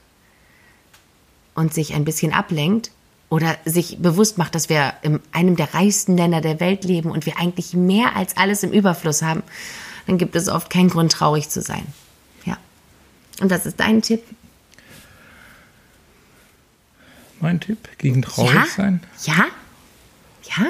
und 1.54 1.74
sich 1.74 1.94
ein 1.94 2.04
bisschen 2.04 2.32
ablenkt 2.32 2.90
oder 3.28 3.56
sich 3.64 3.98
bewusst 3.98 4.38
macht, 4.38 4.54
dass 4.54 4.68
wir 4.68 4.94
in 5.02 5.20
einem 5.32 5.56
der 5.56 5.74
reichsten 5.74 6.16
Länder 6.16 6.40
der 6.40 6.60
Welt 6.60 6.84
leben 6.84 7.10
und 7.10 7.26
wir 7.26 7.38
eigentlich 7.38 7.74
mehr 7.74 8.16
als 8.16 8.36
alles 8.36 8.62
im 8.62 8.72
Überfluss 8.72 9.22
haben, 9.22 9.42
dann 10.06 10.18
gibt 10.18 10.34
es 10.34 10.48
oft 10.48 10.70
keinen 10.70 10.88
Grund, 10.88 11.12
traurig 11.12 11.48
zu 11.48 11.60
sein. 11.60 11.86
Ja. 12.44 12.56
Und 13.40 13.50
was 13.50 13.66
ist 13.66 13.78
dein 13.78 14.02
Tipp? 14.02 14.22
Mein 17.40 17.60
Tipp 17.60 17.88
gegen 17.98 18.22
traurig 18.22 18.54
ja? 18.54 18.66
sein? 18.66 19.00
Ja? 19.24 19.46
Ja? 20.56 20.66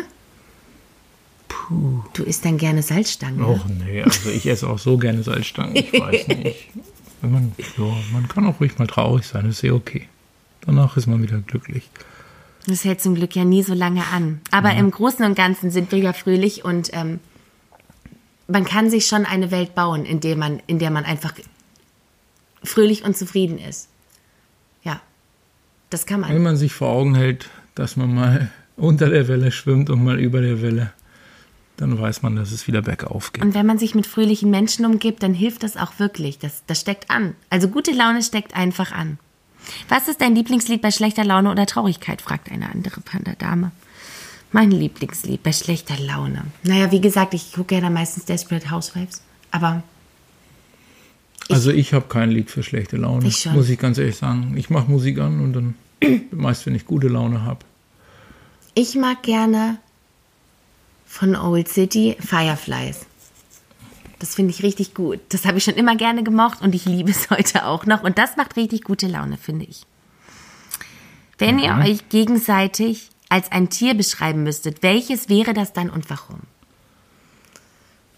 Puh. 1.70 2.02
Du 2.14 2.24
isst 2.24 2.44
dann 2.44 2.58
gerne 2.58 2.82
Salzstangen. 2.82 3.44
Och 3.44 3.64
nee, 3.68 4.02
also 4.02 4.28
ich 4.28 4.44
esse 4.46 4.68
auch 4.68 4.80
so 4.80 4.98
gerne 4.98 5.22
Salzstangen, 5.22 5.76
ich 5.76 5.92
weiß 5.92 6.26
nicht. 6.42 6.68
Man, 7.22 7.52
ja, 7.78 7.96
man 8.12 8.26
kann 8.26 8.44
auch 8.46 8.58
ruhig 8.58 8.76
mal 8.78 8.88
traurig 8.88 9.24
sein, 9.24 9.48
ist 9.48 9.62
ja 9.62 9.72
okay. 9.72 10.08
Danach 10.62 10.96
ist 10.96 11.06
man 11.06 11.22
wieder 11.22 11.38
glücklich. 11.38 11.88
Das 12.66 12.84
hält 12.84 13.00
zum 13.00 13.14
Glück 13.14 13.36
ja 13.36 13.44
nie 13.44 13.62
so 13.62 13.72
lange 13.72 14.02
an. 14.12 14.40
Aber 14.50 14.72
im 14.72 14.90
Großen 14.90 15.24
und 15.24 15.36
Ganzen 15.36 15.70
sind 15.70 15.92
wir 15.92 16.00
ja 16.00 16.12
fröhlich 16.12 16.64
und 16.64 16.90
ähm, 16.92 17.20
man 18.48 18.64
kann 18.64 18.90
sich 18.90 19.06
schon 19.06 19.24
eine 19.24 19.52
Welt 19.52 19.76
bauen, 19.76 20.04
in 20.04 20.18
der 20.18 20.36
man, 20.36 20.60
in 20.66 20.80
der 20.80 20.90
man 20.90 21.04
einfach 21.04 21.34
fröhlich 22.64 23.04
und 23.04 23.16
zufrieden 23.16 23.58
ist. 23.58 23.88
Ja, 24.82 25.00
das 25.88 26.04
kann 26.04 26.20
man. 26.20 26.34
Wenn 26.34 26.42
man 26.42 26.56
sich 26.56 26.72
vor 26.72 26.88
Augen 26.88 27.14
hält, 27.14 27.48
dass 27.76 27.96
man 27.96 28.12
mal 28.12 28.50
unter 28.76 29.08
der 29.08 29.28
Welle 29.28 29.52
schwimmt 29.52 29.88
und 29.88 30.02
mal 30.02 30.18
über 30.18 30.40
der 30.40 30.62
Welle, 30.62 30.92
dann 31.80 31.98
weiß 31.98 32.22
man, 32.22 32.36
dass 32.36 32.52
es 32.52 32.66
wieder 32.66 32.82
bergauf 32.82 33.32
geht. 33.32 33.42
Und 33.44 33.54
wenn 33.54 33.66
man 33.66 33.78
sich 33.78 33.94
mit 33.94 34.06
fröhlichen 34.06 34.50
Menschen 34.50 34.84
umgibt, 34.84 35.22
dann 35.22 35.34
hilft 35.34 35.62
das 35.62 35.76
auch 35.76 35.98
wirklich. 35.98 36.38
Das, 36.38 36.62
das 36.66 36.80
steckt 36.80 37.10
an. 37.10 37.34
Also 37.48 37.68
gute 37.68 37.92
Laune 37.92 38.22
steckt 38.22 38.54
einfach 38.54 38.92
an. 38.92 39.18
Was 39.88 40.08
ist 40.08 40.20
dein 40.20 40.34
Lieblingslied 40.34 40.80
bei 40.82 40.90
schlechter 40.90 41.24
Laune 41.24 41.50
oder 41.50 41.66
Traurigkeit? 41.66 42.22
fragt 42.22 42.50
eine 42.50 42.70
andere 42.70 43.00
Panda-Dame. 43.00 43.72
Mein 44.52 44.70
Lieblingslied 44.70 45.42
bei 45.42 45.52
schlechter 45.52 45.96
Laune. 45.98 46.42
Naja, 46.64 46.90
wie 46.90 47.00
gesagt, 47.00 47.34
ich 47.34 47.52
gucke 47.52 47.74
ja 47.76 47.80
dann 47.80 47.92
meistens 47.92 48.24
Desperate 48.24 48.70
Housewives. 48.70 49.22
Aber 49.50 49.82
Also 51.48 51.70
ich 51.70 51.92
habe 51.94 52.06
kein 52.08 52.30
Lied 52.30 52.50
für 52.50 52.62
schlechte 52.62 52.96
Laune, 52.96 53.26
Ich 53.28 53.38
schon. 53.42 53.52
muss 53.54 53.68
ich 53.68 53.78
ganz 53.78 53.98
ehrlich 53.98 54.16
sagen. 54.16 54.54
Ich 54.56 54.68
mache 54.70 54.90
Musik 54.90 55.18
an 55.20 55.40
und 55.40 55.52
dann 55.52 55.74
meist, 56.30 56.66
wenn 56.66 56.74
ich 56.74 56.84
gute 56.86 57.08
Laune 57.08 57.42
habe. 57.44 57.60
ich 58.74 58.94
mag 58.96 59.22
gerne 59.22 59.78
von 61.10 61.34
Old 61.34 61.68
City 61.68 62.16
Fireflies. 62.20 63.00
Das 64.20 64.36
finde 64.36 64.52
ich 64.52 64.62
richtig 64.62 64.94
gut. 64.94 65.18
Das 65.30 65.44
habe 65.44 65.58
ich 65.58 65.64
schon 65.64 65.74
immer 65.74 65.96
gerne 65.96 66.22
gemocht 66.22 66.62
und 66.62 66.72
ich 66.72 66.84
liebe 66.84 67.10
es 67.10 67.30
heute 67.30 67.66
auch 67.66 67.84
noch. 67.84 68.04
Und 68.04 68.16
das 68.16 68.36
macht 68.36 68.56
richtig 68.56 68.84
gute 68.84 69.08
Laune, 69.08 69.36
finde 69.36 69.66
ich. 69.66 69.82
Wenn 71.36 71.58
ihr 71.58 71.74
euch 71.74 72.08
gegenseitig 72.10 73.10
als 73.28 73.50
ein 73.50 73.70
Tier 73.70 73.94
beschreiben 73.94 74.44
müsstet, 74.44 74.82
welches 74.82 75.28
wäre 75.28 75.52
das 75.52 75.72
dann 75.72 75.90
und 75.90 76.08
warum? 76.10 76.40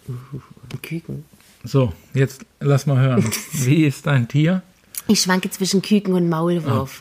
Ein 0.09 0.83
Küken. 0.83 1.25
So, 1.65 1.93
jetzt 2.13 2.45
lass 2.61 2.87
mal 2.87 3.01
hören. 3.01 3.25
Wie 3.53 3.87
ist 3.87 4.07
dein 4.07 4.29
Tier? 4.29 4.63
Ich 5.07 5.23
schwanke 5.23 5.51
zwischen 5.51 5.81
Küken 5.81 6.15
und 6.15 6.29
Maulwurf. 6.29 7.01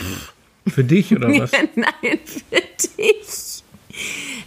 Für 0.67 0.83
dich 0.83 1.13
oder 1.13 1.27
was? 1.39 1.51
Nein, 1.75 2.19
für 2.25 2.61
dich. 2.97 3.50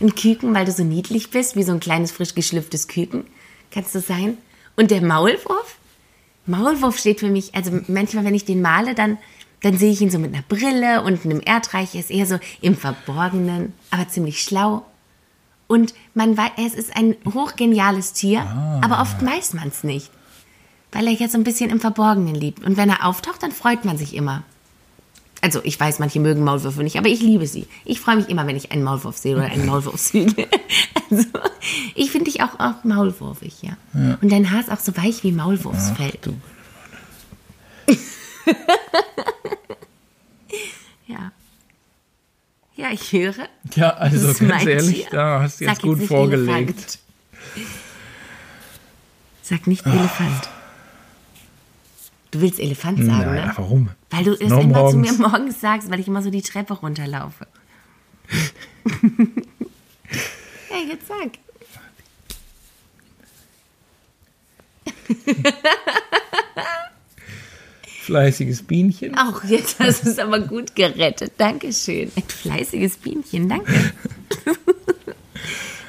Ein 0.01 0.15
Küken, 0.15 0.55
weil 0.55 0.65
du 0.65 0.73
so 0.73 0.85
niedlich 0.85 1.31
bist, 1.31 1.57
wie 1.57 1.63
so 1.63 1.73
ein 1.73 1.81
kleines, 1.81 2.13
frisch 2.13 2.35
geschlüpftes 2.35 2.89
Küken. 2.89 3.25
Kannst 3.71 3.95
du 3.95 4.01
sein? 4.01 4.39
Und 4.77 4.91
der 4.91 5.03
Maulwurf? 5.03 5.77
Maulwurf 6.47 6.99
steht 6.99 7.21
für 7.21 7.31
mich, 7.31 7.55
also 7.55 7.81
manchmal, 7.89 8.25
wenn 8.25 8.35
ich 8.35 8.45
den 8.45 8.61
male, 8.61 8.95
dann, 8.95 9.19
dann 9.63 9.79
sehe 9.79 9.91
ich 9.91 10.01
ihn 10.01 10.11
so 10.11 10.19
mit 10.19 10.35
einer 10.35 10.45
Brille 10.47 11.03
und 11.03 11.25
einem 11.25 11.41
Erdreich. 11.45 11.95
Er 11.95 12.01
ist 12.01 12.11
eher 12.11 12.27
so 12.27 12.39
im 12.61 12.77
Verborgenen, 12.77 13.73
aber 13.91 14.09
ziemlich 14.09 14.43
schlau. 14.43 14.85
Und 15.67 15.95
man 16.13 16.37
weiß, 16.37 16.51
es 16.59 16.75
ist 16.75 16.97
ein 16.97 17.17
hochgeniales 17.33 18.13
Tier, 18.13 18.43
aber 18.83 19.01
oft 19.01 19.25
weiß 19.25 19.55
man 19.55 19.69
es 19.69 19.83
nicht. 19.83 20.11
Weil 20.93 21.07
er 21.07 21.15
jetzt 21.15 21.33
so 21.33 21.39
ein 21.39 21.45
bisschen 21.45 21.71
im 21.71 21.81
Verborgenen 21.81 22.35
lebt. 22.35 22.63
Und 22.65 22.77
wenn 22.77 22.91
er 22.91 23.07
auftaucht, 23.07 23.43
dann 23.43 23.53
freut 23.53 23.85
man 23.85 23.97
sich 23.97 24.15
immer. 24.15 24.45
Also 25.45 25.61
ich 25.63 25.79
weiß, 25.79 25.99
manche 25.99 26.21
mögen 26.21 26.43
Maulwürfe 26.43 26.83
nicht, 26.83 26.97
aber 26.97 27.09
ich 27.09 27.21
liebe 27.21 27.47
sie. 27.47 27.67
Ich 27.85 28.01
freue 28.01 28.17
mich 28.17 28.31
immer, 28.31 28.47
wenn 28.47 28.57
ich 28.57 28.73
einen 28.73 28.83
Maulwurf 28.83 29.19
sehe 29.19 29.37
oder 29.37 29.45
einen 29.45 29.67
Maulwurf 29.67 30.01
sehe. 30.01 30.27
Also 31.11 31.27
ich 31.95 32.11
finde 32.11 32.31
dich 32.31 32.41
auch, 32.43 32.59
auch 32.59 32.83
maulwurfig, 32.83 33.61
ja. 33.61 33.77
Und 33.93 34.33
dein 34.33 34.51
Haar 34.51 34.61
ist 34.61 34.71
auch 34.73 34.81
so 34.81 34.97
weich 34.97 35.23
wie 35.23 35.33
Maulwurfsfell. 35.33 36.15
ja. 41.07 41.31
Ja, 42.75 42.89
ich 42.91 43.13
höre. 43.13 43.35
Ja, 43.75 43.91
also 43.91 44.29
Das 44.29 44.41
ist 44.41 44.49
ganz 44.49 44.65
ehrlich, 44.65 45.03
Tier. 45.03 45.11
da 45.11 45.43
hast 45.43 45.61
du 45.61 45.65
jetzt 45.67 45.75
Sag 45.77 45.83
gut 45.83 45.99
nicht 45.99 46.09
vorgelegt. 46.09 46.49
Elefant. 46.71 46.99
Sag 49.43 49.67
nicht 49.67 49.85
Elefant. 49.87 50.49
Du 52.31 52.41
willst 52.41 52.59
Elefant 52.59 52.97
sagen, 52.99 53.09
Nein, 53.35 53.47
ne? 53.47 53.53
warum? 53.57 53.91
Weil 54.15 54.25
du 54.25 54.33
es 54.35 54.49
Noch 54.49 54.61
immer 54.63 54.91
zu 54.91 54.97
morgens. 54.97 55.19
mir 55.19 55.29
morgens 55.29 55.61
sagst, 55.61 55.91
weil 55.91 55.99
ich 55.99 56.07
immer 56.07 56.23
so 56.23 56.31
die 56.31 56.43
Treppe 56.43 56.75
runterlaufe. 56.75 57.47
ja, 60.71 60.77
jetzt 60.89 61.09
sag. 61.09 61.31
Fleißiges 68.03 68.63
Bienchen. 68.63 69.17
Auch 69.19 69.43
jetzt 69.45 69.81
hast 69.81 70.05
du 70.05 70.11
es 70.11 70.19
aber 70.19 70.41
gut 70.41 70.75
gerettet. 70.77 71.33
Dankeschön. 71.39 72.13
Ein 72.15 72.23
fleißiges 72.23 72.99
Bienchen, 72.99 73.49
danke. 73.49 73.73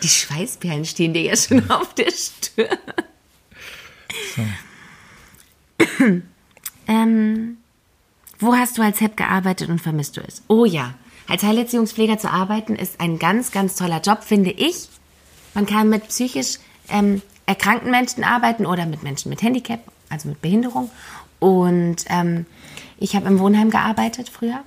Die 0.01 0.07
Schweißperlen 0.07 0.85
stehen 0.85 1.13
dir 1.13 1.23
ja 1.23 1.35
schon 1.35 1.69
auf 1.69 1.93
der 1.93 2.11
Stirn. 2.11 2.77
ähm, 6.87 7.57
wo 8.45 8.55
hast 8.55 8.77
du 8.77 8.81
als 8.81 9.01
HEP 9.01 9.17
gearbeitet 9.17 9.69
und 9.69 9.79
vermisst 9.79 10.17
du 10.17 10.21
es? 10.21 10.41
Oh 10.47 10.65
ja, 10.65 10.93
als 11.27 11.43
Heilerziehungspfleger 11.43 12.17
zu 12.17 12.29
arbeiten 12.29 12.75
ist 12.75 13.01
ein 13.01 13.19
ganz, 13.19 13.51
ganz 13.51 13.75
toller 13.75 14.01
Job, 14.01 14.23
finde 14.23 14.51
ich. 14.51 14.89
Man 15.53 15.65
kann 15.65 15.89
mit 15.89 16.07
psychisch 16.09 16.59
ähm, 16.89 17.21
erkrankten 17.45 17.91
Menschen 17.91 18.23
arbeiten 18.23 18.65
oder 18.65 18.85
mit 18.85 19.03
Menschen 19.03 19.29
mit 19.29 19.41
Handicap, 19.41 19.79
also 20.09 20.29
mit 20.29 20.41
Behinderung. 20.41 20.91
Und 21.39 22.05
ähm, 22.09 22.45
ich 22.97 23.15
habe 23.15 23.27
im 23.27 23.39
Wohnheim 23.39 23.69
gearbeitet 23.69 24.29
früher. 24.29 24.63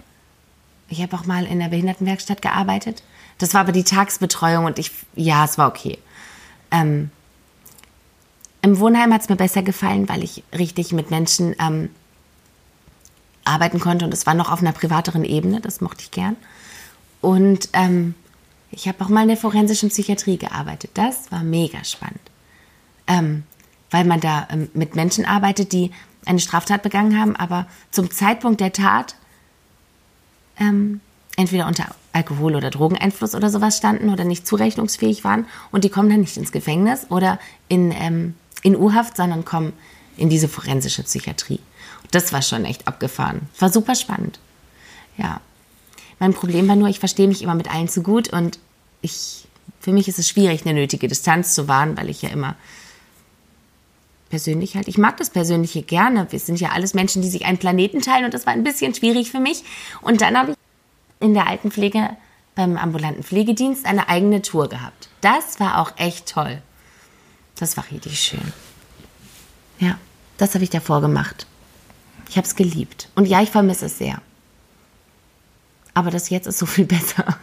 Ich 0.88 1.02
habe 1.02 1.16
auch 1.16 1.26
mal 1.26 1.46
in 1.46 1.58
der 1.58 1.68
Behindertenwerkstatt 1.68 2.42
gearbeitet. 2.42 3.02
Das 3.38 3.54
war 3.54 3.60
aber 3.60 3.72
die 3.72 3.84
Tagsbetreuung 3.84 4.64
und 4.64 4.78
ich, 4.78 4.90
ja, 5.14 5.44
es 5.44 5.58
war 5.58 5.68
okay. 5.68 5.98
Ähm, 6.70 7.10
Im 8.62 8.78
Wohnheim 8.80 9.12
hat 9.12 9.22
es 9.22 9.28
mir 9.28 9.36
besser 9.36 9.62
gefallen, 9.62 10.08
weil 10.08 10.24
ich 10.24 10.42
richtig 10.56 10.92
mit 10.92 11.10
Menschen 11.10 11.54
ähm, 11.60 11.90
arbeiten 13.48 13.80
konnte 13.80 14.04
und 14.04 14.14
es 14.14 14.26
war 14.26 14.34
noch 14.34 14.50
auf 14.50 14.60
einer 14.60 14.72
privateren 14.72 15.24
Ebene, 15.24 15.60
das 15.60 15.80
mochte 15.80 16.02
ich 16.02 16.10
gern. 16.10 16.36
Und 17.20 17.68
ähm, 17.72 18.14
ich 18.70 18.86
habe 18.86 19.04
auch 19.04 19.08
mal 19.08 19.22
in 19.22 19.28
der 19.28 19.36
forensischen 19.36 19.88
Psychiatrie 19.88 20.36
gearbeitet. 20.36 20.90
Das 20.94 21.32
war 21.32 21.42
mega 21.42 21.82
spannend. 21.84 22.20
Ähm, 23.06 23.44
weil 23.90 24.04
man 24.04 24.20
da 24.20 24.46
ähm, 24.50 24.68
mit 24.74 24.94
Menschen 24.94 25.24
arbeitet, 25.24 25.72
die 25.72 25.90
eine 26.26 26.40
Straftat 26.40 26.82
begangen 26.82 27.18
haben, 27.18 27.36
aber 27.36 27.66
zum 27.90 28.10
Zeitpunkt 28.10 28.60
der 28.60 28.72
Tat 28.72 29.14
ähm, 30.60 31.00
entweder 31.36 31.66
unter 31.66 31.86
Alkohol- 32.12 32.56
oder 32.56 32.70
Drogeneinfluss 32.70 33.34
oder 33.34 33.48
sowas 33.48 33.78
standen 33.78 34.10
oder 34.10 34.24
nicht 34.24 34.46
zurechnungsfähig 34.46 35.24
waren 35.24 35.46
und 35.70 35.84
die 35.84 35.88
kommen 35.88 36.10
dann 36.10 36.20
nicht 36.20 36.36
ins 36.36 36.52
Gefängnis 36.52 37.06
oder 37.10 37.38
in, 37.68 37.92
ähm, 37.92 38.34
in 38.62 38.76
U-Haft, 38.76 39.16
sondern 39.16 39.44
kommen 39.44 39.72
in 40.16 40.28
diese 40.28 40.48
forensische 40.48 41.02
Psychiatrie. 41.04 41.60
Das 42.10 42.32
war 42.32 42.42
schon 42.42 42.64
echt 42.64 42.86
abgefahren. 42.88 43.48
War 43.58 43.70
super 43.70 43.94
spannend. 43.94 44.38
Ja. 45.16 45.40
Mein 46.18 46.34
Problem 46.34 46.68
war 46.68 46.76
nur, 46.76 46.88
ich 46.88 46.98
verstehe 46.98 47.28
mich 47.28 47.42
immer 47.42 47.54
mit 47.54 47.72
allen 47.72 47.88
zu 47.88 48.02
gut 48.02 48.32
und 48.32 48.58
ich, 49.02 49.46
für 49.80 49.92
mich 49.92 50.08
ist 50.08 50.18
es 50.18 50.28
schwierig, 50.28 50.64
eine 50.64 50.74
nötige 50.74 51.08
Distanz 51.08 51.54
zu 51.54 51.68
wahren, 51.68 51.96
weil 51.96 52.08
ich 52.08 52.22
ja 52.22 52.30
immer 52.30 52.56
persönlich 54.30 54.76
halt, 54.76 54.88
ich 54.88 54.98
mag 54.98 55.16
das 55.16 55.30
Persönliche 55.30 55.82
gerne. 55.82 56.26
Wir 56.30 56.38
sind 56.38 56.60
ja 56.60 56.70
alles 56.70 56.94
Menschen, 56.94 57.22
die 57.22 57.28
sich 57.28 57.44
einen 57.44 57.58
Planeten 57.58 58.00
teilen 58.00 58.24
und 58.24 58.34
das 58.34 58.46
war 58.46 58.52
ein 58.52 58.64
bisschen 58.64 58.94
schwierig 58.94 59.30
für 59.30 59.40
mich. 59.40 59.64
Und 60.02 60.20
dann 60.20 60.36
habe 60.36 60.52
ich 60.52 60.56
in 61.20 61.34
der 61.34 61.46
Altenpflege 61.46 62.10
beim 62.54 62.76
ambulanten 62.76 63.22
Pflegedienst 63.22 63.86
eine 63.86 64.08
eigene 64.08 64.42
Tour 64.42 64.68
gehabt. 64.68 65.08
Das 65.20 65.60
war 65.60 65.80
auch 65.80 65.92
echt 65.96 66.28
toll. 66.28 66.60
Das 67.56 67.76
war 67.76 67.84
richtig 67.90 68.20
schön. 68.20 68.52
Ja, 69.78 69.98
das 70.36 70.54
habe 70.54 70.64
ich 70.64 70.70
davor 70.70 71.00
gemacht. 71.00 71.46
Ich 72.28 72.36
habe 72.36 72.46
es 72.46 72.56
geliebt. 72.56 73.08
Und 73.14 73.26
ja, 73.26 73.42
ich 73.42 73.50
vermisse 73.50 73.86
es 73.86 73.98
sehr. 73.98 74.20
Aber 75.94 76.10
das 76.10 76.30
jetzt 76.30 76.46
ist 76.46 76.58
so 76.58 76.66
viel 76.66 76.84
besser. 76.86 77.38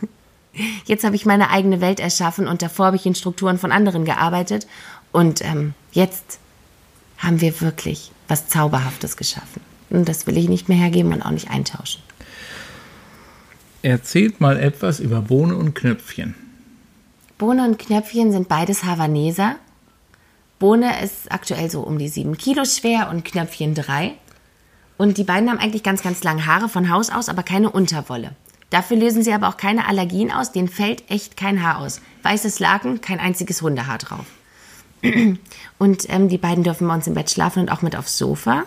Jetzt 0.85 1.03
habe 1.03 1.15
ich 1.15 1.25
meine 1.25 1.49
eigene 1.49 1.81
Welt 1.81 1.99
erschaffen 1.99 2.47
und 2.47 2.61
davor 2.61 2.87
habe 2.87 2.95
ich 2.95 3.05
in 3.05 3.15
Strukturen 3.15 3.57
von 3.57 3.71
anderen 3.71 4.05
gearbeitet. 4.05 4.67
Und 5.11 5.43
ähm, 5.43 5.73
jetzt 5.91 6.39
haben 7.17 7.41
wir 7.41 7.59
wirklich 7.61 8.11
was 8.27 8.47
Zauberhaftes 8.47 9.17
geschaffen. 9.17 9.61
Und 9.89 10.07
das 10.07 10.27
will 10.27 10.37
ich 10.37 10.49
nicht 10.49 10.69
mehr 10.69 10.77
hergeben 10.77 11.13
und 11.13 11.21
auch 11.21 11.31
nicht 11.31 11.49
eintauschen. 11.49 12.01
Erzählt 13.81 14.41
mal 14.41 14.57
etwas 14.57 14.99
über 14.99 15.21
Bohne 15.21 15.55
und 15.55 15.75
Knöpfchen. 15.75 16.35
Bohne 17.37 17.65
und 17.65 17.77
Knöpfchen 17.77 18.31
sind 18.31 18.47
beides 18.47 18.83
Havaneser. 18.83 19.57
Bohne 20.57 21.03
ist 21.03 21.31
aktuell 21.31 21.69
so 21.69 21.81
um 21.81 21.99
die 21.99 22.07
sieben 22.07 22.37
Kilo 22.37 22.65
schwer 22.65 23.09
und 23.09 23.25
Knöpfchen 23.25 23.75
drei. 23.75 24.15
Und 24.97 25.17
die 25.17 25.23
beiden 25.23 25.49
haben 25.49 25.59
eigentlich 25.59 25.83
ganz, 25.83 26.01
ganz 26.01 26.23
lange 26.23 26.45
Haare 26.45 26.69
von 26.69 26.89
Haus 26.89 27.09
aus, 27.09 27.27
aber 27.29 27.43
keine 27.43 27.69
Unterwolle. 27.69 28.31
Dafür 28.69 28.97
lösen 28.97 29.23
sie 29.23 29.33
aber 29.33 29.47
auch 29.49 29.57
keine 29.57 29.87
Allergien 29.87 30.31
aus, 30.31 30.51
denen 30.51 30.67
fällt 30.67 31.09
echt 31.09 31.37
kein 31.37 31.61
Haar 31.61 31.79
aus. 31.79 32.01
Weißes 32.23 32.59
Laken, 32.59 33.01
kein 33.01 33.19
einziges 33.19 33.61
Hundehaar 33.61 33.97
drauf. 33.99 34.25
Und 35.77 36.09
ähm, 36.09 36.29
die 36.29 36.37
beiden 36.37 36.63
dürfen 36.63 36.87
bei 36.87 36.93
uns 36.95 37.07
im 37.07 37.13
Bett 37.13 37.29
schlafen 37.29 37.59
und 37.59 37.69
auch 37.69 37.81
mit 37.83 37.95
aufs 37.95 38.17
Sofa, 38.17 38.63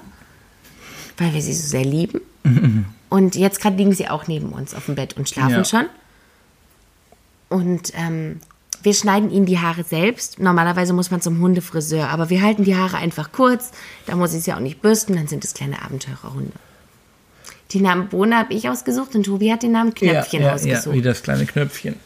weil 1.17 1.35
wir 1.35 1.43
sie 1.43 1.53
so 1.55 1.67
sehr 1.67 1.85
lieben. 1.85 2.21
Und 3.09 3.35
jetzt 3.35 3.61
gerade 3.61 3.77
liegen 3.77 3.93
sie 3.93 4.09
auch 4.09 4.29
neben 4.29 4.51
uns 4.51 4.75
auf 4.75 4.85
dem 4.87 4.95
Bett 4.95 5.17
und 5.17 5.29
schlafen 5.29 5.51
Ja. 5.51 5.64
schon. 5.64 5.87
Und 7.49 7.93
ähm, 7.97 8.41
wir 8.83 8.95
schneiden 8.95 9.31
ihnen 9.31 9.47
die 9.47 9.59
Haare 9.59 9.85
selbst. 9.85 10.38
Normalerweise 10.38 10.93
muss 10.93 11.11
man 11.11 11.21
zum 11.21 11.41
Hundefriseur, 11.41 12.09
aber 12.09 12.31
wir 12.31 12.43
halten 12.43 12.64
die 12.64 12.77
Haare 12.77 12.97
einfach 12.97 13.33
kurz. 13.33 13.73
Da 14.07 14.17
muss 14.17 14.35
ich 14.35 14.43
sie 14.43 14.53
auch 14.53 14.61
nicht 14.61 14.83
bürsten, 14.83 15.17
dann 15.17 15.27
sind 15.27 15.45
es 15.45 15.55
kleine 15.55 15.83
Abenteurerhunde. 15.83 16.53
Die 17.73 17.81
Namen 17.81 18.09
Bohne 18.09 18.37
habe 18.37 18.55
ich 18.55 18.69
ausgesucht 18.69 19.14
und 19.14 19.25
Tobi 19.25 19.53
hat 19.53 19.62
den 19.62 19.73
Namen 19.73 19.95
Knöpfchen 19.95 20.41
ja, 20.41 20.49
ja, 20.49 20.55
ausgesucht. 20.55 20.87
ja, 20.87 20.93
wie 20.93 21.03
das 21.03 21.23
kleine 21.23 21.45
Knöpfchen. 21.45 21.97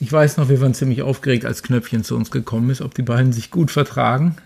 Ich 0.00 0.10
weiß 0.10 0.36
noch, 0.36 0.48
wir 0.48 0.60
waren 0.60 0.74
ziemlich 0.74 1.02
aufgeregt, 1.02 1.44
als 1.44 1.62
Knöpfchen 1.62 2.02
zu 2.02 2.16
uns 2.16 2.30
gekommen 2.30 2.70
ist, 2.70 2.80
ob 2.80 2.94
die 2.94 3.02
beiden 3.02 3.32
sich 3.32 3.50
gut 3.50 3.70
vertragen. 3.70 4.36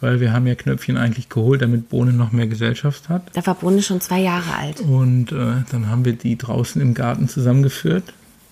Weil 0.00 0.20
wir 0.20 0.32
haben 0.32 0.46
ja 0.46 0.54
Knöpfchen 0.54 0.96
eigentlich 0.96 1.28
geholt, 1.28 1.62
damit 1.62 1.88
Bohne 1.88 2.12
noch 2.12 2.30
mehr 2.30 2.46
Gesellschaft 2.46 3.08
hat. 3.08 3.22
Da 3.32 3.44
war 3.44 3.56
Bohne 3.56 3.82
schon 3.82 4.00
zwei 4.00 4.20
Jahre 4.20 4.54
alt. 4.54 4.80
Und 4.80 5.32
äh, 5.32 5.64
dann 5.72 5.88
haben 5.88 6.04
wir 6.04 6.12
die 6.12 6.38
draußen 6.38 6.80
im 6.80 6.94
Garten 6.94 7.28
zusammengeführt. 7.28 8.04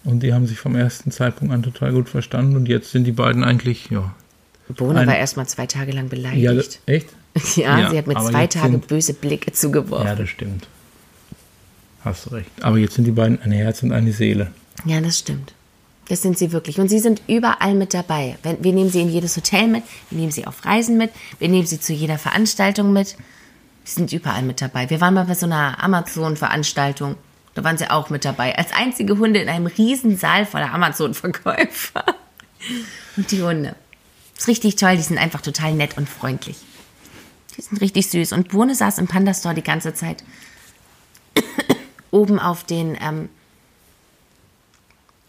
Und 0.07 0.23
die 0.23 0.33
haben 0.33 0.47
sich 0.47 0.59
vom 0.59 0.77
ersten 0.77 1.11
Zeitpunkt 1.11 1.53
an 1.53 1.63
total 1.63 1.93
gut 1.93 2.09
verstanden. 2.09 2.57
Und 2.57 2.69
jetzt 2.69 2.93
sind 2.93 3.05
die 3.05 3.13
beiden 3.13 3.43
eigentlich, 3.45 3.91
ja. 3.91 4.15
Bohne 4.69 5.01
Ein- 5.01 5.07
war 5.09 5.17
erst 5.17 5.37
mal 5.37 5.47
zwei 5.47 5.67
Tage 5.67 5.93
lang 5.93 6.05
Ja, 6.05 6.11
beleidigt. 6.11 6.81
echt? 6.87 7.09
Ja, 7.57 7.79
Ja, 7.79 7.91
sie 7.91 7.99
hat 7.99 8.07
mir 8.07 8.15
zwei 8.15 8.47
Tage 8.47 8.71
sind- 8.73 8.87
böse 8.87 9.13
Blicke 9.15 9.53
zugeworfen. 9.53 10.07
Ja, 10.07 10.15
das 10.15 10.29
stimmt. 10.31 10.69
Hast 12.05 12.27
du 12.27 12.31
recht. 12.31 12.51
Aber 12.63 12.79
jetzt 12.79 12.95
sind 12.95 13.05
die 13.05 13.11
beiden 13.11 13.41
ein 13.43 13.53
Herz 13.53 13.83
und 13.83 13.93
eine 13.93 14.13
Seele. 14.13 14.53
Ja, 14.85 15.01
das 15.01 15.19
stimmt. 15.19 15.53
Das 16.09 16.23
sind 16.23 16.39
sie 16.39 16.53
wirklich. 16.53 16.79
Und 16.79 16.89
sie 16.89 17.01
sind 17.01 17.21
überall 17.27 17.75
mit 17.75 17.93
dabei. 17.93 18.37
Wir 18.61 18.73
nehmen 18.73 18.91
sie 18.91 19.01
in 19.01 19.11
jedes 19.11 19.37
Hotel 19.37 19.67
mit, 19.67 19.83
wir 20.11 20.19
nehmen 20.21 20.31
sie 20.31 20.47
auf 20.47 20.65
Reisen 20.65 20.97
mit, 20.99 21.11
wir 21.41 21.49
nehmen 21.49 21.67
sie 21.67 21.81
zu 21.81 21.93
jeder 21.93 22.17
Veranstaltung 22.17 22.93
mit. 22.93 23.17
Sie 23.85 23.95
sind 23.95 24.13
überall 24.13 24.43
mit 24.43 24.61
dabei. 24.63 24.89
Wir 24.89 25.01
waren 25.01 25.15
mal 25.15 25.25
bei 25.25 25.35
so 25.35 25.47
einer 25.47 25.83
Amazon-Veranstaltung. 25.83 27.17
Da 27.57 27.65
waren 27.65 27.79
sie 27.79 27.91
auch 27.91 28.11
mit 28.11 28.27
dabei. 28.27 28.57
Als 28.57 28.71
einzige 28.73 29.17
Hunde 29.17 29.41
in 29.41 29.49
einem 29.49 29.67
riesen 29.67 30.19
Saal 30.19 30.45
voller 30.45 30.75
Amazon-Verkäufer. 30.75 32.05
Und 33.17 33.31
die 33.33 33.43
Hunde. 33.43 33.75
Ist 34.37 34.47
richtig 34.47 34.77
toll, 34.77 34.97
die 34.97 35.03
sind 35.03 35.17
einfach 35.17 35.41
total 35.41 35.73
nett 35.73 35.97
und 35.97 36.07
freundlich. 36.07 36.59
Die 37.57 37.63
sind 37.63 37.81
richtig 37.81 38.11
süß. 38.11 38.33
Und 38.33 38.51
Bohne 38.51 38.75
saß 38.75 38.99
im 38.99 39.09
Panda 39.09 39.33
Store 39.33 39.55
die 39.55 39.63
ganze 39.63 39.95
Zeit 39.95 40.23
oben 42.11 42.39
auf 42.39 42.65
den, 42.65 42.95
ähm, 43.01 43.31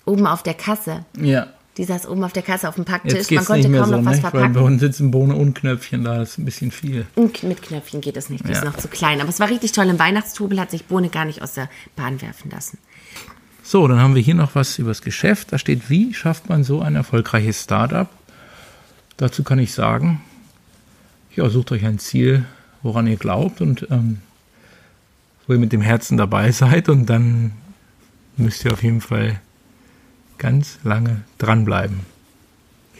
oben 0.05 0.27
auf 0.27 0.43
der 0.43 0.53
Kasse. 0.53 1.05
Ja. 1.17 1.47
Die 1.77 1.83
saß 1.83 2.07
oben 2.07 2.23
auf 2.23 2.33
der 2.33 2.41
Kasse 2.43 2.67
auf 2.67 2.75
dem 2.75 2.85
Packtisch. 2.85 3.13
Jetzt 3.13 3.27
geht's 3.27 3.47
nicht 3.49 3.69
mehr 3.69 3.85
so, 3.85 3.97
ne? 4.01 4.23
Weil 4.33 4.49
bei 4.49 4.59
uns 4.61 4.81
sitzen 4.81 5.11
Bohne 5.11 5.35
und 5.35 5.53
Knöpfchen 5.53 6.03
da, 6.03 6.17
das 6.17 6.31
ist 6.31 6.37
ein 6.39 6.45
bisschen 6.45 6.71
viel. 6.71 7.05
Und 7.15 7.43
mit 7.43 7.61
Knöpfchen 7.61 8.01
geht 8.01 8.15
das 8.17 8.29
nicht, 8.29 8.43
die 8.45 8.51
Ja. 8.51 8.57
ist 8.59 8.65
noch 8.65 8.77
zu 8.77 8.87
klein. 8.87 9.21
Aber 9.21 9.29
es 9.29 9.39
war 9.39 9.49
richtig 9.49 9.73
toll. 9.73 9.87
Im 9.87 9.99
Weihnachtstrubel 9.99 10.59
hat 10.59 10.71
sich 10.71 10.85
Bohne 10.85 11.09
gar 11.09 11.25
nicht 11.25 11.41
aus 11.43 11.53
der 11.53 11.69
Bahn 11.95 12.19
werfen 12.21 12.49
lassen. 12.49 12.79
So, 13.61 13.87
dann 13.87 13.99
haben 13.99 14.15
wir 14.15 14.21
hier 14.21 14.33
noch 14.33 14.55
was 14.55 14.79
über 14.79 14.89
das 14.89 15.01
Geschäft. 15.01 15.51
Da 15.53 15.57
steht, 15.59 15.89
wie 15.89 16.13
schafft 16.13 16.49
man 16.49 16.63
so 16.63 16.81
ein 16.81 16.95
erfolgreiches 16.95 17.63
Startup? 17.63 18.07
Dazu 19.17 19.43
kann 19.43 19.59
ich 19.59 19.73
sagen, 19.73 20.21
ja, 21.35 21.47
sucht 21.49 21.71
euch 21.71 21.85
ein 21.85 21.99
Ziel, 21.99 22.45
woran 22.81 23.05
ihr 23.07 23.17
glaubt 23.17 23.61
und 23.61 23.87
ähm, 23.91 24.19
wo 25.45 25.53
ihr 25.53 25.59
mit 25.59 25.73
dem 25.73 25.81
Herzen 25.81 26.17
dabei 26.17 26.51
seid 26.53 26.89
und 26.89 27.05
dann 27.07 27.51
müsst 28.35 28.65
ihr 28.65 28.71
auf 28.73 28.81
jeden 28.83 29.01
Fall 29.01 29.39
ganz 30.37 30.79
lange 30.83 31.23
dranbleiben. 31.37 32.01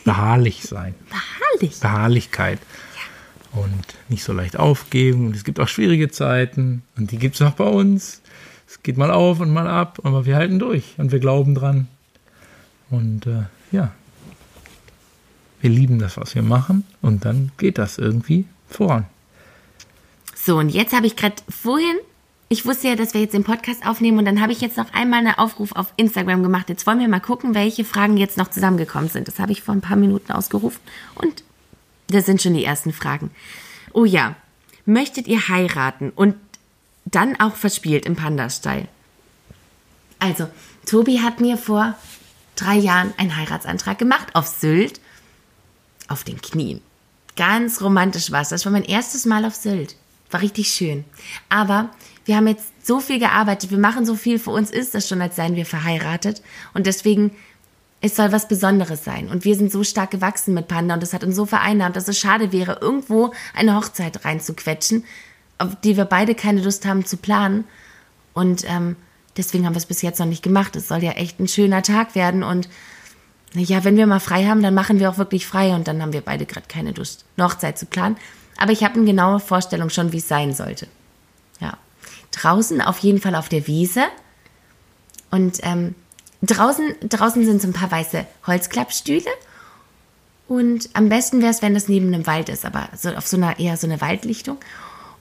Beharrlich 0.04 0.64
sein. 0.64 0.96
Beharrlich. 1.10 1.80
Beharrlichkeit. 1.80 2.60
Und 3.52 3.84
nicht 4.10 4.24
so 4.24 4.34
leicht 4.34 4.58
aufgeben. 4.58 5.28
Und 5.28 5.36
es 5.36 5.44
gibt 5.44 5.60
auch 5.60 5.68
schwierige 5.68 6.10
Zeiten. 6.10 6.84
Und 6.96 7.12
die 7.12 7.18
gibt 7.18 7.36
es 7.36 7.42
auch 7.42 7.54
bei 7.54 7.66
uns. 7.66 8.22
Es 8.68 8.84
geht 8.84 8.98
mal 8.98 9.12
auf 9.12 9.40
und 9.40 9.52
mal 9.52 9.68
ab. 9.68 10.00
Aber 10.04 10.26
wir 10.26 10.36
halten 10.36 10.60
durch. 10.60 10.96
Und 10.98 11.12
wir 11.12 11.20
glauben 11.20 11.56
dran. 11.56 11.88
Und 12.90 13.28
äh, 13.28 13.44
ja. 13.72 13.92
Wir 15.60 15.70
lieben 15.70 16.00
das, 16.00 16.18
was 16.18 16.36
wir 16.36 16.44
machen. 16.44 16.86
Und 17.02 17.26
dann 17.26 17.52
geht 17.58 17.78
das 17.78 17.98
irgendwie 17.98 18.46
voran. 18.70 19.06
So, 20.36 20.58
und 20.58 20.70
jetzt 20.70 20.94
habe 20.94 21.08
ich 21.08 21.16
gerade 21.16 21.36
vorhin, 21.50 21.98
ich 22.50 22.66
wusste 22.66 22.88
ja, 22.88 22.96
dass 22.96 23.14
wir 23.14 23.22
jetzt 23.22 23.34
den 23.34 23.44
Podcast 23.44 23.86
aufnehmen 23.86 24.20
und 24.20 24.26
dann 24.26 24.42
habe 24.42 24.54
ich 24.54 24.62
jetzt 24.62 24.78
noch 24.78 24.94
einmal 24.94 25.20
einen 25.20 25.38
Aufruf 25.38 25.74
auf 25.74 25.94
Instagram 25.98 26.44
gemacht. 26.44 26.70
Jetzt 26.70 26.88
wollen 26.88 27.00
wir 27.00 27.08
mal 27.08 27.20
gucken, 27.20 27.56
welche 27.56 27.84
Fragen 27.84 28.18
jetzt 28.18 28.38
noch 28.38 28.50
zusammengekommen 28.50 29.10
sind. 29.10 29.28
Das 29.28 29.40
habe 29.40 29.52
ich 29.52 29.62
vor 29.62 29.74
ein 29.74 29.82
paar 29.82 29.98
Minuten 29.98 30.32
ausgerufen 30.32 30.80
und 31.16 31.44
das 32.08 32.26
sind 32.26 32.42
schon 32.42 32.54
die 32.54 32.64
ersten 32.64 32.94
Fragen. 32.94 33.32
Oh 33.92 34.06
ja, 34.06 34.36
möchtet 34.86 35.28
ihr 35.28 35.50
heiraten 35.50 36.12
und 36.16 36.36
dann 37.06 37.40
auch 37.40 37.56
verspielt 37.56 38.06
im 38.06 38.16
Panda-Style? 38.16 38.88
Also, 40.20 40.48
Tobi 40.86 41.20
hat 41.22 41.42
mir 41.42 41.58
vor 41.58 41.96
drei 42.56 42.76
Jahren 42.76 43.14
einen 43.18 43.36
Heiratsantrag 43.36 43.98
gemacht 43.98 44.28
auf 44.34 44.48
Sylt 44.48 45.00
auf 46.08 46.24
den 46.24 46.42
Knien. 46.42 46.82
Ganz 47.36 47.82
romantisch 47.82 48.32
war 48.32 48.42
es. 48.42 48.50
Das 48.50 48.66
war 48.66 48.72
mein 48.72 48.86
erstes 48.86 49.26
Mal 49.26 49.46
auf 49.46 49.56
Sylt. 49.56 49.96
War 50.32 50.42
richtig 50.42 50.70
schön. 50.70 51.06
Aber 51.50 51.90
wir 52.28 52.36
haben 52.36 52.48
jetzt 52.48 52.68
so 52.86 53.00
viel 53.00 53.20
gearbeitet, 53.20 53.72
wir 53.72 53.78
machen 53.78 54.06
so 54.06 54.16
viel, 54.16 54.38
für 54.38 54.52
uns 54.52 54.70
ist 54.70 54.94
das 54.94 55.08
schon, 55.08 55.22
als 55.22 55.38
seien 55.38 55.56
wir 55.56 55.66
verheiratet. 55.66 56.42
Und 56.74 56.86
deswegen, 56.86 57.32
es 58.02 58.18
soll 58.18 58.34
was 58.34 58.50
Besonderes 58.50 59.06
sein. 59.06 59.30
Und 59.30 59.46
wir 59.46 59.56
sind 59.56 59.72
so 59.72 59.86
stark 59.86 60.12
gewachsen 60.12 60.54
mit 60.54 60.68
Panda 60.68 60.94
und 60.96 61.02
das 61.02 61.14
hat 61.14 61.24
uns 61.24 61.38
so 61.38 61.46
vereinnahmt, 61.46 61.96
dass 61.96 62.10
es 62.10 62.20
schade 62.20 62.52
wäre, 62.52 62.80
irgendwo 62.82 63.32
eine 63.56 63.78
Hochzeit 63.78 64.26
reinzuquetschen, 64.26 65.06
auf 65.58 65.80
die 65.82 65.96
wir 65.96 66.04
beide 66.04 66.36
keine 66.36 66.62
Lust 66.62 66.86
haben 66.86 67.06
zu 67.06 67.16
planen. 67.16 67.64
Und 68.34 68.70
ähm, 68.70 68.98
deswegen 69.38 69.66
haben 69.66 69.74
wir 69.74 69.80
es 69.80 69.86
bis 69.86 70.02
jetzt 70.02 70.20
noch 70.20 70.26
nicht 70.26 70.44
gemacht. 70.44 70.76
Es 70.76 70.90
soll 70.90 71.04
ja 71.04 71.12
echt 71.12 71.40
ein 71.40 71.48
schöner 71.48 71.82
Tag 71.82 72.14
werden 72.14 72.44
und 72.44 72.68
ja, 73.54 73.86
wenn 73.86 73.96
wir 73.96 74.06
mal 74.06 74.20
frei 74.20 74.46
haben, 74.46 74.62
dann 74.62 74.74
machen 74.74 75.00
wir 75.00 75.10
auch 75.10 75.18
wirklich 75.18 75.48
frei 75.48 75.74
und 75.74 75.88
dann 75.88 76.02
haben 76.02 76.12
wir 76.12 76.22
beide 76.22 76.46
gerade 76.46 76.68
keine 76.68 76.92
Lust, 76.92 77.24
eine 77.38 77.48
Hochzeit 77.48 77.80
zu 77.80 77.86
planen. 77.86 78.18
Aber 78.58 78.74
ich 78.74 78.84
habe 78.84 78.96
eine 78.96 79.06
genaue 79.06 79.40
Vorstellung 79.40 79.90
schon, 79.90 80.12
wie 80.12 80.18
es 80.18 80.28
sein 80.28 80.54
sollte. 80.54 80.88
Draußen 82.42 82.82
auf 82.82 83.00
jeden 83.00 83.20
Fall 83.20 83.36
auf 83.36 83.50
der 83.50 83.68
Wiese. 83.68 84.04
Und 85.32 85.60
ähm, 85.64 85.96
draußen, 86.42 86.96
draußen 87.02 87.46
sind 87.46 87.62
so 87.62 87.68
ein 87.68 87.74
paar 87.74 87.92
weiße 87.92 88.26
Holzklappstühle. 88.46 89.30
Und 90.48 90.90
am 90.94 91.10
besten 91.10 91.42
wäre 91.42 91.52
es, 91.52 91.62
wenn 91.62 91.74
das 91.74 91.90
neben 91.90 92.14
einem 92.14 92.26
Wald 92.26 92.50
ist, 92.50 92.66
aber 92.66 92.90
so 92.96 93.10
auf 93.10 93.28
so 93.28 93.38
einer 93.38 93.60
eher 93.60 93.76
so 93.76 93.88
eine 93.88 94.00
Waldlichtung. 94.00 94.58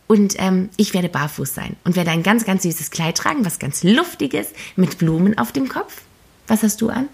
Und 0.07 0.37
ähm, 0.39 0.69
ich 0.77 0.95
werde 0.95 1.09
barfuß 1.09 1.53
sein 1.53 1.75
und 1.85 1.97
werde 1.97 2.13
ein 2.13 2.23
ganz, 2.23 2.45
ganz 2.45 2.63
süßes 2.63 2.91
Kleid 2.93 3.17
tragen, 3.17 3.45
was 3.45 3.59
ganz 3.59 3.83
luftiges, 3.83 4.49
mit 4.77 4.99
Blumen 4.99 5.37
auf 5.37 5.51
dem 5.51 5.69
Kopf. 5.69 6.03
Was 6.47 6.63
hast 6.63 6.81
du 6.81 6.91
an? 6.91 7.09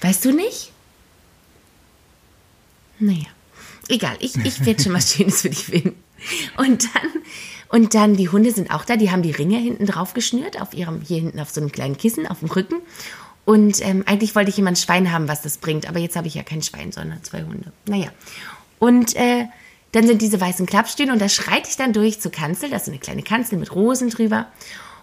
Weißt 0.00 0.24
du 0.24 0.32
nicht? 0.32 0.72
Naja, 2.98 3.28
egal. 3.88 4.16
Ich, 4.18 4.36
ich 4.36 4.64
werde 4.64 4.82
schon 4.82 4.92
was 4.92 5.12
Schönes 5.14 5.42
für 5.42 5.50
dich 5.50 5.66
finden. 5.66 5.94
Und 6.56 6.84
dann, 6.94 7.22
und 7.72 7.94
dann, 7.94 8.16
die 8.16 8.28
Hunde 8.28 8.52
sind 8.52 8.70
auch 8.70 8.84
da. 8.84 8.96
Die 8.98 9.10
haben 9.10 9.22
die 9.22 9.30
Ringe 9.30 9.56
hinten 9.56 9.86
drauf 9.86 10.12
geschnürt, 10.12 10.60
auf 10.60 10.74
ihrem, 10.74 11.00
hier 11.00 11.20
hinten 11.20 11.40
auf 11.40 11.48
so 11.48 11.58
einem 11.58 11.72
kleinen 11.72 11.96
Kissen, 11.96 12.26
auf 12.26 12.40
dem 12.40 12.50
Rücken. 12.50 12.82
Und 13.46 13.80
ähm, 13.80 14.04
eigentlich 14.06 14.34
wollte 14.36 14.50
ich 14.50 14.58
ein 14.58 14.76
Schwein 14.76 15.10
haben, 15.10 15.26
was 15.26 15.40
das 15.40 15.56
bringt. 15.56 15.88
Aber 15.88 15.98
jetzt 15.98 16.14
habe 16.14 16.28
ich 16.28 16.34
ja 16.34 16.42
kein 16.42 16.60
Schwein, 16.60 16.92
sondern 16.92 17.24
zwei 17.24 17.44
Hunde. 17.44 17.72
Naja. 17.86 18.08
Und 18.78 19.16
äh, 19.16 19.46
dann 19.92 20.06
sind 20.06 20.20
diese 20.20 20.38
weißen 20.38 20.66
Klappstühle 20.66 21.14
und 21.14 21.18
da 21.18 21.30
schreite 21.30 21.70
ich 21.70 21.76
dann 21.78 21.94
durch 21.94 22.20
zur 22.20 22.30
Kanzel. 22.30 22.68
Das 22.68 22.82
ist 22.82 22.88
eine 22.88 22.98
kleine 22.98 23.22
Kanzel 23.22 23.56
mit 23.56 23.74
Rosen 23.74 24.10
drüber. 24.10 24.48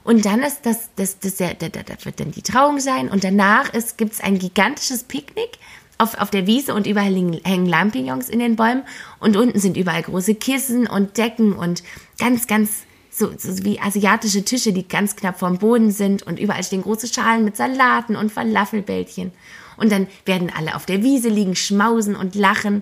Und 0.04 0.26
dann 0.26 0.44
ist 0.44 0.68
das, 0.68 0.90
das, 0.96 1.18
das, 1.18 1.38
das, 1.38 1.58
das, 1.58 1.72
das 1.72 2.06
wird 2.06 2.20
dann 2.20 2.32
die 2.32 2.44
Trauung 2.44 2.80
sein. 2.80 3.10
Und 3.10 3.24
danach 3.24 3.72
gibt 3.98 4.14
es 4.14 4.22
ein 4.22 4.38
gigantisches 4.38 5.04
Picknick 5.06 5.58
auf, 6.00 6.20
auf 6.20 6.32
der 6.32 6.48
Wiese 6.48 6.74
und 6.74 6.88
überall 6.88 7.14
hängen, 7.14 7.66
Lampignons 7.68 8.28
in 8.30 8.40
den 8.40 8.56
Bäumen. 8.56 8.84
Und 9.20 9.38
unten 9.38 9.60
sind 9.60 9.78
überall 9.78 10.02
große 10.02 10.34
Kissen 10.36 10.88
und 10.88 11.18
Decken 11.18 11.54
und 11.54 11.84
ganz, 12.18 12.48
ganz 12.48 12.84
so, 13.12 13.32
so 13.38 13.64
wie 13.64 13.80
asiatische 13.80 14.44
Tische, 14.44 14.74
die 14.74 14.88
ganz 14.88 15.16
knapp 15.16 15.38
vom 15.38 15.60
Boden 15.60 15.92
sind. 15.92 16.24
Und 16.24 16.40
überall 16.40 16.64
stehen 16.64 16.82
große 16.82 17.08
Schalen 17.08 17.46
mit 17.46 17.56
Salaten 17.56 18.16
und 18.16 18.32
Falafelbällchen. 18.32 19.32
Und 19.78 19.92
dann 19.92 20.08
werden 20.26 20.52
alle 20.56 20.76
auf 20.76 20.88
der 20.88 21.04
Wiese 21.04 21.30
liegen, 21.30 21.56
schmausen 21.56 22.16
und 22.16 22.34
lachen. 22.34 22.82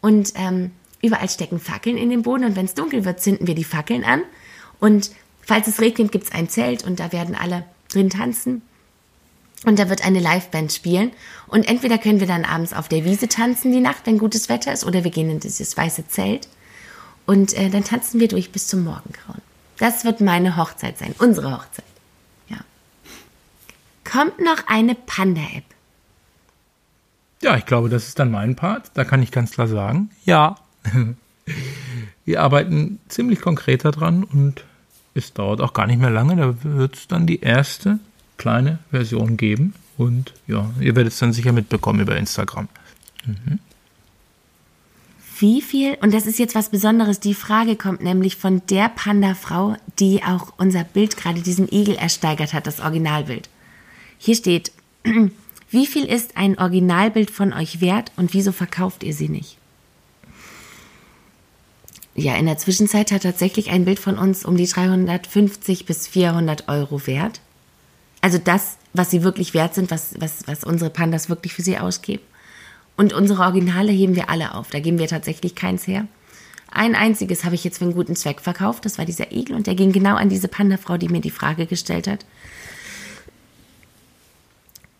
Und 0.00 0.34
ähm, 0.36 0.70
überall 1.02 1.28
stecken 1.28 1.58
Fackeln 1.58 1.96
in 1.96 2.10
den 2.10 2.22
Boden. 2.22 2.44
Und 2.44 2.56
wenn 2.56 2.66
es 2.66 2.74
dunkel 2.74 3.04
wird, 3.04 3.20
zünden 3.20 3.46
wir 3.48 3.56
die 3.56 3.64
Fackeln 3.64 4.04
an. 4.04 4.22
Und 4.78 5.10
Falls 5.50 5.66
es 5.66 5.80
regnet, 5.80 6.12
gibt 6.12 6.26
es 6.26 6.32
ein 6.32 6.48
Zelt 6.48 6.84
und 6.84 7.00
da 7.00 7.10
werden 7.10 7.34
alle 7.34 7.64
drin 7.88 8.08
tanzen. 8.08 8.62
Und 9.64 9.78
da 9.78 9.90
wird 9.90 10.04
eine 10.04 10.20
Liveband 10.20 10.72
spielen. 10.72 11.12
Und 11.46 11.68
entweder 11.68 11.98
können 11.98 12.20
wir 12.20 12.26
dann 12.26 12.44
abends 12.44 12.72
auf 12.72 12.88
der 12.88 13.04
Wiese 13.04 13.28
tanzen 13.28 13.72
die 13.72 13.80
Nacht, 13.80 14.06
wenn 14.06 14.18
gutes 14.18 14.48
Wetter 14.48 14.72
ist, 14.72 14.84
oder 14.84 15.04
wir 15.04 15.10
gehen 15.10 15.30
in 15.30 15.40
dieses 15.40 15.76
weiße 15.76 16.08
Zelt. 16.08 16.48
Und 17.26 17.56
äh, 17.56 17.68
dann 17.68 17.84
tanzen 17.84 18.20
wir 18.20 18.28
durch 18.28 18.52
bis 18.52 18.66
zum 18.66 18.84
Morgengrauen. 18.84 19.42
Das 19.78 20.04
wird 20.04 20.20
meine 20.20 20.56
Hochzeit 20.56 20.98
sein, 20.98 21.14
unsere 21.18 21.52
Hochzeit. 21.52 21.84
Ja. 22.48 22.58
Kommt 24.04 24.38
noch 24.40 24.66
eine 24.66 24.94
Panda-App. 24.94 25.64
Ja, 27.42 27.56
ich 27.56 27.64
glaube, 27.64 27.88
das 27.88 28.08
ist 28.08 28.18
dann 28.18 28.30
mein 28.30 28.56
Part. 28.56 28.90
Da 28.94 29.04
kann 29.04 29.22
ich 29.22 29.30
ganz 29.30 29.52
klar 29.52 29.68
sagen, 29.68 30.10
ja. 30.24 30.56
Wir 32.24 32.42
arbeiten 32.42 33.00
ziemlich 33.08 33.40
konkret 33.40 33.84
daran 33.84 34.24
und 34.24 34.64
es 35.14 35.32
dauert 35.32 35.60
auch 35.60 35.72
gar 35.72 35.86
nicht 35.86 36.00
mehr 36.00 36.10
lange. 36.10 36.36
Da 36.36 36.54
wird 36.62 36.96
es 36.96 37.08
dann 37.08 37.26
die 37.26 37.40
erste 37.40 37.98
kleine 38.40 38.78
Version 38.90 39.36
geben. 39.36 39.74
Und 39.98 40.32
ja, 40.46 40.70
ihr 40.80 40.96
werdet 40.96 41.12
es 41.12 41.18
dann 41.18 41.32
sicher 41.32 41.52
mitbekommen 41.52 42.00
über 42.00 42.16
Instagram. 42.16 42.68
Wie 45.38 45.60
viel, 45.60 45.96
und 46.00 46.14
das 46.14 46.26
ist 46.26 46.38
jetzt 46.38 46.54
was 46.54 46.70
Besonderes, 46.70 47.20
die 47.20 47.34
Frage 47.34 47.76
kommt 47.76 48.02
nämlich 48.02 48.36
von 48.36 48.62
der 48.70 48.88
Panda-Frau, 48.88 49.76
die 49.98 50.22
auch 50.22 50.54
unser 50.56 50.84
Bild 50.84 51.18
gerade, 51.18 51.42
diesen 51.42 51.70
Igel 51.70 51.96
ersteigert 51.96 52.54
hat, 52.54 52.66
das 52.66 52.80
Originalbild. 52.80 53.50
Hier 54.18 54.34
steht, 54.34 54.72
wie 55.70 55.86
viel 55.86 56.04
ist 56.04 56.36
ein 56.36 56.58
Originalbild 56.58 57.30
von 57.30 57.52
euch 57.52 57.82
wert 57.82 58.10
und 58.16 58.32
wieso 58.32 58.52
verkauft 58.52 59.02
ihr 59.02 59.14
sie 59.14 59.28
nicht? 59.28 59.58
Ja, 62.14 62.36
in 62.36 62.46
der 62.46 62.58
Zwischenzeit 62.58 63.12
hat 63.12 63.22
tatsächlich 63.22 63.70
ein 63.70 63.84
Bild 63.84 63.98
von 63.98 64.18
uns 64.18 64.44
um 64.44 64.56
die 64.56 64.66
350 64.66 65.86
bis 65.86 66.06
400 66.06 66.68
Euro 66.68 67.06
wert. 67.06 67.40
Also 68.20 68.38
das, 68.38 68.76
was 68.92 69.10
sie 69.10 69.22
wirklich 69.22 69.54
wert 69.54 69.74
sind, 69.74 69.90
was, 69.90 70.14
was, 70.18 70.46
was 70.46 70.64
unsere 70.64 70.90
Pandas 70.90 71.28
wirklich 71.28 71.54
für 71.54 71.62
sie 71.62 71.78
ausgeben. 71.78 72.22
Und 72.96 73.12
unsere 73.12 73.42
Originale 73.42 73.92
heben 73.92 74.14
wir 74.14 74.28
alle 74.28 74.54
auf. 74.54 74.68
Da 74.70 74.80
geben 74.80 74.98
wir 74.98 75.08
tatsächlich 75.08 75.54
keins 75.54 75.86
her. 75.86 76.06
Ein 76.70 76.94
einziges 76.94 77.44
habe 77.44 77.54
ich 77.54 77.64
jetzt 77.64 77.78
für 77.78 77.84
einen 77.84 77.94
guten 77.94 78.14
Zweck 78.14 78.40
verkauft. 78.40 78.84
Das 78.84 78.98
war 78.98 79.04
dieser 79.04 79.32
Igel 79.32 79.56
und 79.56 79.66
der 79.66 79.74
ging 79.74 79.92
genau 79.92 80.16
an 80.16 80.28
diese 80.28 80.48
Panda-Frau, 80.48 80.98
die 80.98 81.08
mir 81.08 81.20
die 81.20 81.30
Frage 81.30 81.66
gestellt 81.66 82.06
hat. 82.06 82.24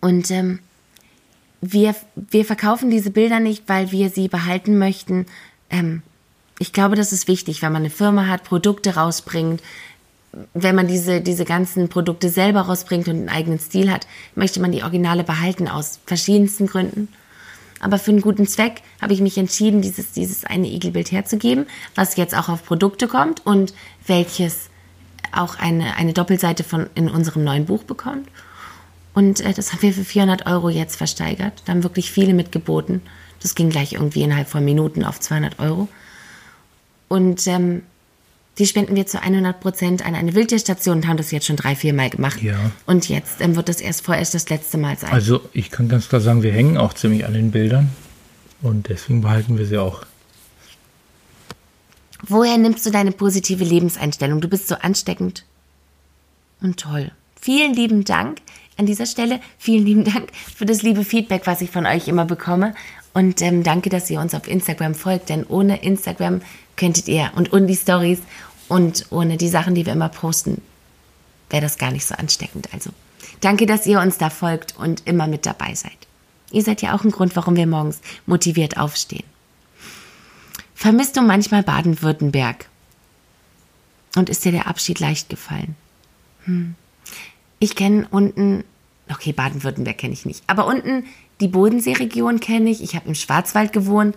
Und 0.00 0.30
ähm, 0.30 0.60
wir, 1.60 1.94
wir 2.14 2.44
verkaufen 2.44 2.90
diese 2.90 3.10
Bilder 3.10 3.38
nicht, 3.38 3.64
weil 3.66 3.92
wir 3.92 4.08
sie 4.10 4.28
behalten 4.28 4.78
möchten. 4.78 5.26
Ähm, 5.68 6.02
ich 6.58 6.72
glaube, 6.72 6.96
das 6.96 7.12
ist 7.12 7.28
wichtig, 7.28 7.62
wenn 7.62 7.72
man 7.72 7.82
eine 7.82 7.90
Firma 7.90 8.26
hat, 8.26 8.44
Produkte 8.44 8.96
rausbringt, 8.96 9.62
wenn 10.54 10.74
man 10.74 10.86
diese, 10.86 11.20
diese 11.20 11.44
ganzen 11.44 11.88
Produkte 11.88 12.28
selber 12.28 12.62
rausbringt 12.62 13.08
und 13.08 13.16
einen 13.16 13.28
eigenen 13.28 13.58
Stil 13.58 13.90
hat, 13.90 14.06
möchte 14.34 14.60
man 14.60 14.72
die 14.72 14.82
Originale 14.82 15.24
behalten 15.24 15.68
aus 15.68 15.98
verschiedensten 16.06 16.66
Gründen. 16.66 17.08
Aber 17.80 17.98
für 17.98 18.10
einen 18.10 18.20
guten 18.20 18.46
Zweck 18.46 18.82
habe 19.00 19.14
ich 19.14 19.20
mich 19.20 19.38
entschieden, 19.38 19.80
dieses, 19.80 20.12
dieses 20.12 20.44
eine 20.44 20.68
Igelbild 20.68 21.10
herzugeben, 21.10 21.66
was 21.94 22.16
jetzt 22.16 22.36
auch 22.36 22.48
auf 22.48 22.64
Produkte 22.64 23.08
kommt 23.08 23.44
und 23.44 23.74
welches 24.06 24.68
auch 25.32 25.58
eine, 25.58 25.96
eine 25.96 26.12
Doppelseite 26.12 26.62
von 26.62 26.88
in 26.94 27.08
unserem 27.08 27.42
neuen 27.42 27.64
Buch 27.66 27.84
bekommt. 27.84 28.28
Und 29.14 29.40
äh, 29.40 29.52
das 29.52 29.72
haben 29.72 29.82
wir 29.82 29.92
für 29.92 30.04
400 30.04 30.46
Euro 30.46 30.68
jetzt 30.68 30.96
versteigert. 30.96 31.62
Da 31.64 31.72
haben 31.72 31.82
wirklich 31.82 32.10
viele 32.10 32.34
mitgeboten. 32.34 33.00
Das 33.40 33.54
ging 33.54 33.70
gleich 33.70 33.94
irgendwie 33.94 34.22
innerhalb 34.22 34.48
von 34.48 34.64
Minuten 34.64 35.04
auf 35.04 35.18
200 35.18 35.58
Euro. 35.58 35.88
Und 37.08 37.46
ähm, 37.46 37.82
die 38.60 38.66
spenden 38.66 38.94
wir 38.94 39.06
zu 39.06 39.20
100 39.20 39.58
Prozent 39.58 40.04
an 40.04 40.14
eine 40.14 40.34
Wildtierstation 40.34 40.98
und 40.98 41.08
haben 41.08 41.16
das 41.16 41.30
jetzt 41.30 41.46
schon 41.46 41.56
drei, 41.56 41.74
vier 41.74 41.94
Mal 41.94 42.10
gemacht. 42.10 42.42
Ja. 42.42 42.70
Und 42.86 43.08
jetzt 43.08 43.40
ähm, 43.40 43.56
wird 43.56 43.70
das 43.70 43.80
erst 43.80 44.04
vorerst 44.04 44.34
das 44.34 44.48
letzte 44.50 44.76
Mal 44.76 44.98
sein. 44.98 45.10
Also 45.10 45.40
ich 45.52 45.70
kann 45.70 45.88
ganz 45.88 46.08
klar 46.08 46.20
sagen, 46.20 46.42
wir 46.42 46.52
hängen 46.52 46.76
auch 46.76 46.92
ziemlich 46.92 47.24
an 47.24 47.32
den 47.32 47.50
Bildern 47.50 47.88
und 48.60 48.88
deswegen 48.88 49.22
behalten 49.22 49.56
wir 49.56 49.64
sie 49.64 49.78
auch. 49.78 50.04
Woher 52.26 52.58
nimmst 52.58 52.84
du 52.84 52.90
deine 52.90 53.12
positive 53.12 53.64
Lebenseinstellung? 53.64 54.42
Du 54.42 54.48
bist 54.48 54.68
so 54.68 54.74
ansteckend 54.74 55.46
und 56.60 56.78
toll. 56.78 57.12
Vielen 57.40 57.72
lieben 57.72 58.04
Dank 58.04 58.42
an 58.76 58.84
dieser 58.84 59.06
Stelle. 59.06 59.40
Vielen 59.56 59.86
lieben 59.86 60.04
Dank 60.04 60.28
für 60.54 60.66
das 60.66 60.82
liebe 60.82 61.04
Feedback, 61.04 61.46
was 61.46 61.62
ich 61.62 61.70
von 61.70 61.86
euch 61.86 62.08
immer 62.08 62.26
bekomme. 62.26 62.74
Und 63.14 63.40
ähm, 63.40 63.62
danke, 63.62 63.88
dass 63.88 64.10
ihr 64.10 64.20
uns 64.20 64.34
auf 64.34 64.46
Instagram 64.46 64.94
folgt, 64.94 65.30
denn 65.30 65.44
ohne 65.44 65.82
Instagram 65.82 66.42
könntet 66.76 67.08
ihr 67.08 67.30
und 67.36 67.52
ohne 67.52 67.66
die 67.66 67.76
Stories 67.76 68.20
und 68.70 69.06
ohne 69.10 69.36
die 69.36 69.48
Sachen, 69.48 69.74
die 69.74 69.84
wir 69.84 69.92
immer 69.92 70.08
posten, 70.08 70.62
wäre 71.50 71.62
das 71.62 71.76
gar 71.76 71.90
nicht 71.90 72.06
so 72.06 72.14
ansteckend. 72.14 72.72
Also 72.72 72.90
danke, 73.40 73.66
dass 73.66 73.84
ihr 73.84 74.00
uns 74.00 74.16
da 74.16 74.30
folgt 74.30 74.76
und 74.78 75.06
immer 75.06 75.26
mit 75.26 75.44
dabei 75.44 75.74
seid. 75.74 76.06
Ihr 76.52 76.62
seid 76.62 76.80
ja 76.80 76.94
auch 76.94 77.02
ein 77.02 77.10
Grund, 77.10 77.34
warum 77.34 77.56
wir 77.56 77.66
morgens 77.66 78.00
motiviert 78.26 78.78
aufstehen. 78.78 79.24
Vermisst 80.76 81.16
du 81.16 81.22
manchmal 81.22 81.64
Baden-Württemberg? 81.64 82.68
Und 84.14 84.30
ist 84.30 84.44
dir 84.44 84.52
der 84.52 84.68
Abschied 84.68 85.00
leicht 85.00 85.28
gefallen? 85.28 85.74
Hm. 86.44 86.76
Ich 87.58 87.74
kenne 87.74 88.06
unten, 88.10 88.62
okay, 89.10 89.32
Baden-Württemberg 89.32 89.98
kenne 89.98 90.14
ich 90.14 90.26
nicht, 90.26 90.44
aber 90.46 90.66
unten 90.66 91.04
die 91.40 91.48
Bodenseeregion 91.48 92.38
kenne 92.38 92.70
ich. 92.70 92.82
Ich 92.82 92.94
habe 92.94 93.08
im 93.08 93.14
Schwarzwald 93.16 93.72
gewohnt 93.72 94.14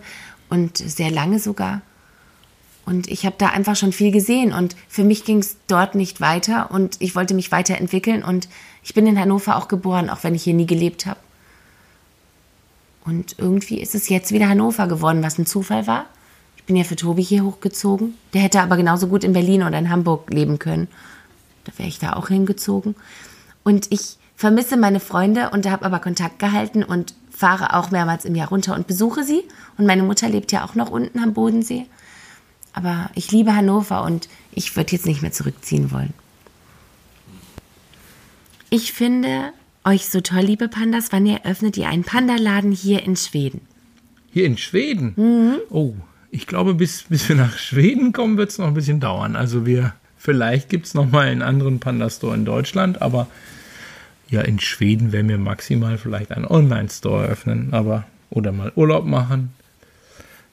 und 0.48 0.78
sehr 0.78 1.10
lange 1.10 1.40
sogar. 1.40 1.82
Und 2.86 3.08
ich 3.08 3.24
habe 3.24 3.36
da 3.38 3.48
einfach 3.48 3.76
schon 3.76 3.92
viel 3.92 4.12
gesehen 4.12 4.52
und 4.52 4.76
für 4.88 5.04
mich 5.04 5.24
ging 5.24 5.38
es 5.38 5.56
dort 5.66 5.94
nicht 5.94 6.20
weiter 6.20 6.70
und 6.70 6.96
ich 7.00 7.16
wollte 7.16 7.34
mich 7.34 7.50
weiterentwickeln 7.50 8.22
und 8.22 8.48
ich 8.82 8.92
bin 8.92 9.06
in 9.06 9.18
Hannover 9.18 9.56
auch 9.56 9.68
geboren, 9.68 10.10
auch 10.10 10.22
wenn 10.22 10.34
ich 10.34 10.42
hier 10.42 10.52
nie 10.52 10.66
gelebt 10.66 11.06
habe. 11.06 11.18
Und 13.04 13.36
irgendwie 13.38 13.80
ist 13.80 13.94
es 13.94 14.08
jetzt 14.08 14.32
wieder 14.32 14.48
Hannover 14.48 14.86
geworden, 14.86 15.22
was 15.22 15.38
ein 15.38 15.46
Zufall 15.46 15.86
war. 15.86 16.06
Ich 16.56 16.64
bin 16.64 16.76
ja 16.76 16.84
für 16.84 16.96
Tobi 16.96 17.22
hier 17.22 17.44
hochgezogen. 17.44 18.14
Der 18.32 18.42
hätte 18.42 18.60
aber 18.60 18.76
genauso 18.76 19.08
gut 19.08 19.24
in 19.24 19.34
Berlin 19.34 19.62
oder 19.62 19.78
in 19.78 19.90
Hamburg 19.90 20.30
leben 20.30 20.58
können. 20.58 20.88
Da 21.64 21.72
wäre 21.76 21.88
ich 21.88 21.98
da 21.98 22.14
auch 22.14 22.28
hingezogen. 22.28 22.94
Und 23.62 23.92
ich 23.92 24.18
vermisse 24.36 24.76
meine 24.76 25.00
Freunde 25.00 25.50
und 25.50 25.70
habe 25.70 25.84
aber 25.84 25.98
Kontakt 25.98 26.38
gehalten 26.38 26.82
und 26.82 27.14
fahre 27.30 27.74
auch 27.74 27.90
mehrmals 27.90 28.24
im 28.24 28.34
Jahr 28.34 28.48
runter 28.48 28.74
und 28.74 28.86
besuche 28.86 29.24
sie. 29.24 29.42
Und 29.76 29.86
meine 29.86 30.02
Mutter 30.02 30.28
lebt 30.28 30.52
ja 30.52 30.64
auch 30.64 30.74
noch 30.74 30.90
unten 30.90 31.18
am 31.18 31.34
Bodensee. 31.34 31.86
Aber 32.74 33.10
ich 33.14 33.30
liebe 33.30 33.54
Hannover 33.54 34.02
und 34.02 34.28
ich 34.52 34.76
würde 34.76 34.92
jetzt 34.92 35.06
nicht 35.06 35.22
mehr 35.22 35.32
zurückziehen 35.32 35.90
wollen. 35.90 36.12
Ich 38.68 38.92
finde 38.92 39.52
euch 39.84 40.08
so 40.08 40.20
toll, 40.20 40.40
liebe 40.40 40.68
Pandas. 40.68 41.12
Wann 41.12 41.26
eröffnet 41.26 41.76
ihr 41.76 41.88
einen 41.88 42.02
Pandaladen 42.02 42.72
hier 42.72 43.04
in 43.04 43.16
Schweden? 43.16 43.60
Hier 44.32 44.46
in 44.46 44.58
Schweden? 44.58 45.14
Mhm. 45.16 45.58
Oh, 45.70 45.94
ich 46.32 46.48
glaube, 46.48 46.74
bis, 46.74 47.04
bis 47.04 47.28
wir 47.28 47.36
nach 47.36 47.56
Schweden 47.56 48.12
kommen, 48.12 48.36
wird 48.36 48.50
es 48.50 48.58
noch 48.58 48.66
ein 48.66 48.74
bisschen 48.74 48.98
dauern. 48.98 49.36
Also 49.36 49.64
wir, 49.64 49.94
vielleicht 50.18 50.68
gibt 50.68 50.86
es 50.86 50.94
noch 50.94 51.08
mal 51.08 51.28
einen 51.28 51.42
anderen 51.42 51.78
Panda-Store 51.78 52.34
in 52.34 52.44
Deutschland, 52.44 53.00
aber 53.00 53.28
ja, 54.28 54.40
in 54.40 54.58
Schweden 54.58 55.12
werden 55.12 55.28
wir 55.28 55.38
maximal 55.38 55.96
vielleicht 55.96 56.32
einen 56.32 56.46
Online-Store 56.46 57.24
eröffnen, 57.24 57.68
aber 57.72 58.04
oder 58.30 58.50
mal 58.50 58.72
Urlaub 58.74 59.06
machen. 59.06 59.52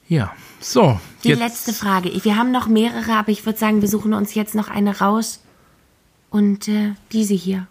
Ja, 0.08 0.32
so. 0.62 1.00
Die 1.24 1.28
jetzt. 1.28 1.38
letzte 1.38 1.72
Frage. 1.72 2.10
Wir 2.24 2.36
haben 2.36 2.50
noch 2.50 2.66
mehrere, 2.66 3.12
aber 3.12 3.30
ich 3.30 3.44
würde 3.44 3.58
sagen, 3.58 3.80
wir 3.82 3.88
suchen 3.88 4.14
uns 4.14 4.34
jetzt 4.34 4.54
noch 4.54 4.68
eine 4.68 4.98
raus. 4.98 5.40
Und 6.30 6.68
äh, 6.68 6.94
diese 7.12 7.34
hier. 7.34 7.66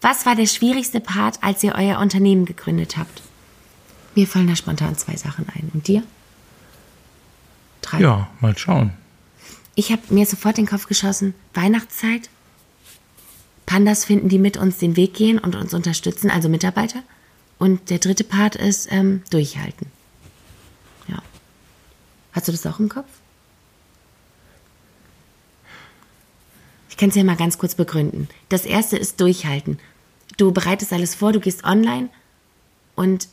Was 0.00 0.26
war 0.26 0.34
der 0.34 0.46
schwierigste 0.46 1.00
Part, 1.00 1.42
als 1.42 1.62
ihr 1.62 1.74
euer 1.74 1.98
Unternehmen 1.98 2.44
gegründet 2.44 2.96
habt? 2.96 3.22
Mir 4.14 4.26
fallen 4.26 4.48
da 4.48 4.56
spontan 4.56 4.96
zwei 4.96 5.16
Sachen 5.16 5.46
ein. 5.48 5.70
Und 5.72 5.88
dir? 5.88 6.02
Drei. 7.80 8.00
Ja, 8.00 8.28
mal 8.40 8.56
schauen. 8.56 8.92
Ich 9.74 9.90
habe 9.90 10.02
mir 10.10 10.26
sofort 10.26 10.58
den 10.58 10.66
Kopf 10.66 10.86
geschossen. 10.86 11.34
Weihnachtszeit. 11.54 12.28
Pandas 13.64 14.04
finden, 14.04 14.28
die 14.28 14.38
mit 14.38 14.56
uns 14.56 14.78
den 14.78 14.96
Weg 14.96 15.14
gehen 15.14 15.38
und 15.38 15.56
uns 15.56 15.72
unterstützen, 15.72 16.30
also 16.30 16.48
Mitarbeiter. 16.48 17.02
Und 17.58 17.90
der 17.90 17.98
dritte 17.98 18.24
Part 18.24 18.56
ist 18.56 18.90
ähm, 18.90 19.22
durchhalten. 19.30 19.86
Hast 22.32 22.48
du 22.48 22.52
das 22.52 22.66
auch 22.66 22.78
im 22.78 22.88
Kopf? 22.88 23.08
Ich 26.88 26.96
kann 26.96 27.08
es 27.08 27.14
ja 27.14 27.24
mal 27.24 27.36
ganz 27.36 27.58
kurz 27.58 27.74
begründen. 27.74 28.28
Das 28.48 28.64
erste 28.64 28.96
ist 28.96 29.20
durchhalten. 29.20 29.78
Du 30.36 30.52
bereitest 30.52 30.92
alles 30.92 31.14
vor, 31.14 31.32
du 31.32 31.40
gehst 31.40 31.64
online 31.64 32.08
und 32.94 33.28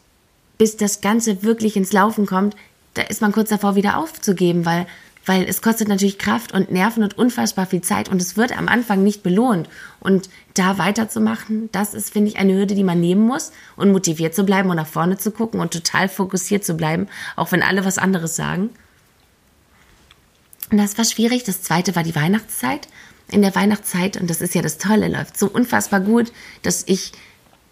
bis 0.58 0.78
das 0.78 1.02
Ganze 1.02 1.44
wirklich 1.44 1.78
ins 1.78 1.94
Laufen 1.94 2.26
kommt, 2.26 2.56
da 2.94 3.04
ist 3.04 3.22
man 3.22 3.32
kurz 3.32 3.50
davor 3.50 3.76
wieder 3.76 3.98
aufzugeben, 3.98 4.66
weil 4.66 4.86
weil 5.26 5.44
es 5.44 5.62
kostet 5.62 5.88
natürlich 5.88 6.18
Kraft 6.18 6.54
und 6.54 6.72
Nerven 6.72 7.04
und 7.04 7.16
unfassbar 7.16 7.68
viel 7.68 7.82
Zeit 7.82 8.10
und 8.10 8.20
es 8.20 8.36
wird 8.36 8.58
am 8.58 8.68
Anfang 8.68 9.04
nicht 9.04 9.22
belohnt. 9.22 9.70
Und 10.00 10.28
da 10.56 10.80
weiterzumachen, 10.80 11.70
das 11.72 11.94
ist, 11.94 12.12
finde 12.12 12.30
ich, 12.32 12.38
eine 12.38 12.54
Hürde, 12.54 12.74
die 12.74 12.84
man 12.84 13.00
nehmen 13.00 13.28
muss 13.28 13.52
und 13.76 13.92
motiviert 13.92 14.34
zu 14.34 14.44
bleiben 14.44 14.72
und 14.72 14.78
nach 14.78 14.88
vorne 14.88 15.20
zu 15.20 15.30
gucken 15.30 15.60
und 15.60 15.72
total 15.72 16.10
fokussiert 16.10 16.66
zu 16.66 16.74
bleiben, 16.74 17.08
auch 17.36 17.52
wenn 17.52 17.62
alle 17.62 17.86
was 17.86 18.00
anderes 18.00 18.36
sagen. 18.36 18.72
Und 20.72 20.78
das 20.78 20.98
war 20.98 21.06
schwierig. 21.06 21.44
Das 21.44 21.62
zweite 21.62 21.96
war 21.96 22.04
die 22.04 22.16
Weihnachtszeit. 22.16 22.88
In 23.32 23.42
der 23.42 23.56
Weihnachtszeit, 23.56 24.18
und 24.18 24.30
das 24.30 24.42
ist 24.42 24.56
ja 24.56 24.62
das 24.62 24.78
Tolle, 24.78 25.08
läuft 25.08 25.38
so 25.38 25.48
unfassbar 25.48 26.00
gut, 26.00 26.32
dass 26.64 26.84
ich, 26.88 27.12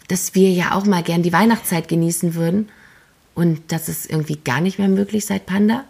dass 0.06 0.34
wir 0.34 0.50
ja 0.50 0.74
auch 0.74 0.84
mal 0.84 1.02
gern 1.02 1.22
die 1.22 1.32
Weihnachtszeit 1.32 1.88
genießen 1.88 2.34
würden. 2.34 2.68
Und 3.34 3.72
das 3.72 3.88
ist 3.88 4.08
irgendwie 4.10 4.36
gar 4.36 4.60
nicht 4.60 4.78
mehr 4.78 4.88
möglich 4.88 5.26
seit 5.26 5.46
Panda. 5.46 5.84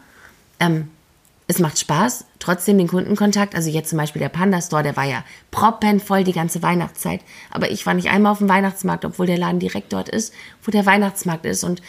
Ähm, 0.60 0.88
es 1.50 1.58
macht 1.58 1.78
Spaß, 1.78 2.26
trotzdem 2.38 2.76
den 2.76 2.88
Kundenkontakt. 2.88 3.54
Also 3.54 3.70
jetzt 3.70 3.88
zum 3.88 3.98
Beispiel 3.98 4.20
der 4.20 4.28
Panda 4.28 4.60
Store, 4.60 4.82
der 4.82 4.96
war 4.96 5.04
ja 5.04 5.24
proppenvoll 5.50 6.24
die 6.24 6.32
ganze 6.32 6.62
Weihnachtszeit. 6.62 7.22
Aber 7.50 7.70
ich 7.70 7.86
war 7.86 7.94
nicht 7.94 8.10
einmal 8.10 8.32
auf 8.32 8.38
dem 8.38 8.50
Weihnachtsmarkt, 8.50 9.06
obwohl 9.06 9.26
der 9.26 9.38
Laden 9.38 9.58
direkt 9.58 9.94
dort 9.94 10.10
ist, 10.10 10.34
wo 10.62 10.70
der 10.70 10.84
Weihnachtsmarkt 10.84 11.46
ist. 11.46 11.64
Und 11.64 11.80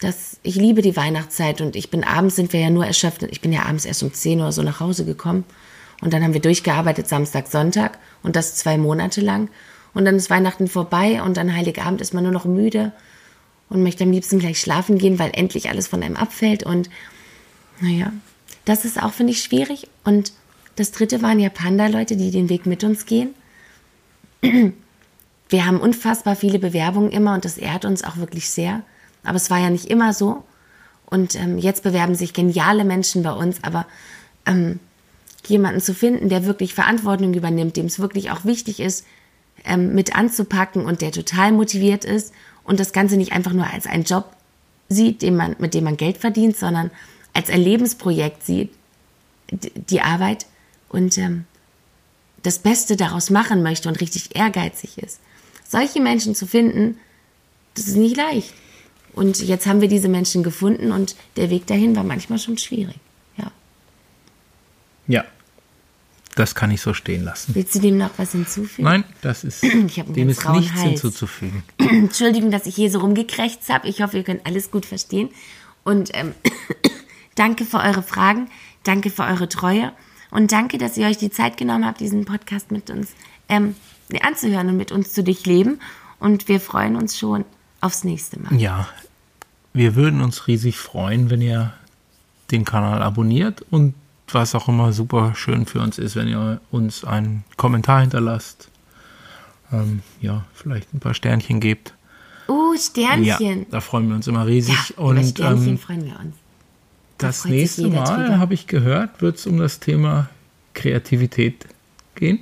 das, 0.00 0.40
ich 0.42 0.56
liebe 0.56 0.80
die 0.80 0.96
Weihnachtszeit 0.96 1.60
und 1.60 1.76
ich 1.76 1.90
bin 1.90 2.04
abends 2.04 2.36
sind 2.36 2.52
wir 2.52 2.60
ja 2.60 2.70
nur 2.70 2.86
erschöpft. 2.86 3.22
Ich 3.24 3.40
bin 3.40 3.52
ja 3.52 3.64
abends 3.64 3.84
erst 3.84 4.02
um 4.02 4.12
10 4.12 4.40
Uhr 4.40 4.50
so 4.50 4.62
nach 4.62 4.80
Hause 4.80 5.04
gekommen. 5.04 5.44
Und 6.00 6.14
dann 6.14 6.24
haben 6.24 6.32
wir 6.32 6.40
durchgearbeitet 6.40 7.06
Samstag, 7.06 7.46
Sonntag 7.48 7.98
und 8.22 8.34
das 8.34 8.56
zwei 8.56 8.78
Monate 8.78 9.20
lang. 9.20 9.50
Und 9.92 10.06
dann 10.06 10.16
ist 10.16 10.30
Weihnachten 10.30 10.68
vorbei 10.68 11.22
und 11.22 11.36
an 11.36 11.54
Heiligabend 11.54 12.00
ist 12.00 12.14
man 12.14 12.22
nur 12.22 12.32
noch 12.32 12.46
müde 12.46 12.92
und 13.68 13.82
möchte 13.82 14.04
am 14.04 14.10
liebsten 14.10 14.38
gleich 14.38 14.60
schlafen 14.60 14.96
gehen, 14.96 15.18
weil 15.18 15.30
endlich 15.34 15.68
alles 15.68 15.88
von 15.88 16.02
einem 16.02 16.16
abfällt. 16.16 16.62
Und 16.62 16.88
naja, 17.80 18.12
das 18.64 18.86
ist 18.86 19.02
auch, 19.02 19.12
finde 19.12 19.32
ich, 19.32 19.42
schwierig. 19.42 19.88
Und 20.04 20.32
das 20.76 20.92
dritte 20.92 21.20
waren 21.20 21.40
ja 21.40 21.50
Panda-Leute, 21.50 22.16
die 22.16 22.30
den 22.30 22.48
Weg 22.48 22.64
mit 22.64 22.84
uns 22.84 23.04
gehen. 23.04 23.34
Wir 25.48 25.66
haben 25.66 25.80
unfassbar 25.80 26.36
viele 26.36 26.58
Bewerbungen 26.58 27.10
immer 27.10 27.34
und 27.34 27.44
das 27.44 27.58
ehrt 27.58 27.84
uns 27.84 28.04
auch 28.04 28.16
wirklich 28.16 28.48
sehr. 28.48 28.82
Aber 29.24 29.36
es 29.36 29.50
war 29.50 29.58
ja 29.58 29.70
nicht 29.70 29.86
immer 29.86 30.12
so. 30.12 30.44
Und 31.06 31.34
ähm, 31.34 31.58
jetzt 31.58 31.82
bewerben 31.82 32.14
sich 32.14 32.32
geniale 32.32 32.84
Menschen 32.84 33.22
bei 33.22 33.32
uns, 33.32 33.62
aber 33.62 33.86
ähm, 34.46 34.78
jemanden 35.46 35.80
zu 35.80 35.94
finden, 35.94 36.28
der 36.28 36.44
wirklich 36.44 36.74
Verantwortung 36.74 37.34
übernimmt, 37.34 37.76
dem 37.76 37.86
es 37.86 37.98
wirklich 37.98 38.30
auch 38.30 38.44
wichtig 38.44 38.80
ist, 38.80 39.04
ähm, 39.64 39.94
mit 39.94 40.14
anzupacken 40.14 40.84
und 40.84 41.00
der 41.00 41.12
total 41.12 41.52
motiviert 41.52 42.04
ist 42.04 42.32
und 42.64 42.80
das 42.80 42.92
Ganze 42.92 43.16
nicht 43.16 43.32
einfach 43.32 43.52
nur 43.52 43.66
als 43.66 43.86
einen 43.86 44.04
Job 44.04 44.32
sieht, 44.88 45.22
den 45.22 45.36
man, 45.36 45.56
mit 45.58 45.74
dem 45.74 45.84
man 45.84 45.96
Geld 45.96 46.18
verdient, 46.18 46.56
sondern 46.56 46.90
als 47.32 47.50
ein 47.50 47.60
Lebensprojekt 47.60 48.44
sieht, 48.44 48.70
die 49.50 50.00
Arbeit 50.00 50.46
und 50.88 51.18
ähm, 51.18 51.44
das 52.42 52.58
Beste 52.58 52.96
daraus 52.96 53.30
machen 53.30 53.62
möchte 53.62 53.88
und 53.88 54.00
richtig 54.00 54.36
ehrgeizig 54.36 54.98
ist. 54.98 55.20
Solche 55.66 56.00
Menschen 56.00 56.34
zu 56.34 56.46
finden, 56.46 56.98
das 57.74 57.86
ist 57.86 57.96
nicht 57.96 58.16
leicht. 58.16 58.52
Und 59.14 59.40
jetzt 59.40 59.66
haben 59.66 59.80
wir 59.80 59.88
diese 59.88 60.08
Menschen 60.08 60.42
gefunden 60.42 60.92
und 60.92 61.16
der 61.36 61.50
Weg 61.50 61.66
dahin 61.66 61.96
war 61.96 62.04
manchmal 62.04 62.38
schon 62.38 62.58
schwierig. 62.58 62.96
Ja. 63.36 63.50
Ja. 65.06 65.24
das 66.36 66.54
kann 66.54 66.70
ich 66.70 66.80
so 66.80 66.94
stehen 66.94 67.24
lassen. 67.24 67.54
Willst 67.54 67.74
du 67.74 67.80
dem 67.80 67.98
noch 67.98 68.10
was 68.16 68.32
hinzufügen? 68.32 68.84
Nein, 68.84 69.04
das 69.20 69.44
ist, 69.44 69.62
dem 69.62 70.28
ist 70.28 70.48
nichts 70.48 70.72
Hals. 70.74 70.82
hinzuzufügen. 70.82 71.62
Entschuldigung, 71.78 72.50
dass 72.50 72.66
ich 72.66 72.74
hier 72.74 72.90
so 72.90 73.00
rumgekrächzt 73.00 73.68
habe. 73.68 73.88
Ich 73.88 74.00
hoffe, 74.00 74.18
ihr 74.18 74.24
könnt 74.24 74.46
alles 74.46 74.70
gut 74.70 74.86
verstehen. 74.86 75.30
Und 75.82 76.10
ähm, 76.14 76.34
danke 77.34 77.64
für 77.64 77.78
eure 77.78 78.02
Fragen, 78.02 78.48
danke 78.84 79.10
für 79.10 79.24
eure 79.24 79.48
Treue 79.48 79.92
und 80.30 80.52
danke, 80.52 80.78
dass 80.78 80.96
ihr 80.96 81.08
euch 81.08 81.18
die 81.18 81.30
Zeit 81.30 81.56
genommen 81.56 81.84
habt, 81.84 82.00
diesen 82.00 82.24
Podcast 82.24 82.70
mit 82.70 82.90
uns 82.90 83.08
ähm, 83.48 83.74
anzuhören 84.22 84.68
und 84.68 84.76
mit 84.76 84.92
uns 84.92 85.12
zu 85.12 85.24
durchleben. 85.24 85.80
Und 86.20 86.48
wir 86.48 86.60
freuen 86.60 86.96
uns 86.96 87.18
schon 87.18 87.44
aufs 87.80 88.04
nächste 88.04 88.40
Mal. 88.40 88.54
Ja, 88.60 88.88
wir 89.72 89.94
würden 89.94 90.20
uns 90.20 90.46
riesig 90.46 90.76
freuen, 90.78 91.30
wenn 91.30 91.40
ihr 91.40 91.72
den 92.50 92.64
Kanal 92.64 93.02
abonniert 93.02 93.62
und 93.70 93.94
was 94.32 94.54
auch 94.54 94.68
immer 94.68 94.92
super 94.92 95.34
schön 95.34 95.66
für 95.66 95.80
uns 95.80 95.98
ist, 95.98 96.16
wenn 96.16 96.28
ihr 96.28 96.60
uns 96.70 97.04
einen 97.04 97.44
Kommentar 97.56 98.00
hinterlasst. 98.00 98.68
Ähm, 99.72 100.02
ja, 100.20 100.44
vielleicht 100.54 100.92
ein 100.94 101.00
paar 101.00 101.14
Sternchen 101.14 101.60
gebt. 101.60 101.94
Oh, 102.48 102.72
Ja, 102.74 102.80
Sternchen. 103.36 103.66
da 103.70 103.80
freuen 103.80 104.08
wir 104.08 104.16
uns 104.16 104.26
immer 104.26 104.46
riesig. 104.46 104.74
Ja, 104.96 105.02
und 105.04 105.24
Sternchen 105.24 105.68
ähm, 105.68 105.78
freuen 105.78 106.04
wir 106.04 106.18
uns. 106.18 106.34
das 107.18 107.38
freut 107.42 107.50
sich 107.52 107.60
nächste 107.60 107.88
Mal, 107.88 108.38
habe 108.38 108.54
ich 108.54 108.66
gehört, 108.66 109.20
wird 109.22 109.36
es 109.36 109.46
um 109.46 109.58
das 109.58 109.78
Thema 109.78 110.28
Kreativität 110.74 111.66
gehen. 112.14 112.40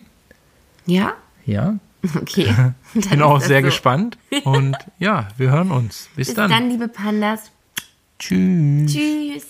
Ja? 0.87 1.15
Ja, 1.45 1.75
Okay. 2.17 2.47
Dann 2.95 3.03
bin 3.11 3.23
auch 3.23 3.41
sehr 3.41 3.61
so. 3.61 3.67
gespannt. 3.67 4.19
Und 4.45 4.77
ja, 4.99 5.29
wir 5.37 5.51
hören 5.51 5.71
uns. 5.71 6.09
Bis, 6.15 6.29
Bis 6.29 6.37
dann. 6.37 6.51
dann, 6.51 6.71
liebe 6.71 6.89
Pandas. 6.89 7.51
Tschüss. 8.19 8.93
Tschüss. 8.93 9.47